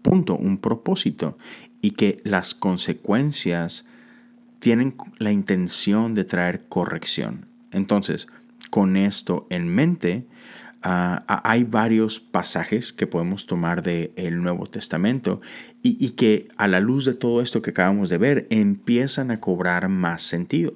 punto, 0.02 0.36
un 0.36 0.58
propósito 0.58 1.38
y 1.82 1.92
que 1.92 2.22
las 2.24 2.54
consecuencias 2.54 3.86
tienen 4.60 4.96
la 5.18 5.32
intención 5.32 6.14
de 6.14 6.26
traer 6.26 6.66
corrección. 6.68 7.48
Entonces, 7.72 8.28
con 8.76 8.98
esto 8.98 9.48
en 9.50 9.70
mente, 9.70 10.28
Ah, 10.88 11.24
ah, 11.28 11.42
hay 11.46 11.64
varios 11.64 12.20
pasajes 12.20 12.94
que 12.94 13.08
podemos 13.08 13.48
tomar 13.48 13.82
del 13.82 14.40
Nuevo 14.40 14.68
Testamento 14.68 15.42
y, 15.82 16.12
que 16.12 16.50
a 16.58 16.68
la 16.68 16.80
luz 16.80 17.06
de 17.06 17.16
todo 17.16 17.42
esto 17.42 17.64
que 17.64 17.72
acabamos 17.72 18.10
de 18.10 18.20
ver 18.20 18.46
empiezan 18.52 19.32
a 19.32 19.40
cobrar 19.40 19.90
más 19.90 20.22
sentido. 20.22 20.74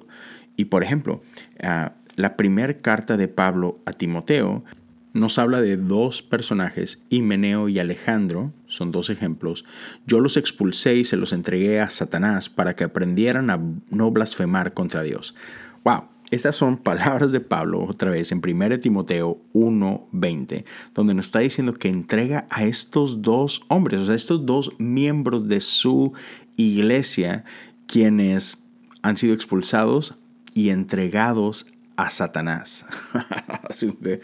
Y 0.56 0.64
por 0.64 0.82
ejemplo, 0.82 1.22
ah, 1.62 1.92
la 2.16 2.36
primera 2.36 2.80
carta 2.80 3.16
de 3.16 3.28
Pablo 3.28 3.78
a 3.86 3.92
Timoteo 3.92 4.64
nos 5.12 5.38
habla 5.38 5.60
de 5.60 5.76
dos 5.76 6.22
personajes, 6.22 7.04
Himeneo 7.08 7.68
y 7.68 7.78
Alejandro, 7.78 8.52
son 8.66 8.90
dos 8.90 9.10
ejemplos. 9.10 9.64
Yo 10.08 10.18
los 10.18 10.36
expulsé 10.36 10.96
y 10.96 11.04
se 11.04 11.16
los 11.16 11.32
entregué 11.32 11.78
a 11.78 11.88
Satanás 11.88 12.48
para 12.48 12.74
que 12.74 12.82
aprendieran 12.82 13.48
a 13.50 13.60
no 13.90 14.10
blasfemar 14.10 14.74
contra 14.74 15.04
Dios. 15.04 15.36
¡Wow! 15.84 16.08
Estas 16.30 16.54
son 16.54 16.76
palabras 16.76 17.32
de 17.32 17.40
Pablo 17.40 17.84
otra 17.84 18.10
vez 18.10 18.30
en 18.30 18.40
1 18.40 18.80
Timoteo 18.80 19.38
1:20, 19.52 20.64
donde 20.94 21.14
nos 21.14 21.26
está 21.26 21.40
diciendo 21.40 21.74
que 21.74 21.88
entrega 21.88 22.46
a 22.50 22.64
estos 22.64 23.22
dos 23.22 23.62
hombres, 23.68 24.00
o 24.00 24.06
sea, 24.06 24.14
estos 24.14 24.46
dos 24.46 24.72
miembros 24.78 25.48
de 25.48 25.60
su 25.60 26.12
iglesia, 26.56 27.44
quienes 27.86 28.62
han 29.02 29.16
sido 29.16 29.34
expulsados 29.34 30.14
y 30.54 30.70
entregados 30.70 31.66
a 31.96 32.10
Satanás. 32.10 32.86
Así 33.68 33.90
que, 34.02 34.20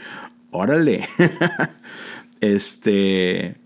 órale. 0.50 1.06
este, 2.40 3.56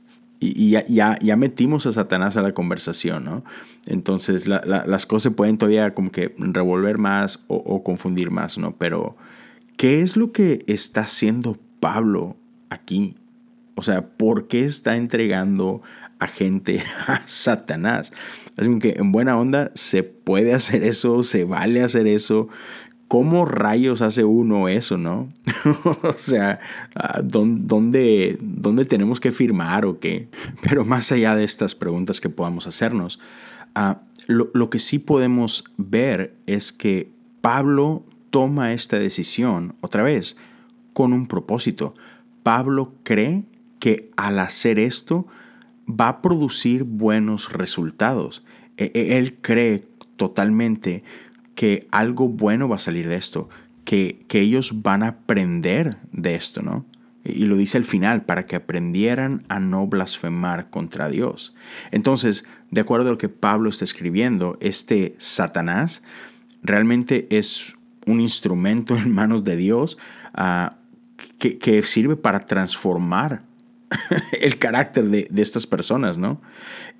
y 0.42 0.70
ya, 0.70 1.18
ya, 1.20 1.36
metimos 1.36 1.84
a 1.86 1.92
Satanás 1.92 2.38
a 2.38 2.42
la 2.42 2.54
conversación, 2.54 3.24
¿no? 3.24 3.44
Entonces 3.86 4.46
las 4.46 5.04
cosas 5.04 5.24
se 5.24 5.30
pueden 5.30 5.58
todavía 5.58 5.92
como 5.92 6.10
que 6.10 6.34
revolver 6.38 6.96
más 6.96 7.44
o, 7.46 7.84
confundir 7.84 8.30
más, 8.30 8.56
¿no? 8.56 8.74
Pero, 8.76 9.16
¿qué 9.76 10.00
es 10.00 10.16
lo 10.16 10.32
que 10.32 10.64
está 10.66 11.02
haciendo 11.02 11.58
Pablo 11.78 12.38
aquí? 12.70 13.16
O 13.74 13.82
sea, 13.82 14.08
¿por 14.16 14.48
qué 14.48 14.64
está 14.64 14.96
entregando 14.96 15.82
a 16.18 16.26
gente 16.26 16.82
a 17.06 17.20
Satanás? 17.26 18.10
Así 18.56 18.78
que 18.78 18.94
en 18.96 19.12
buena 19.12 19.38
onda 19.38 19.70
se 19.74 20.04
puede 20.04 20.54
hacer 20.54 20.84
eso, 20.84 21.22
se 21.22 21.44
vale 21.44 21.82
hacer 21.82 22.06
eso. 22.06 22.48
¿Cómo 23.11 23.45
rayos 23.45 24.03
hace 24.03 24.23
uno 24.23 24.69
eso, 24.69 24.97
no? 24.97 25.32
o 26.05 26.12
sea, 26.16 26.61
ah, 26.95 27.20
¿dónde, 27.24 28.39
¿dónde, 28.41 28.85
tenemos 28.85 29.19
que 29.19 29.32
firmar 29.32 29.85
o 29.85 29.99
qué? 29.99 30.28
Pero 30.62 30.85
más 30.85 31.11
allá 31.11 31.35
de 31.35 31.43
estas 31.43 31.74
preguntas 31.74 32.20
que 32.20 32.28
podamos 32.28 32.69
hacernos, 32.69 33.19
ah, 33.74 34.03
lo, 34.28 34.70
que 34.70 34.78
sí 34.78 35.01
podemos 35.01 35.65
ver 35.77 36.37
es 36.47 36.73
que 36.73 37.11
Pablo 37.41 38.05
toma 38.31 38.74
esta 38.74 38.97
decisión 38.97 39.74
otra 39.81 40.05
vez 40.05 40.37
con 40.93 41.12
un 41.12 41.27
propósito. 41.27 41.97
Pablo 42.45 42.95
cree 43.03 43.43
que 43.81 44.12
al 44.16 44.39
hacer 44.39 44.78
esto 44.78 45.27
va 45.89 46.07
a 46.07 46.23
producir 46.23 46.85
buenos 46.85 47.53
resultados. 47.53 48.45
E, 48.77 48.93
e, 48.95 49.19
él 49.19 49.39
cree 49.41 49.89
totalmente 50.15 51.03
que 51.55 51.86
algo 51.90 52.28
bueno 52.28 52.68
va 52.68 52.77
a 52.77 52.81
salir 52.81 53.09
de 53.09 53.16
esto, 53.16 53.48
que, 53.85 54.24
que 54.28 54.40
ellos 54.40 54.82
van 54.82 55.02
a 55.02 55.09
aprender 55.09 55.97
de 56.12 56.35
esto, 56.35 56.62
¿no? 56.62 56.86
Y 57.22 57.44
lo 57.44 57.56
dice 57.56 57.77
al 57.77 57.85
final, 57.85 58.22
para 58.22 58.47
que 58.47 58.56
aprendieran 58.56 59.43
a 59.48 59.60
no 59.60 59.86
blasfemar 59.86 60.70
contra 60.70 61.10
Dios. 61.10 61.55
Entonces, 61.90 62.47
de 62.70 62.81
acuerdo 62.81 63.09
a 63.09 63.12
lo 63.12 63.18
que 63.18 63.28
Pablo 63.28 63.68
está 63.68 63.85
escribiendo, 63.85 64.56
este 64.60 65.14
Satanás 65.18 66.02
realmente 66.62 67.27
es 67.31 67.74
un 68.06 68.20
instrumento 68.20 68.97
en 68.97 69.12
manos 69.12 69.44
de 69.44 69.56
Dios 69.56 69.98
ah, 70.35 70.70
que, 71.39 71.82
sirve 71.82 72.16
para 72.16 72.47
transformar 72.47 73.43
el 74.40 74.59
carácter 74.59 75.09
de, 75.09 75.28
estas 75.36 75.66
personas, 75.66 76.16
¿no? 76.16 76.40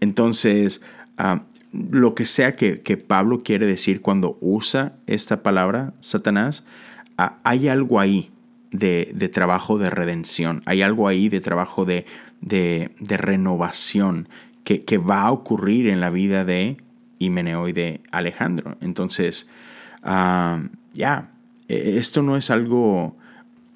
Entonces, 0.01 0.83
ah, 1.17 1.45
lo 1.73 2.15
que 2.15 2.27
sea 2.27 2.57
que, 2.57 2.97
Pablo 2.97 3.43
quiere 3.43 3.67
decir 3.67 4.01
cuando 4.01 4.37
usa 4.41 4.95
esta 5.07 5.43
palabra, 5.43 5.95
Satanás, 6.01 6.65
hay 7.17 7.69
algo 7.69 8.01
ahí 8.01 8.31
de, 8.71 9.31
trabajo 9.33 9.79
de 9.79 9.91
redención, 9.91 10.63
hay 10.67 10.83
algo 10.83 11.09
ahí 11.09 11.29
de 11.29 11.41
trabajo 11.41 11.85
de, 11.85 12.07
renovación 12.99 14.29
que, 14.65 14.99
va 14.99 15.23
a 15.23 15.33
ocurrir 15.33 15.89
en 15.89 16.01
la 16.01 16.11
vida 16.11 16.45
de 16.45 16.77
Himeneo 17.19 17.69
y 17.69 17.73
de 17.73 18.01
Alejandro. 18.11 18.77
Entonces, 18.81 19.49
ah, 20.03 20.63
ya, 20.95 21.31
e, 21.69 21.99
esto 21.99 22.23
no 22.23 22.37
es 22.37 22.51
algo, 22.51 23.17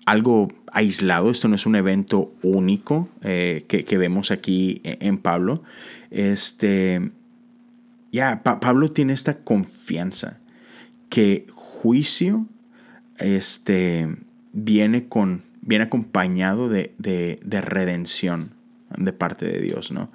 algo 0.06 0.48
aislado, 0.72 1.30
esto 1.30 1.48
no 1.48 1.54
es 1.54 1.66
un 1.66 1.76
evento 1.76 2.32
único 2.42 3.08
eh, 3.22 3.64
que, 3.68 3.98
vemos 3.98 4.30
aquí 4.30 4.80
e, 4.84 4.98
en 5.00 5.18
Pablo. 5.18 5.62
Este, 6.10 7.10
ya, 8.14 8.44
Pablo 8.44 8.92
tiene 8.92 9.12
esta 9.12 9.38
confianza 9.42 10.38
que 11.08 11.48
juicio 11.52 12.46
este, 13.18 14.08
viene, 14.52 15.08
con, 15.08 15.42
viene 15.62 15.86
acompañado 15.86 16.68
de, 16.68 16.92
redención 17.50 18.52
de 18.96 19.12
parte 19.12 19.46
de 19.46 19.58
Dios, 19.58 19.90
¿no? 19.90 20.12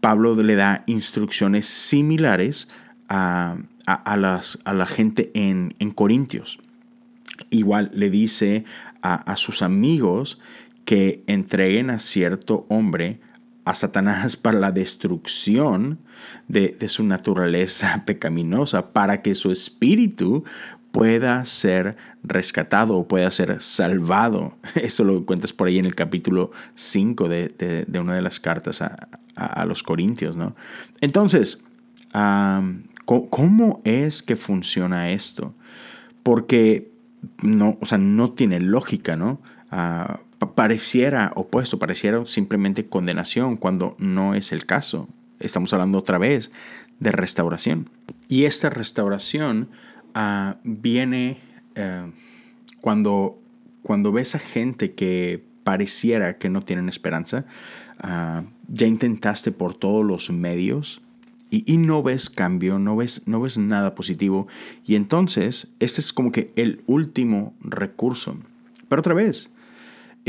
Pablo 0.00 0.36
le 0.36 0.54
da 0.54 0.84
instrucciones 0.86 1.66
similares 1.66 2.68
a, 3.08 3.56
las, 4.16 4.60
a 4.62 4.72
la 4.72 4.86
gente 4.86 5.32
en, 5.34 5.72
Corintios. 5.96 6.60
Igual 7.50 7.90
le 7.94 8.10
dice 8.10 8.64
a, 9.02 9.34
sus 9.34 9.62
amigos 9.62 10.38
que 10.84 11.24
entreguen 11.26 11.90
a 11.90 11.98
cierto 11.98 12.64
hombre 12.68 13.18
a 13.68 13.74
Satanás 13.74 14.36
para 14.36 14.58
la 14.58 14.72
destrucción 14.72 15.98
de, 16.48 16.76
de, 16.78 16.88
su 16.88 17.04
naturaleza 17.04 18.02
pecaminosa, 18.06 18.92
para 18.92 19.20
que 19.20 19.34
su 19.34 19.50
espíritu 19.50 20.44
pueda 20.90 21.44
ser 21.44 21.96
rescatado 22.22 22.96
o 22.96 23.06
pueda 23.06 23.30
ser 23.30 23.60
salvado. 23.62 24.56
Eso 24.74 25.04
lo 25.04 25.18
encuentras 25.18 25.52
por 25.52 25.68
ahí 25.68 25.78
en 25.78 25.86
el 25.86 25.94
capítulo 25.94 26.50
5 26.74 27.28
de, 27.28 27.86
una 28.00 28.14
de 28.14 28.22
las 28.22 28.40
cartas 28.40 28.82
a, 28.82 29.64
los 29.66 29.82
Corintios. 29.82 30.34
¿no? 30.34 30.56
Entonces, 31.00 31.62
¿cómo 33.04 33.80
es 33.84 34.22
que 34.22 34.34
funciona 34.36 35.10
esto? 35.10 35.54
Porque 36.22 36.90
no, 37.42 37.78
o 37.80 37.86
sea, 37.86 37.98
no 37.98 38.32
tiene 38.32 38.60
lógica, 38.60 39.14
¿no? 39.14 39.40
Ah, 39.70 40.18
pareciera 40.38 41.32
opuesto, 41.34 41.78
pareciera 41.78 42.24
simplemente 42.26 42.86
condenación 42.86 43.56
cuando 43.56 43.96
no 43.98 44.34
es 44.34 44.52
el 44.52 44.66
caso. 44.66 45.08
Estamos 45.40 45.72
hablando 45.72 45.98
otra 45.98 46.18
vez 46.18 46.50
de 47.00 47.12
restauración. 47.12 47.90
Y 48.28 48.44
esta 48.44 48.70
restauración 48.70 49.68
Ah, 50.20 50.58
viene 50.64 51.38
eh, 51.76 52.10
cuando, 52.80 53.38
cuando 53.82 54.10
ves 54.10 54.34
a 54.34 54.38
gente 54.38 54.92
que 54.94 55.44
pareciera 55.62 56.38
que 56.38 56.48
no 56.48 56.62
tienen 56.62 56.88
esperanza, 56.88 57.44
ah, 58.00 58.42
ya 58.66 58.88
intentaste 58.88 59.52
por 59.52 59.74
todos 59.74 60.04
los 60.04 60.30
medios 60.30 61.02
y, 61.50 61.78
no 61.78 62.02
ves 62.02 62.28
cambio, 62.28 62.78
no 62.78 62.96
ves, 62.96 63.26
no 63.26 63.40
ves 63.40 63.58
nada 63.58 63.94
positivo. 63.94 64.48
Y 64.84 64.96
entonces, 64.96 65.68
este 65.78 66.00
es 66.00 66.12
como 66.12 66.32
que 66.32 66.52
el 66.56 66.82
último 66.86 67.54
recurso. 67.60 68.36
Pero 68.88 69.00
otra 69.00 69.14
vez, 69.14 69.50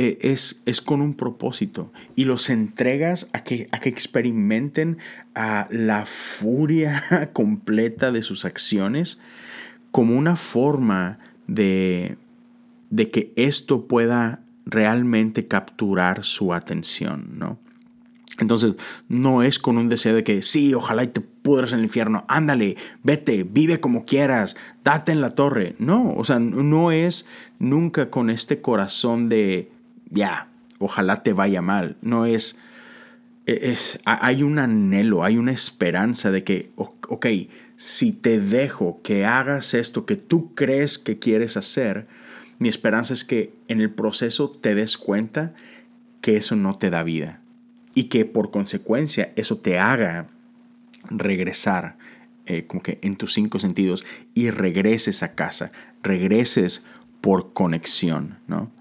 eh, 0.01 0.17
es, 0.21 0.61
es, 0.65 0.79
con 0.79 1.01
un 1.01 1.13
propósito 1.13 1.91
y 2.15 2.23
los 2.23 2.49
entregas 2.49 3.27
a 3.33 3.43
que, 3.43 3.67
a 3.73 3.81
que 3.81 3.89
experimenten 3.89 4.97
a 5.35 5.67
la 5.71 6.05
furia 6.05 7.03
completa 7.33 8.09
de 8.13 8.21
sus 8.21 8.45
acciones 8.45 9.19
como 9.91 10.15
una 10.15 10.37
forma 10.37 11.19
de, 11.47 12.17
de 12.89 13.11
que 13.11 13.33
esto 13.35 13.89
pueda 13.89 14.41
realmente 14.65 15.49
capturar 15.49 16.23
su 16.23 16.53
atención, 16.53 17.31
¿no? 17.37 17.59
Entonces, 18.37 18.75
no 19.09 19.43
es 19.43 19.59
con 19.59 19.77
un 19.77 19.89
deseo 19.89 20.15
de 20.15 20.23
que 20.23 20.41
sí, 20.43 20.73
ojalá 20.73 21.03
y 21.03 21.07
te 21.07 21.19
pudras 21.19 21.73
en 21.73 21.79
el 21.79 21.85
infierno, 21.85 22.23
ándale, 22.29 22.77
vete, 23.03 23.43
vive 23.43 23.81
como 23.81 24.05
quieras, 24.05 24.55
date 24.85 25.11
en 25.11 25.19
la 25.19 25.31
torre. 25.31 25.75
No, 25.77 26.13
o 26.13 26.23
sea, 26.23 26.39
no 26.39 26.93
es 26.93 27.25
nunca 27.57 28.09
con 28.09 28.29
este 28.29 28.61
corazón 28.61 29.27
de 29.27 29.73
ya, 30.09 30.47
ojalá 30.79 31.23
te 31.23 31.33
vaya 31.33 31.61
mal. 31.61 31.97
No 32.01 32.25
es, 32.25 32.57
es, 33.45 33.99
hay 34.05 34.43
un 34.43 34.59
anhelo, 34.59 35.23
hay 35.23 35.37
una 35.37 35.51
esperanza 35.51 36.31
de 36.31 36.43
que, 36.43 36.71
ok, 36.75 37.27
si 37.77 38.11
te 38.11 38.39
dejo 38.39 39.01
que 39.01 39.25
hagas 39.25 39.73
esto 39.73 40.05
que 40.05 40.15
tú 40.15 40.53
crees 40.53 40.99
que 40.99 41.19
quieres 41.19 41.57
hacer, 41.57 42.07
mi 42.57 42.67
esperanza 42.67 43.13
es 43.13 43.23
que 43.23 43.53
en 43.67 43.79
el 43.79 43.89
proceso 43.89 44.49
te 44.49 44.75
des 44.75 44.97
cuenta 44.97 45.53
que 46.21 46.35
eso 46.35 46.55
no 46.55 46.77
te 46.77 46.89
da 46.89 47.03
vida 47.03 47.41
y 47.93 48.05
que 48.05 48.25
por 48.25 48.51
consecuencia 48.51 49.31
eso 49.37 49.57
te 49.57 49.79
haga 49.79 50.27
regresar 51.09 51.97
eh, 52.45 52.65
como 52.67 52.83
que 52.83 52.99
en 53.01 53.15
tus 53.15 53.33
cinco 53.33 53.59
sentidos 53.59 54.03
y 54.33 54.49
regreses 54.49 55.23
a 55.23 55.35
casa, 55.35 55.71
regreses 56.03 56.83
por 57.21 57.53
conexión, 57.53 58.39
¿no? 58.47 58.71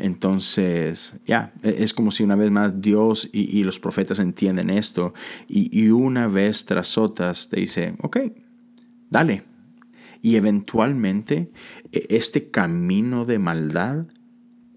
Entonces, 0.00 1.14
ya, 1.26 1.52
e, 1.62 1.82
es 1.82 1.94
como 1.94 2.10
si 2.10 2.22
una 2.22 2.36
vez 2.36 2.50
más 2.50 2.80
Dios 2.80 3.28
y, 3.32 3.62
los 3.64 3.78
profetas 3.78 4.18
entienden 4.18 4.70
esto 4.70 5.14
y, 5.48 5.88
una 5.88 6.28
vez 6.28 6.64
tras 6.64 6.98
otras 6.98 7.48
te 7.48 7.60
dice, 7.60 7.94
ok, 8.02 8.18
dale. 9.10 9.42
Y 10.22 10.36
eventualmente 10.36 11.50
e, 11.92 12.06
este 12.10 12.50
camino 12.50 13.24
de 13.24 13.38
maldad 13.38 14.06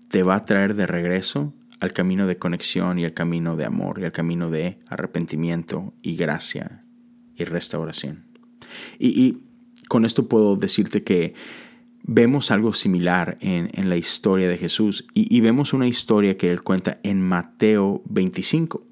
te 0.09 0.23
va 0.23 0.35
a 0.35 0.45
traer 0.45 0.75
de 0.75 0.85
regreso 0.85 1.53
al 1.79 1.93
camino 1.93 2.27
de 2.27 2.37
conexión 2.37 2.99
y 2.99 3.05
al 3.05 3.13
camino 3.13 3.55
de 3.55 3.65
amor 3.65 3.99
y 3.99 4.05
al 4.05 4.11
camino 4.11 4.49
de 4.49 4.79
arrepentimiento 4.87 5.93
y 6.01 6.15
gracia 6.15 6.85
y 7.35 7.45
restauración. 7.45 8.25
y 8.99 9.39
con 9.89 10.05
esto 10.05 10.27
puedo 10.27 10.55
decirte 10.55 11.03
que 11.03 11.35
vemos 12.03 12.51
algo 12.51 12.73
similar 12.73 13.37
en, 13.39 13.89
la 13.89 13.97
historia 13.97 14.47
de 14.47 14.57
Jesús 14.57 15.05
y, 15.13 15.39
vemos 15.41 15.73
una 15.73 15.87
historia 15.87 16.37
que 16.37 16.51
él 16.51 16.61
cuenta 16.61 16.99
en 17.03 17.21
Mateo 17.21 18.01
25. 18.05 18.85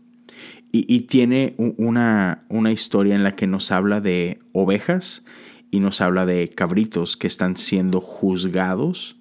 Y, 0.74 1.02
tiene 1.02 1.54
una, 1.58 2.46
una, 2.48 2.72
historia 2.72 3.16
en 3.16 3.24
la 3.24 3.36
que 3.36 3.46
nos 3.46 3.72
habla 3.72 4.00
de 4.00 4.40
ovejas 4.54 5.26
y 5.70 5.82
nos 5.82 6.00
habla 6.00 6.26
de 6.26 6.50
cabritos 6.50 7.18
que 7.18 7.28
están 7.28 7.58
siendo 7.58 8.00
juzgados 8.00 9.18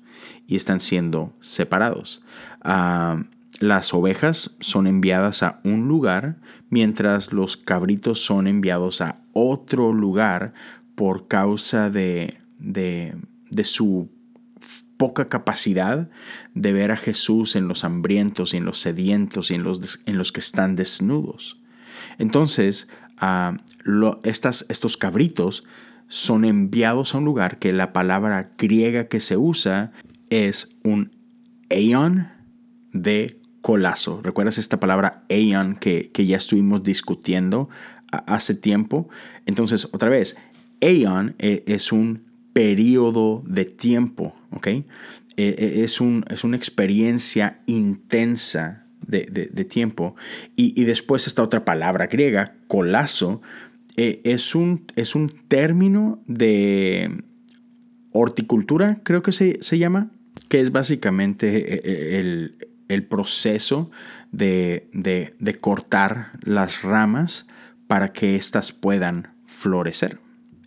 y 0.46 0.54
están 0.54 0.80
siendo 0.80 1.34
separados. 1.40 2.22
Ah, 2.62 3.24
las 3.58 3.92
ovejas 3.92 4.54
son 4.60 4.86
enviadas 4.86 5.42
a 5.42 5.60
un 5.64 5.88
lugar 5.88 6.38
mientras 6.70 7.32
los 7.32 7.56
cabritos 7.56 8.24
son 8.24 8.46
enviados 8.46 9.00
a 9.00 9.22
otro 9.32 9.92
lugar 9.92 10.54
por 10.94 11.26
causa 11.26 11.90
de, 11.90 12.38
de 12.58 13.16
de 13.50 13.64
su 13.64 14.10
poca 14.96 15.28
capacidad 15.28 16.10
de 16.54 16.72
ver 16.72 16.92
a 16.92 16.96
Jesús 16.96 17.56
en 17.56 17.68
los 17.68 17.84
hambrientos 17.84 18.52
y 18.52 18.58
en 18.58 18.64
los 18.64 18.78
sedientos 18.78 19.50
y 19.50 19.54
en 19.54 19.62
los, 19.62 20.00
en 20.06 20.18
los 20.18 20.32
que 20.32 20.40
están 20.40 20.76
desnudos. 20.76 21.60
Entonces, 22.18 22.88
ah, 23.16 23.56
estas, 24.24 24.66
estos 24.68 24.96
cabritos 24.96 25.64
son 26.08 26.44
enviados 26.44 27.14
a 27.14 27.18
un 27.18 27.24
lugar 27.24 27.58
que 27.58 27.72
la 27.72 27.92
palabra 27.92 28.52
griega 28.58 29.08
que 29.08 29.20
se 29.20 29.36
usa 29.36 29.92
es 30.28 30.76
un 30.84 31.12
eion 31.70 32.28
de 32.92 33.40
colazo. 33.62 34.20
¿Recuerdas 34.22 34.58
esta 34.58 34.80
palabra 34.80 35.24
eion 35.28 35.76
que, 35.76 36.10
que 36.12 36.26
ya 36.26 36.36
estuvimos 36.36 36.82
discutiendo 36.82 37.68
hace 38.10 38.54
tiempo. 38.54 39.08
Entonces, 39.46 39.88
otra 39.92 40.08
vez, 40.10 40.36
aeon 40.80 41.34
eh, 41.38 41.64
es 41.66 41.92
un 41.92 42.29
periodo 42.52 43.42
de 43.46 43.64
tiempo, 43.64 44.34
¿ok? 44.50 44.66
Eh, 44.66 44.84
eh, 45.36 45.80
es, 45.84 46.00
un, 46.00 46.24
es 46.30 46.44
una 46.44 46.56
experiencia 46.56 47.60
intensa 47.66 48.86
de, 49.06 49.20
tiempo. 49.64 50.14
Y, 50.54 50.84
después 50.84 51.26
esta 51.26 51.42
otra 51.42 51.64
palabra 51.64 52.06
griega, 52.06 52.54
colazo, 52.68 53.42
es, 53.96 54.54
un, 54.54 54.86
es 54.96 55.14
un 55.14 55.28
término 55.48 56.22
de 56.26 57.22
horticultura, 58.12 59.00
creo 59.02 59.22
que 59.22 59.32
se, 59.32 59.58
se 59.62 59.78
llama, 59.78 60.10
que 60.48 60.60
es 60.60 60.70
básicamente 60.70 62.18
el, 62.18 62.56
el 62.90 63.04
proceso 63.04 63.90
de, 64.32 64.88
de, 64.92 65.58
cortar 65.60 66.32
las 66.42 66.82
ramas 66.82 67.46
para 67.86 68.12
que 68.12 68.36
éstas 68.36 68.72
puedan 68.72 69.28
florecer. 69.46 70.18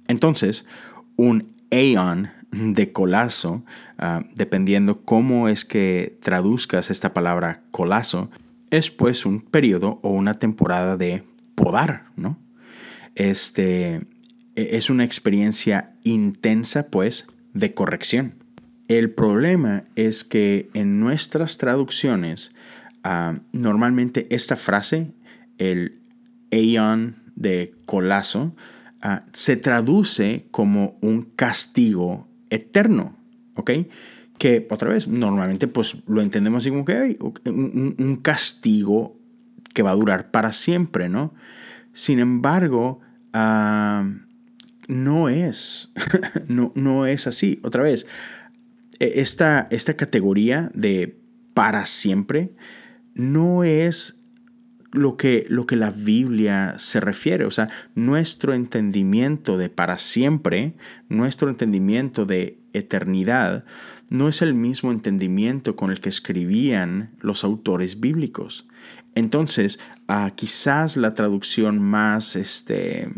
Entonces, 0.08 0.66
un 1.16 1.54
aeon 1.74 2.30
de 2.52 2.92
colazo, 2.92 3.66
ah, 3.98 4.24
dependiendo 4.36 5.02
cómo 5.02 5.50
es 5.50 5.66
que 5.66 6.18
traduzcas 6.22 6.92
esta 6.92 7.14
palabra 7.14 7.64
colazo, 7.72 8.30
es 8.70 8.92
pues 8.92 9.26
un 9.26 9.42
periodo 9.42 10.00
o 10.04 10.10
una 10.10 10.38
temporada 10.38 10.98
de 10.98 11.24
podar, 11.56 12.06
¿no? 12.16 12.40
Este 13.16 14.08
e, 14.56 14.78
es 14.78 14.90
una 14.90 15.04
experiencia 15.04 15.96
intensa, 16.04 16.88
pues, 16.90 17.28
de 17.54 17.74
corrección. 17.74 18.36
El 18.88 19.12
problema 19.12 19.86
es 19.96 20.24
que 20.24 20.70
en 20.74 21.00
nuestras 21.00 21.58
traducciones, 21.58 22.54
ah, 23.04 23.40
normalmente 23.52 24.28
esta 24.30 24.56
frase, 24.56 25.12
el 25.58 26.00
aeon 26.52 27.16
de 27.36 27.74
colazo, 27.86 28.56
ah, 29.04 29.24
se 29.34 29.56
traduce 29.58 30.48
como 30.50 30.98
un 31.02 31.22
castigo 31.36 32.28
eterno, 32.50 33.16
¿ok? 33.56 33.72
Que 34.40 34.68
otra 34.72 34.90
vez, 34.90 35.08
normalmente 35.08 35.68
pues 35.68 35.98
lo 36.08 36.22
entendemos 36.22 36.64
así 36.64 36.72
como 36.72 36.86
que 36.86 36.98
hay 36.98 37.18
un, 37.46 38.20
castigo 38.24 39.16
que 39.74 39.84
va 39.84 39.92
a 39.92 39.96
durar 39.96 40.32
para 40.32 40.54
siempre, 40.54 41.10
¿no? 41.10 41.36
Sin 41.94 42.18
embargo, 42.18 43.02
ah, 43.34 44.10
no 44.88 45.30
es, 45.30 45.90
no, 46.48 46.72
no 46.76 47.06
es 47.06 47.28
así. 47.28 47.60
Otra 47.64 47.84
vez, 47.84 48.08
e, 49.00 49.22
esta, 49.22 49.68
esta 49.70 49.96
categoría 49.96 50.72
de 50.74 51.20
para 51.54 51.86
siempre 51.86 52.56
no 53.14 53.64
es 53.64 54.23
lo 54.94 55.18
que, 55.18 55.46
lo 55.50 55.66
que 55.66 55.76
la 55.76 55.90
Biblia 55.90 56.76
se 56.78 57.00
refiere. 57.00 57.46
O 57.46 57.52
sea, 57.52 57.68
nuestro 57.96 58.54
entendimiento 58.54 59.58
de 59.58 59.70
para 59.70 59.98
siempre, 59.98 60.76
nuestro 61.10 61.50
entendimiento 61.50 62.26
de 62.26 62.60
eternidad, 62.74 63.66
no 64.10 64.30
es 64.30 64.42
el 64.42 64.54
mismo 64.54 64.92
entendimiento 64.92 65.76
con 65.76 65.92
el 65.92 66.00
que 66.00 66.10
escribían 66.10 67.12
los 67.20 67.44
autores 67.44 68.00
bíblicos. 68.00 68.68
Entonces, 69.16 69.80
quizás 70.36 70.98
la 70.98 71.14
traducción 71.14 71.80
más, 71.80 72.36
este, 72.36 73.10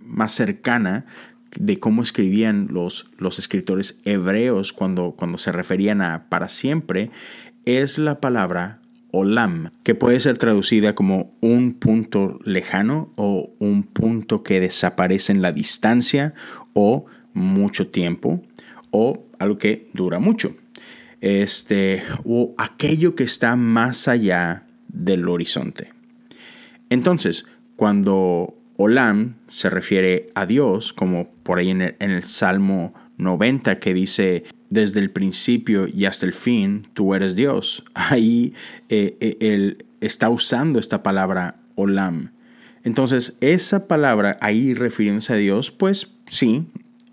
más 0.00 0.32
cercana 0.32 1.06
de 1.56 1.78
cómo 1.78 2.02
escribían 2.02 2.68
los, 2.70 3.10
los 3.18 3.38
escritores 3.38 4.00
hebreos 4.04 4.72
cuando, 4.72 5.12
cuando 5.12 5.38
se 5.38 5.52
referían 5.52 6.02
a 6.02 6.28
para 6.28 6.48
siempre, 6.48 7.10
es 7.64 7.98
la 7.98 8.20
palabra 8.20 8.80
olam, 9.14 9.70
que 9.82 9.94
puede 9.94 10.20
ser 10.20 10.38
traducida 10.38 10.94
como 10.94 11.34
un 11.40 11.74
punto 11.74 12.38
lejano 12.44 13.12
o 13.16 13.52
un 13.58 13.84
punto 13.84 14.42
que 14.42 14.60
desaparece 14.60 15.32
en 15.32 15.42
la 15.42 15.52
distancia 15.52 16.34
o 16.72 17.06
mucho 17.32 17.88
tiempo 17.88 18.42
o 18.90 19.24
algo 19.38 19.58
que 19.58 19.88
dura 19.92 20.18
mucho. 20.18 20.54
Este, 21.20 22.02
o 22.24 22.54
aquello 22.58 23.14
que 23.14 23.24
está 23.24 23.56
más 23.56 24.08
allá 24.08 24.66
del 24.88 25.28
horizonte. 25.28 25.92
Entonces, 26.90 27.46
cuando 27.76 28.56
Olam 28.76 29.36
se 29.48 29.70
refiere 29.70 30.28
a 30.34 30.46
Dios, 30.46 30.92
como 30.92 31.28
por 31.42 31.58
ahí 31.58 31.70
en 31.70 31.82
el, 31.82 32.24
Salmo 32.24 32.94
90 33.18 33.78
que 33.78 33.94
dice, 33.94 34.44
desde 34.70 35.00
el 35.00 35.10
principio 35.10 35.86
y 35.86 36.06
hasta 36.06 36.26
el 36.26 36.32
fin, 36.32 36.86
tú 36.94 37.14
eres 37.14 37.36
Dios. 37.36 37.84
Ahí 37.94 38.54
eh, 38.88 39.16
eh, 39.20 39.36
él 39.40 39.84
está 40.00 40.28
usando 40.28 40.78
esta 40.78 41.02
palabra 41.02 41.56
Olam. 41.76 42.32
Entonces, 42.82 43.34
esa 43.40 43.88
palabra 43.88 44.38
ahí 44.42 44.74
refiriéndose 44.74 45.32
a 45.32 45.36
Dios, 45.36 45.70
pues 45.70 46.12
sí, 46.26 46.66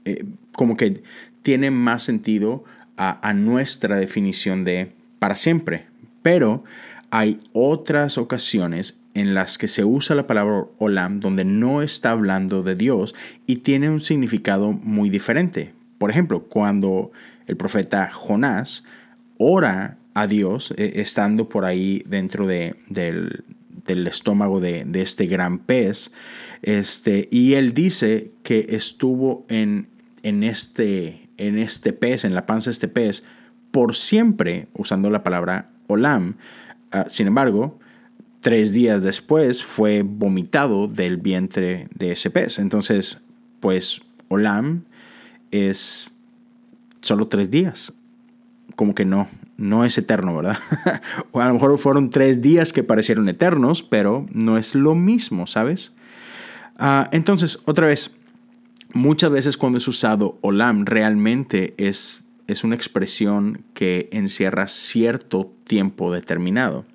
eh, 0.06 0.26
como 0.52 0.76
que 0.76 1.02
tiene 1.44 1.72
más 1.72 2.04
sentido 2.04 2.66
a, 2.98 3.28
a 3.28 3.34
nuestra 3.34 3.96
definición 3.96 4.66
de 4.66 4.92
para 5.20 5.36
siempre. 5.36 5.86
Pero 6.22 6.64
hay 7.10 7.40
otras 7.54 8.18
ocasiones 8.18 9.00
en 9.14 9.34
las 9.34 9.58
que 9.58 9.68
se 9.68 9.84
usa 9.84 10.16
la 10.16 10.28
palabra 10.28 10.66
olam 10.78 11.20
donde 11.20 11.46
no 11.46 11.82
está 11.82 12.12
hablando 12.12 12.64
de 12.64 12.76
Dios 12.76 13.14
y 13.48 13.58
tiene 13.58 13.90
un 13.90 14.02
significado 14.02 14.72
muy 14.72 15.10
diferente. 15.10 15.74
Por 16.02 16.10
ejemplo, 16.10 16.46
cuando 16.46 17.12
el 17.46 17.58
profeta 17.58 18.10
Jonás 18.12 18.84
ora 19.38 20.00
a 20.16 20.26
Dios 20.26 20.74
eh, 20.76 20.94
estando 20.96 21.48
por 21.48 21.64
ahí 21.64 22.02
dentro 22.08 22.48
de, 22.48 22.76
del, 22.90 24.08
estómago 24.08 24.60
de, 24.60 24.84
este 24.96 25.28
gran 25.28 25.60
pez, 25.60 26.12
este, 26.64 27.30
y 27.30 27.54
él 27.54 27.76
dice 27.76 28.32
que 28.42 28.66
estuvo 28.70 29.46
en, 29.48 29.90
en, 30.24 30.42
este, 30.44 31.30
en 31.38 31.60
este 31.60 31.94
pez, 31.94 32.26
en 32.26 32.34
la 32.34 32.48
panza 32.48 32.72
de 32.72 32.74
este 32.74 32.88
pez, 32.88 33.24
por 33.70 33.96
siempre, 33.96 34.70
usando 34.74 35.12
la 35.12 35.22
palabra 35.22 35.68
olam. 35.86 36.38
Ah, 36.92 37.06
sin 37.12 37.28
embargo, 37.28 37.78
tres 38.40 38.72
días 38.72 39.04
después 39.04 39.64
fue 39.64 40.02
vomitado 40.02 40.88
del 40.88 41.18
vientre 41.18 41.90
de 41.94 42.14
ese 42.14 42.32
pez. 42.32 42.58
Entonces, 42.58 43.20
pues 43.60 44.02
Olam 44.30 44.86
es 45.52 46.12
solo 47.02 47.28
tres 47.28 47.52
días. 47.52 47.94
Como 48.76 48.96
que 48.96 49.06
no, 49.06 49.28
no 49.58 49.86
es 49.86 49.98
eterno, 49.98 50.36
¿verdad? 50.36 50.58
o 51.32 51.42
a 51.42 51.48
lo 51.48 51.54
mejor 51.54 51.78
fueron 51.78 52.10
tres 52.10 52.42
días 52.42 52.74
que 52.74 52.84
parecieron 52.84 53.30
eternos, 53.30 53.84
pero 53.84 54.26
no 54.34 54.58
es 54.58 54.76
lo 54.76 54.96
mismo, 54.96 55.46
¿sabes? 55.48 55.94
Ah, 56.78 57.08
entonces, 57.12 57.60
otra 57.66 57.88
vez, 57.88 58.12
muchas 58.94 59.30
veces 59.32 59.58
cuando 59.58 59.78
es 59.78 59.88
usado 59.88 60.38
Olam 60.42 60.86
realmente 60.86 61.76
es, 61.78 62.24
es 62.48 62.64
una 62.64 62.76
expresión 62.76 63.64
que 63.74 64.10
encierra 64.12 64.68
cierto 64.68 65.54
tiempo 65.66 66.12
determinado. 66.12 66.86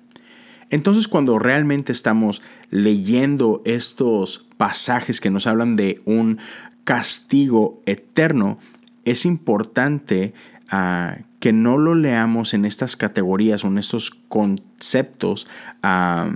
Entonces 0.69 1.07
cuando 1.07 1.39
realmente 1.39 1.91
estamos 1.91 2.41
leyendo 2.69 3.61
estos 3.65 4.45
pasajes 4.57 5.21
que 5.21 5.29
nos 5.29 5.47
hablan 5.47 5.75
de 5.75 6.01
un 6.05 6.39
castigo 6.87 7.81
eterno, 7.85 8.59
es 9.03 9.25
importante 9.25 10.33
ah, 10.69 11.17
que 11.41 11.51
no 11.51 11.77
lo 11.77 11.95
leamos 11.95 12.53
en 12.53 12.63
estas 12.63 12.95
categorías 12.95 13.65
o 13.65 13.67
en 13.67 13.77
estos 13.77 14.09
conceptos 14.09 15.49
ah, 15.83 16.33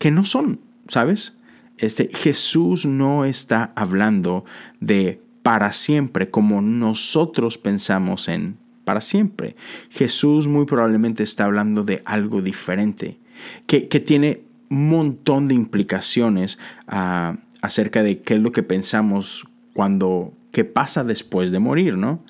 que 0.00 0.10
no 0.10 0.24
son, 0.24 0.58
¿sabes? 0.88 1.36
Este, 1.76 2.10
Jesús 2.12 2.86
no 2.86 3.24
está 3.24 3.72
hablando 3.76 4.44
de 4.80 5.22
para 5.44 5.72
siempre 5.72 6.28
como 6.28 6.60
nosotros 6.60 7.56
pensamos 7.56 8.26
en 8.26 8.58
para 8.84 9.00
siempre. 9.00 9.54
Jesús 9.90 10.48
muy 10.48 10.66
probablemente 10.66 11.22
está 11.22 11.44
hablando 11.44 11.84
de 11.84 12.02
algo 12.04 12.42
diferente 12.42 13.20
que, 13.68 13.82
tiene 14.00 14.42
un 14.70 14.88
montón 14.88 15.46
de 15.46 15.54
implicaciones 15.54 16.58
ah, 16.88 17.36
acerca 17.62 18.02
de 18.02 18.22
qué 18.22 18.34
es 18.34 18.40
lo 18.40 18.50
que 18.50 18.64
pensamos 18.64 19.47
cuando, 19.78 20.32
qué 20.50 20.64
pasa 20.64 21.04
después 21.04 21.52
de 21.52 21.60
morir, 21.60 21.96
¿no? 21.96 22.24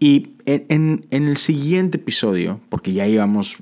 Y 0.00 0.30
en, 0.46 1.04
el 1.10 1.36
siguiente 1.36 1.98
episodio, 1.98 2.58
porque 2.70 2.94
ya 2.94 3.06
llevamos 3.06 3.58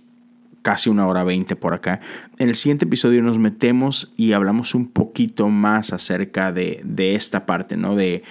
casi 0.63 0.89
una 0.89 1.09
hora 1.09 1.25
veinte 1.25 1.57
por 1.57 1.75
acá. 1.75 1.99
En 2.39 2.49
el 2.49 2.55
siguiente 2.55 2.85
episodio 2.85 3.23
nos 3.23 3.39
metemos 3.39 4.13
y 4.17 4.35
hablamos 4.35 4.77
un 4.77 4.87
poquito 4.87 5.49
más 5.49 5.93
acerca 5.93 6.53
de, 6.53 6.85
esta 6.97 7.45
parte, 7.45 7.77
¿no? 7.77 7.97
De, 7.97 8.23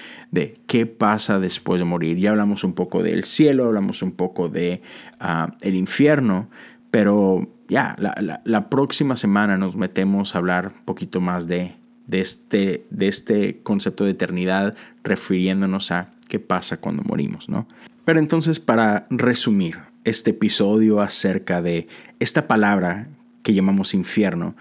qué 0.67 0.85
pasa 0.85 1.38
después 1.38 1.81
de 1.81 1.85
morir. 1.85 2.17
Ya 2.19 2.30
hablamos 2.30 2.63
un 2.63 2.71
poco 2.71 3.03
del 3.03 3.25
cielo, 3.25 3.65
hablamos 3.65 4.01
un 4.03 4.13
poco 4.13 4.47
de 4.47 4.81
ah, 5.19 5.51
infierno, 5.65 6.49
pero 6.91 7.49
ya, 7.67 7.97
la, 8.45 8.69
próxima 8.69 9.17
semana 9.17 9.57
nos 9.57 9.75
metemos 9.75 10.34
a 10.34 10.38
hablar 10.38 10.71
un 10.73 10.85
poquito 10.85 11.19
más 11.19 11.45
de, 11.45 11.75
de, 12.07 12.21
este, 12.21 12.85
de 12.89 13.07
este 13.07 13.59
concepto 13.63 14.05
de 14.05 14.11
eternidad, 14.11 14.75
refiriéndonos 15.03 15.91
a 15.91 16.13
qué 16.27 16.39
pasa 16.39 16.77
cuando 16.77 17.03
morimos, 17.03 17.49
¿no? 17.49 17.67
Pero 18.05 18.19
entonces, 18.19 18.59
para 18.59 19.05
resumir 19.09 19.77
este 20.03 20.31
episodio 20.31 21.01
acerca 21.01 21.61
de 21.61 21.88
esta 22.19 22.47
palabra 22.47 23.07
que 23.43 23.53
llamamos 23.53 23.93
infierno, 23.93 24.55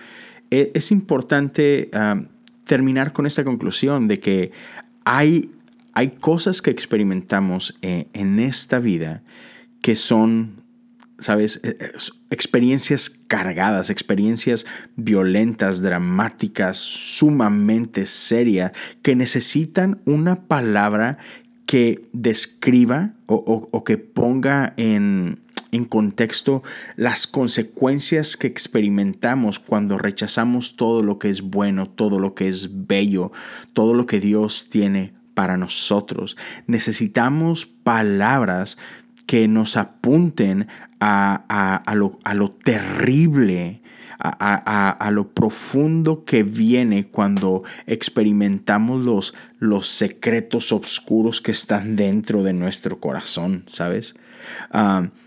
e, 0.50 0.70
es 0.74 0.92
importante 0.92 1.90
terminar 2.64 3.12
con 3.12 3.26
esta 3.26 3.44
conclusión 3.44 4.06
de 4.06 4.20
que 4.20 4.52
hay, 5.04 5.50
hay 5.94 6.10
cosas 6.10 6.62
que 6.62 6.70
experimentamos 6.70 7.76
eh, 7.82 8.06
en 8.12 8.38
esta 8.38 8.78
vida 8.78 9.22
que 9.80 9.96
son, 9.96 10.61
¿sabes? 11.22 11.60
Eh, 11.62 11.76
eh, 11.80 11.92
experiencias 12.30 13.08
cargadas, 13.08 13.90
experiencias 13.90 14.66
violentas, 14.96 15.80
dramáticas, 15.80 16.76
sumamente 16.76 18.06
serias, 18.06 18.72
que 19.02 19.16
necesitan 19.16 20.00
una 20.04 20.46
palabra 20.46 21.18
que 21.66 22.06
describa 22.12 23.14
o 23.26 23.84
que 23.84 23.96
ponga 23.96 24.74
en, 24.76 25.40
en 25.72 25.86
contexto 25.86 26.62
las 26.96 27.26
consecuencias 27.26 28.36
que 28.36 28.46
experimentamos 28.46 29.58
cuando 29.58 29.98
rechazamos 29.98 30.76
todo 30.76 31.02
lo 31.02 31.18
que 31.18 31.30
es 31.30 31.40
bueno, 31.40 31.88
todo 31.88 32.20
lo 32.20 32.34
que 32.34 32.46
es 32.48 32.86
bello, 32.86 33.32
todo 33.72 33.94
lo 33.94 34.06
que 34.06 34.20
Dios 34.20 34.68
tiene 34.68 35.14
para 35.34 35.56
nosotros. 35.56 36.36
Necesitamos 36.66 37.64
palabras 37.66 38.76
que 39.26 39.48
nos 39.48 39.76
apunten 39.76 40.68
a, 41.00 41.94
lo, 41.94 42.50
terrible, 42.64 43.82
a, 44.18 45.10
lo 45.12 45.28
profundo 45.28 46.24
que 46.24 46.42
viene 46.42 47.08
cuando 47.08 47.62
experimentamos 47.86 49.00
los, 49.00 49.34
los 49.58 49.88
secretos 49.88 50.72
oscuros 50.72 51.40
que 51.40 51.50
están 51.50 51.96
dentro 51.96 52.42
de 52.42 52.52
nuestro 52.52 53.00
corazón, 53.00 53.64
¿sabes? 53.66 54.14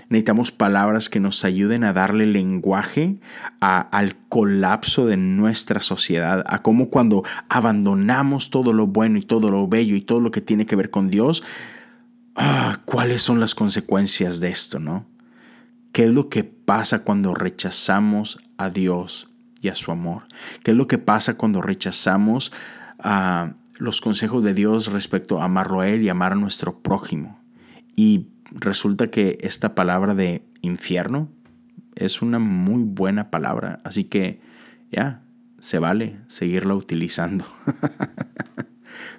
Necesitamos 0.10 0.52
palabras 0.52 1.10
que 1.10 1.20
nos 1.20 1.44
ayuden 1.46 1.84
a 1.84 1.94
darle 1.94 2.26
lenguaje 2.26 3.18
al 3.60 4.16
colapso 4.30 5.08
de 5.08 5.18
nuestra 5.18 5.82
sociedad, 5.82 6.44
a 6.48 6.62
cómo 6.62 6.90
cuando 6.90 7.24
abandonamos 7.50 8.50
todo 8.50 8.72
lo 8.72 8.88
bueno 8.88 9.18
y 9.18 9.24
todo 9.24 9.50
lo 9.50 9.68
bello 9.68 9.96
y 9.96 10.02
todo 10.02 10.20
lo 10.20 10.32
que 10.32 10.42
tiene 10.42 10.66
que 10.66 10.76
ver 10.76 10.90
con 10.90 11.10
Dios, 11.10 11.44
ah, 12.36 12.82
cuáles 12.86 13.22
son 13.22 13.40
las 13.40 13.56
consecuencias 13.56 14.40
de 14.40 14.50
esto, 14.50 14.80
¿no? 14.80 15.06
¿Qué 15.92 16.06
es 16.06 16.12
lo 16.12 16.30
que 16.30 16.44
pasa 16.44 17.04
cuando 17.04 17.34
rechazamos 17.34 18.40
a 18.58 18.70
Dios 18.70 19.30
y 19.62 19.70
a 19.70 19.76
su 19.76 19.92
amor? 19.92 20.24
¿Qué 20.64 20.72
es 20.72 20.78
lo 20.78 20.88
que 20.88 20.98
pasa 20.98 21.36
cuando 21.36 21.62
rechazamos 21.62 22.52
a 23.00 23.54
los 23.78 24.02
consejos 24.02 24.44
de 24.44 24.54
Dios 24.54 24.92
respecto 24.92 25.42
a 25.42 25.46
amarlo 25.46 25.80
a 25.80 25.88
Él 25.88 26.02
y 26.02 26.10
amar 26.10 26.34
a 26.34 26.36
nuestro 26.36 26.80
prójimo? 26.82 27.40
Y 27.96 28.28
resulta 28.52 29.08
que 29.08 29.38
esta 29.42 29.74
palabra 29.74 30.14
de 30.16 30.44
infierno 30.62 31.30
es 31.96 32.22
una 32.22 32.40
muy 32.40 32.84
buena 32.84 33.32
palabra, 33.32 33.80
así 33.86 34.04
que 34.04 34.42
ya, 34.92 35.22
se 35.62 35.80
vale 35.80 36.20
seguirla 36.28 36.76
utilizando. 36.76 37.46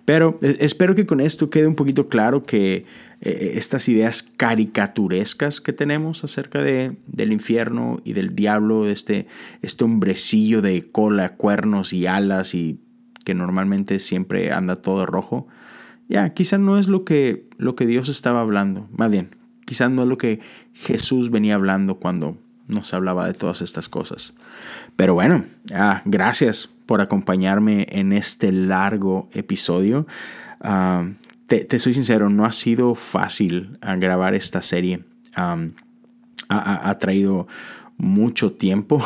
Pero 0.07 0.39
eh, 0.41 0.57
espero 0.61 0.95
que 0.95 1.05
con 1.05 1.21
esto 1.21 1.51
quede 1.51 1.67
un 1.67 1.75
poquito 1.75 2.09
claro 2.09 2.45
que 2.45 2.87
eh, 3.21 3.53
estas 3.57 3.89
ideas 3.89 4.23
caricaturescas 4.23 5.61
que 5.61 5.75
tenemos 5.75 6.25
acerca 6.25 6.63
de, 6.63 6.97
del 7.07 7.33
infierno 7.33 7.97
y 8.05 8.15
del 8.15 8.35
diablo, 8.35 8.89
este, 8.89 9.27
este 9.61 9.85
hombrecillo 9.85 10.63
de 10.63 10.91
cola, 10.91 11.35
cuernos 11.35 11.93
y 11.93 12.07
alas 12.07 12.55
y 12.55 12.81
que 13.25 13.35
normalmente 13.35 13.99
siempre 13.99 14.53
anda 14.53 14.77
todo 14.77 15.05
rojo, 15.05 15.49
ya, 16.09 16.31
quizá 16.31 16.57
no 16.57 16.79
es 16.79 16.87
lo 16.87 17.05
que, 17.05 17.49
lo 17.59 17.75
que 17.75 17.85
Dios 17.85 18.09
estaba 18.09 18.41
hablando, 18.41 18.89
más 18.93 19.11
bien, 19.11 19.31
quizá 19.65 19.89
no 19.89 20.03
es 20.03 20.09
lo 20.09 20.19
que 20.19 20.39
Jesús 20.73 21.31
venía 21.31 21.57
hablando 21.57 21.97
cuando 21.97 22.39
nos 22.69 22.93
hablaba 22.95 23.27
de 23.27 23.35
todas 23.35 23.63
estas 23.63 23.89
cosas. 23.89 24.35
Pero 24.97 25.15
bueno, 25.15 25.45
gracias 26.05 26.69
por 26.87 27.01
acompañarme 27.01 27.87
en 27.91 28.13
este 28.13 28.53
largo 28.53 29.29
episodio. 29.33 30.07
Ah, 30.61 31.09
te, 31.47 31.79
soy 31.79 31.95
sincero, 31.95 32.29
no 32.31 32.45
ha 32.45 32.53
sido 32.53 32.95
fácil 32.95 33.79
grabar 33.99 34.35
esta 34.35 34.63
serie. 34.63 35.05
ha, 36.49 36.99
traído 36.99 37.47
mucho 37.99 38.53
tiempo 38.53 39.03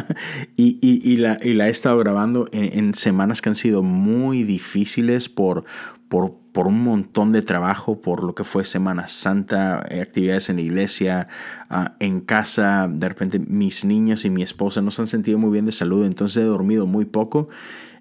y, 0.56 1.16
la, 1.16 1.34
he 1.34 1.70
estado 1.70 1.98
grabando 1.98 2.48
en, 2.52 2.94
semanas 2.94 3.42
que 3.42 3.48
han 3.48 3.54
sido 3.54 3.82
muy 3.82 4.44
difíciles 4.44 5.28
por, 5.28 5.64
por, 6.08 6.38
por, 6.58 6.66
un 6.66 6.82
montón 6.82 7.30
de 7.30 7.42
trabajo, 7.42 8.00
por 8.00 8.24
lo 8.24 8.34
que 8.34 8.42
fue 8.42 8.64
Semana 8.64 9.06
Santa, 9.06 9.86
eh, 9.90 10.00
actividades 10.00 10.50
en 10.50 10.56
la 10.56 10.62
iglesia, 10.62 11.26
ah, 11.70 11.94
en 12.00 12.20
casa, 12.20 12.88
de 12.90 13.08
repente 13.08 13.38
mis 13.38 13.84
niños 13.84 14.24
y 14.24 14.30
mi 14.30 14.42
esposa 14.42 14.82
no 14.82 14.90
se 14.90 15.02
han 15.02 15.06
sentido 15.06 15.38
muy 15.38 15.52
bien 15.52 15.66
de 15.66 15.72
salud, 15.72 16.04
entonces 16.04 16.38
he 16.38 16.46
dormido 16.46 16.86
muy 16.86 17.04
poco. 17.04 17.48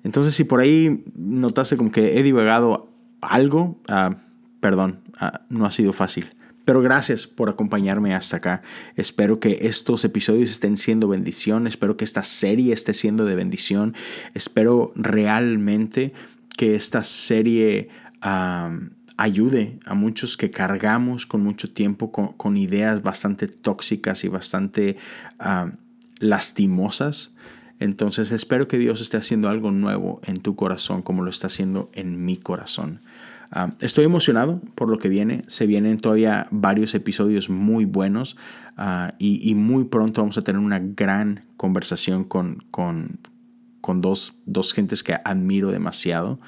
Entonces 0.03 0.33
si 0.33 0.43
por 0.43 0.59
ahí 0.59 1.03
notaste 1.15 1.77
como 1.77 1.91
que 1.91 2.17
he 2.17 2.23
divagado 2.23 2.89
algo, 3.21 3.79
ah, 3.87 4.15
perdón, 4.59 5.01
ah, 5.19 5.41
no 5.49 5.65
ha 5.65 5.71
sido 5.71 5.93
fácil. 5.93 6.35
Pero 6.65 6.81
gracias 6.81 7.27
por 7.27 7.49
acompañarme 7.49 8.13
hasta 8.13 8.37
acá. 8.37 8.61
Espero 8.95 9.39
que 9.39 9.59
estos 9.61 10.03
episodios 10.03 10.51
estén 10.51 10.75
siendo 10.75 11.07
bendición. 11.07 11.65
Espero 11.65 11.95
que 11.95 12.03
esta 12.03 12.23
serie 12.23 12.73
esté 12.73 12.93
siendo 12.93 13.23
de 13.23 13.35
bendición. 13.35 13.95
Espero 14.33 14.91
realmente 14.95 16.11
que 16.57 16.75
esta 16.75 17.03
serie 17.03 17.87
ayude 18.21 19.79
a 19.85 19.93
muchos 19.93 20.37
que 20.37 20.51
cargamos 20.51 21.25
con 21.25 21.41
mucho 21.43 21.71
tiempo 21.71 22.11
con, 22.11 22.57
ideas 22.57 23.03
bastante 23.03 23.47
tóxicas 23.47 24.23
y 24.23 24.27
bastante 24.27 24.97
lastimosas. 26.19 27.33
Entonces 27.79 28.31
espero 28.31 28.67
que 28.67 28.79
Dios 28.79 29.01
esté 29.01 29.17
haciendo 29.17 29.49
algo 29.49 29.71
nuevo 29.71 30.19
en 30.23 30.41
tu 30.41 30.55
corazón 30.55 31.03
como 31.03 31.23
lo 31.23 31.29
está 31.29 31.47
haciendo 31.47 31.91
en 31.93 32.25
mi 32.25 32.37
corazón. 32.37 33.01
Ah, 33.51 33.73
estoy 33.79 34.05
emocionado 34.05 34.61
por 34.75 34.89
lo 34.89 34.99
que 34.99 35.09
viene. 35.09 35.43
Se 35.47 35.67
vienen 35.67 35.99
todavía 35.99 36.47
varios 36.51 36.93
episodios 36.95 37.49
muy 37.49 37.85
buenos 37.85 38.35
ah, 38.75 39.11
y, 39.19 39.53
muy 39.55 39.85
pronto 39.85 40.21
vamos 40.21 40.37
a 40.37 40.41
tener 40.41 40.59
una 40.59 40.79
gran 40.79 41.43
conversación 41.55 42.23
con, 42.23 42.63
con, 42.71 43.19
con 43.87 44.01
dos, 44.01 44.33
dos 44.45 44.73
gentes 44.73 45.01
que 45.01 45.15
admiro 45.23 45.71
demasiado. 45.71 46.41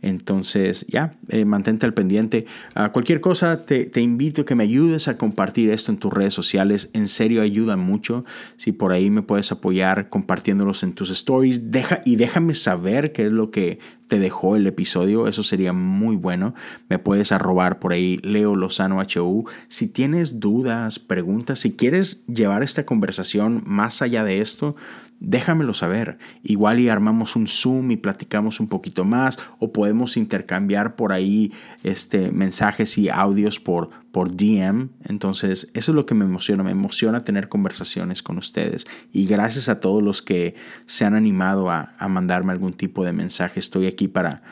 Entonces, 0.00 0.86
ya, 0.88 1.18
eh, 1.28 1.44
mantente 1.44 1.84
al 1.84 1.92
pendiente. 1.92 2.46
a 2.74 2.90
cualquier 2.90 3.20
cosa, 3.20 3.66
te, 3.66 3.84
te, 3.84 4.00
invito 4.00 4.40
a 4.40 4.44
que 4.46 4.54
me 4.54 4.64
ayudes 4.64 5.06
a 5.06 5.18
compartir 5.18 5.68
esto 5.68 5.92
en 5.92 5.98
tus 5.98 6.10
redes 6.10 6.32
sociales. 6.32 6.88
En 6.94 7.06
serio, 7.06 7.42
ayuda 7.42 7.76
mucho. 7.76 8.24
Si 8.56 8.72
por 8.72 8.92
ahí 8.92 9.10
me 9.10 9.20
puedes 9.20 9.52
apoyar 9.52 10.08
compartiéndolos 10.08 10.82
en 10.84 10.94
tus 10.94 11.10
stories, 11.10 11.70
deja, 11.70 12.00
y 12.06 12.16
déjame 12.16 12.54
saber 12.54 13.12
qué 13.12 13.26
es 13.26 13.32
lo 13.32 13.50
que 13.50 13.78
te 14.08 14.18
dejó 14.18 14.56
el 14.56 14.66
episodio. 14.66 15.28
Eso 15.28 15.42
sería 15.42 15.74
muy 15.74 16.16
bueno. 16.16 16.54
Me 16.88 16.98
puedes 16.98 17.30
arrobar 17.30 17.78
por 17.78 17.92
ahí, 17.92 18.20
Leo 18.22 18.54
Lozano 18.54 19.02
HU. 19.02 19.44
Si 19.68 19.86
tienes 19.86 20.40
dudas, 20.40 20.98
preguntas, 20.98 21.58
si 21.58 21.72
quieres 21.72 22.24
llevar 22.26 22.62
esta 22.62 22.86
conversación 22.86 23.62
más 23.66 24.00
allá 24.00 24.24
de 24.24 24.40
esto, 24.40 24.76
déjamelo 25.20 25.74
saber. 25.74 26.18
Igual 26.42 26.80
y 26.80 26.88
armamos 26.88 27.36
un 27.36 27.46
Zoom 27.46 27.90
y 27.90 27.96
platicamos 27.96 28.60
un 28.60 28.68
poquito 28.68 29.04
más 29.04 29.38
o 29.58 29.72
podemos 29.72 30.16
intercambiar 30.16 30.96
por 30.96 31.12
ahí 31.12 31.52
este, 31.82 32.30
mensajes 32.30 32.98
y 32.98 33.08
audios 33.08 33.60
por, 33.60 33.90
por 34.12 34.36
DM. 34.36 34.90
Entonces, 35.04 35.70
eso 35.74 35.92
es 35.92 35.96
lo 35.96 36.06
que 36.06 36.14
me 36.14 36.24
emociona. 36.24 36.62
Me 36.62 36.70
emociona 36.70 37.24
tener 37.24 37.48
conversaciones 37.48 38.22
con 38.22 38.38
ustedes. 38.38 38.86
Y 39.12 39.26
gracias 39.26 39.68
a 39.68 39.80
todos 39.80 40.02
los 40.02 40.22
que 40.22 40.54
se 40.86 41.04
han 41.04 41.14
animado 41.14 41.70
a, 41.70 41.94
mandarme 42.08 42.52
algún 42.52 42.72
tipo 42.72 43.04
de 43.04 43.12
mensaje. 43.12 43.60
Estoy 43.60 43.86
aquí 43.86 44.08
para 44.08 44.42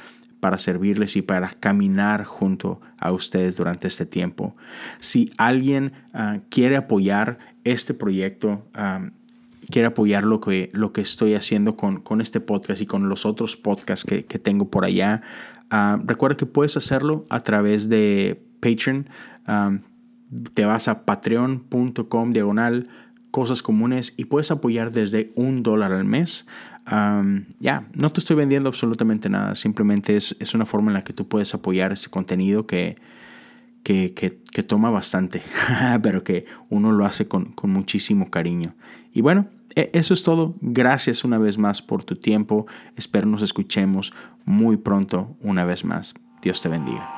para 0.40 0.58
servirles 0.58 1.16
y 1.16 1.22
para 1.22 1.48
caminar 1.48 2.24
junto 2.24 2.78
a 2.98 3.12
ustedes 3.12 3.56
durante 3.56 3.88
este 3.88 4.04
tiempo. 4.04 4.54
Si 5.00 5.32
alguien 5.38 5.94
ah, 6.12 6.40
quiere 6.50 6.76
apoyar 6.76 7.38
este 7.64 7.94
proyecto, 7.94 8.68
ah, 8.74 9.08
quiere 9.70 9.86
apoyar 9.88 10.24
lo 10.24 10.40
que, 10.40 10.70
lo 10.72 10.92
que 10.92 11.00
estoy 11.00 11.34
haciendo 11.34 11.76
con, 11.76 12.00
con 12.00 12.20
este 12.20 12.40
podcast 12.40 12.80
y 12.82 12.86
con 12.86 13.08
los 13.08 13.26
otros 13.26 13.56
podcasts 13.56 14.04
que, 14.04 14.24
que 14.24 14.38
tengo 14.38 14.70
por 14.70 14.84
allá, 14.84 15.22
ah, 15.70 15.98
recuerda 16.04 16.36
que 16.36 16.46
puedes 16.46 16.76
hacerlo 16.76 17.26
a 17.30 17.40
través 17.40 17.88
de 17.88 18.42
Patreon. 18.60 19.08
Ah, 19.46 19.78
te 20.54 20.64
vas 20.64 20.88
a 20.88 21.04
patreon.com 21.04 22.32
diagonal 22.32 22.88
cosas 23.30 23.62
comunes 23.62 24.14
y 24.16 24.26
puedes 24.26 24.50
apoyar 24.50 24.92
desde 24.92 25.32
un 25.34 25.62
dólar 25.62 25.92
al 25.92 26.04
mes. 26.04 26.46
Ah, 26.86 27.24
ya, 27.58 27.88
no 27.94 28.12
te 28.12 28.20
estoy 28.20 28.36
vendiendo 28.36 28.68
absolutamente 28.68 29.28
nada, 29.28 29.54
simplemente 29.54 30.16
es, 30.16 30.36
es, 30.38 30.54
una 30.54 30.66
forma 30.66 30.90
en 30.90 30.94
la 30.94 31.04
que 31.04 31.12
tú 31.12 31.26
puedes 31.26 31.54
apoyar 31.54 31.92
este 31.92 32.10
contenido 32.10 32.66
que, 32.66 32.96
que, 33.82 34.12
que, 34.14 34.40
que 34.52 34.62
toma 34.62 34.90
bastante, 34.90 35.42
pero 36.02 36.22
que 36.22 36.46
uno 36.68 36.92
lo 36.92 37.06
hace 37.06 37.26
con, 37.26 37.46
con 37.52 37.70
muchísimo 37.70 38.30
cariño. 38.30 38.74
Y 39.14 39.22
bueno, 39.22 39.46
e, 39.74 39.90
eso 39.94 40.12
es 40.12 40.22
todo. 40.22 40.54
Gracias 40.60 41.24
una 41.24 41.38
vez 41.38 41.56
más 41.56 41.80
por 41.80 42.04
tu 42.04 42.16
tiempo. 42.16 42.66
Espero 42.96 43.26
nos 43.26 43.40
escuchemos 43.40 44.12
muy 44.44 44.76
pronto 44.76 45.36
una 45.40 45.64
vez 45.64 45.84
más. 45.84 46.14
Dios 46.42 46.60
te 46.60 46.68
bendiga. 46.68 47.08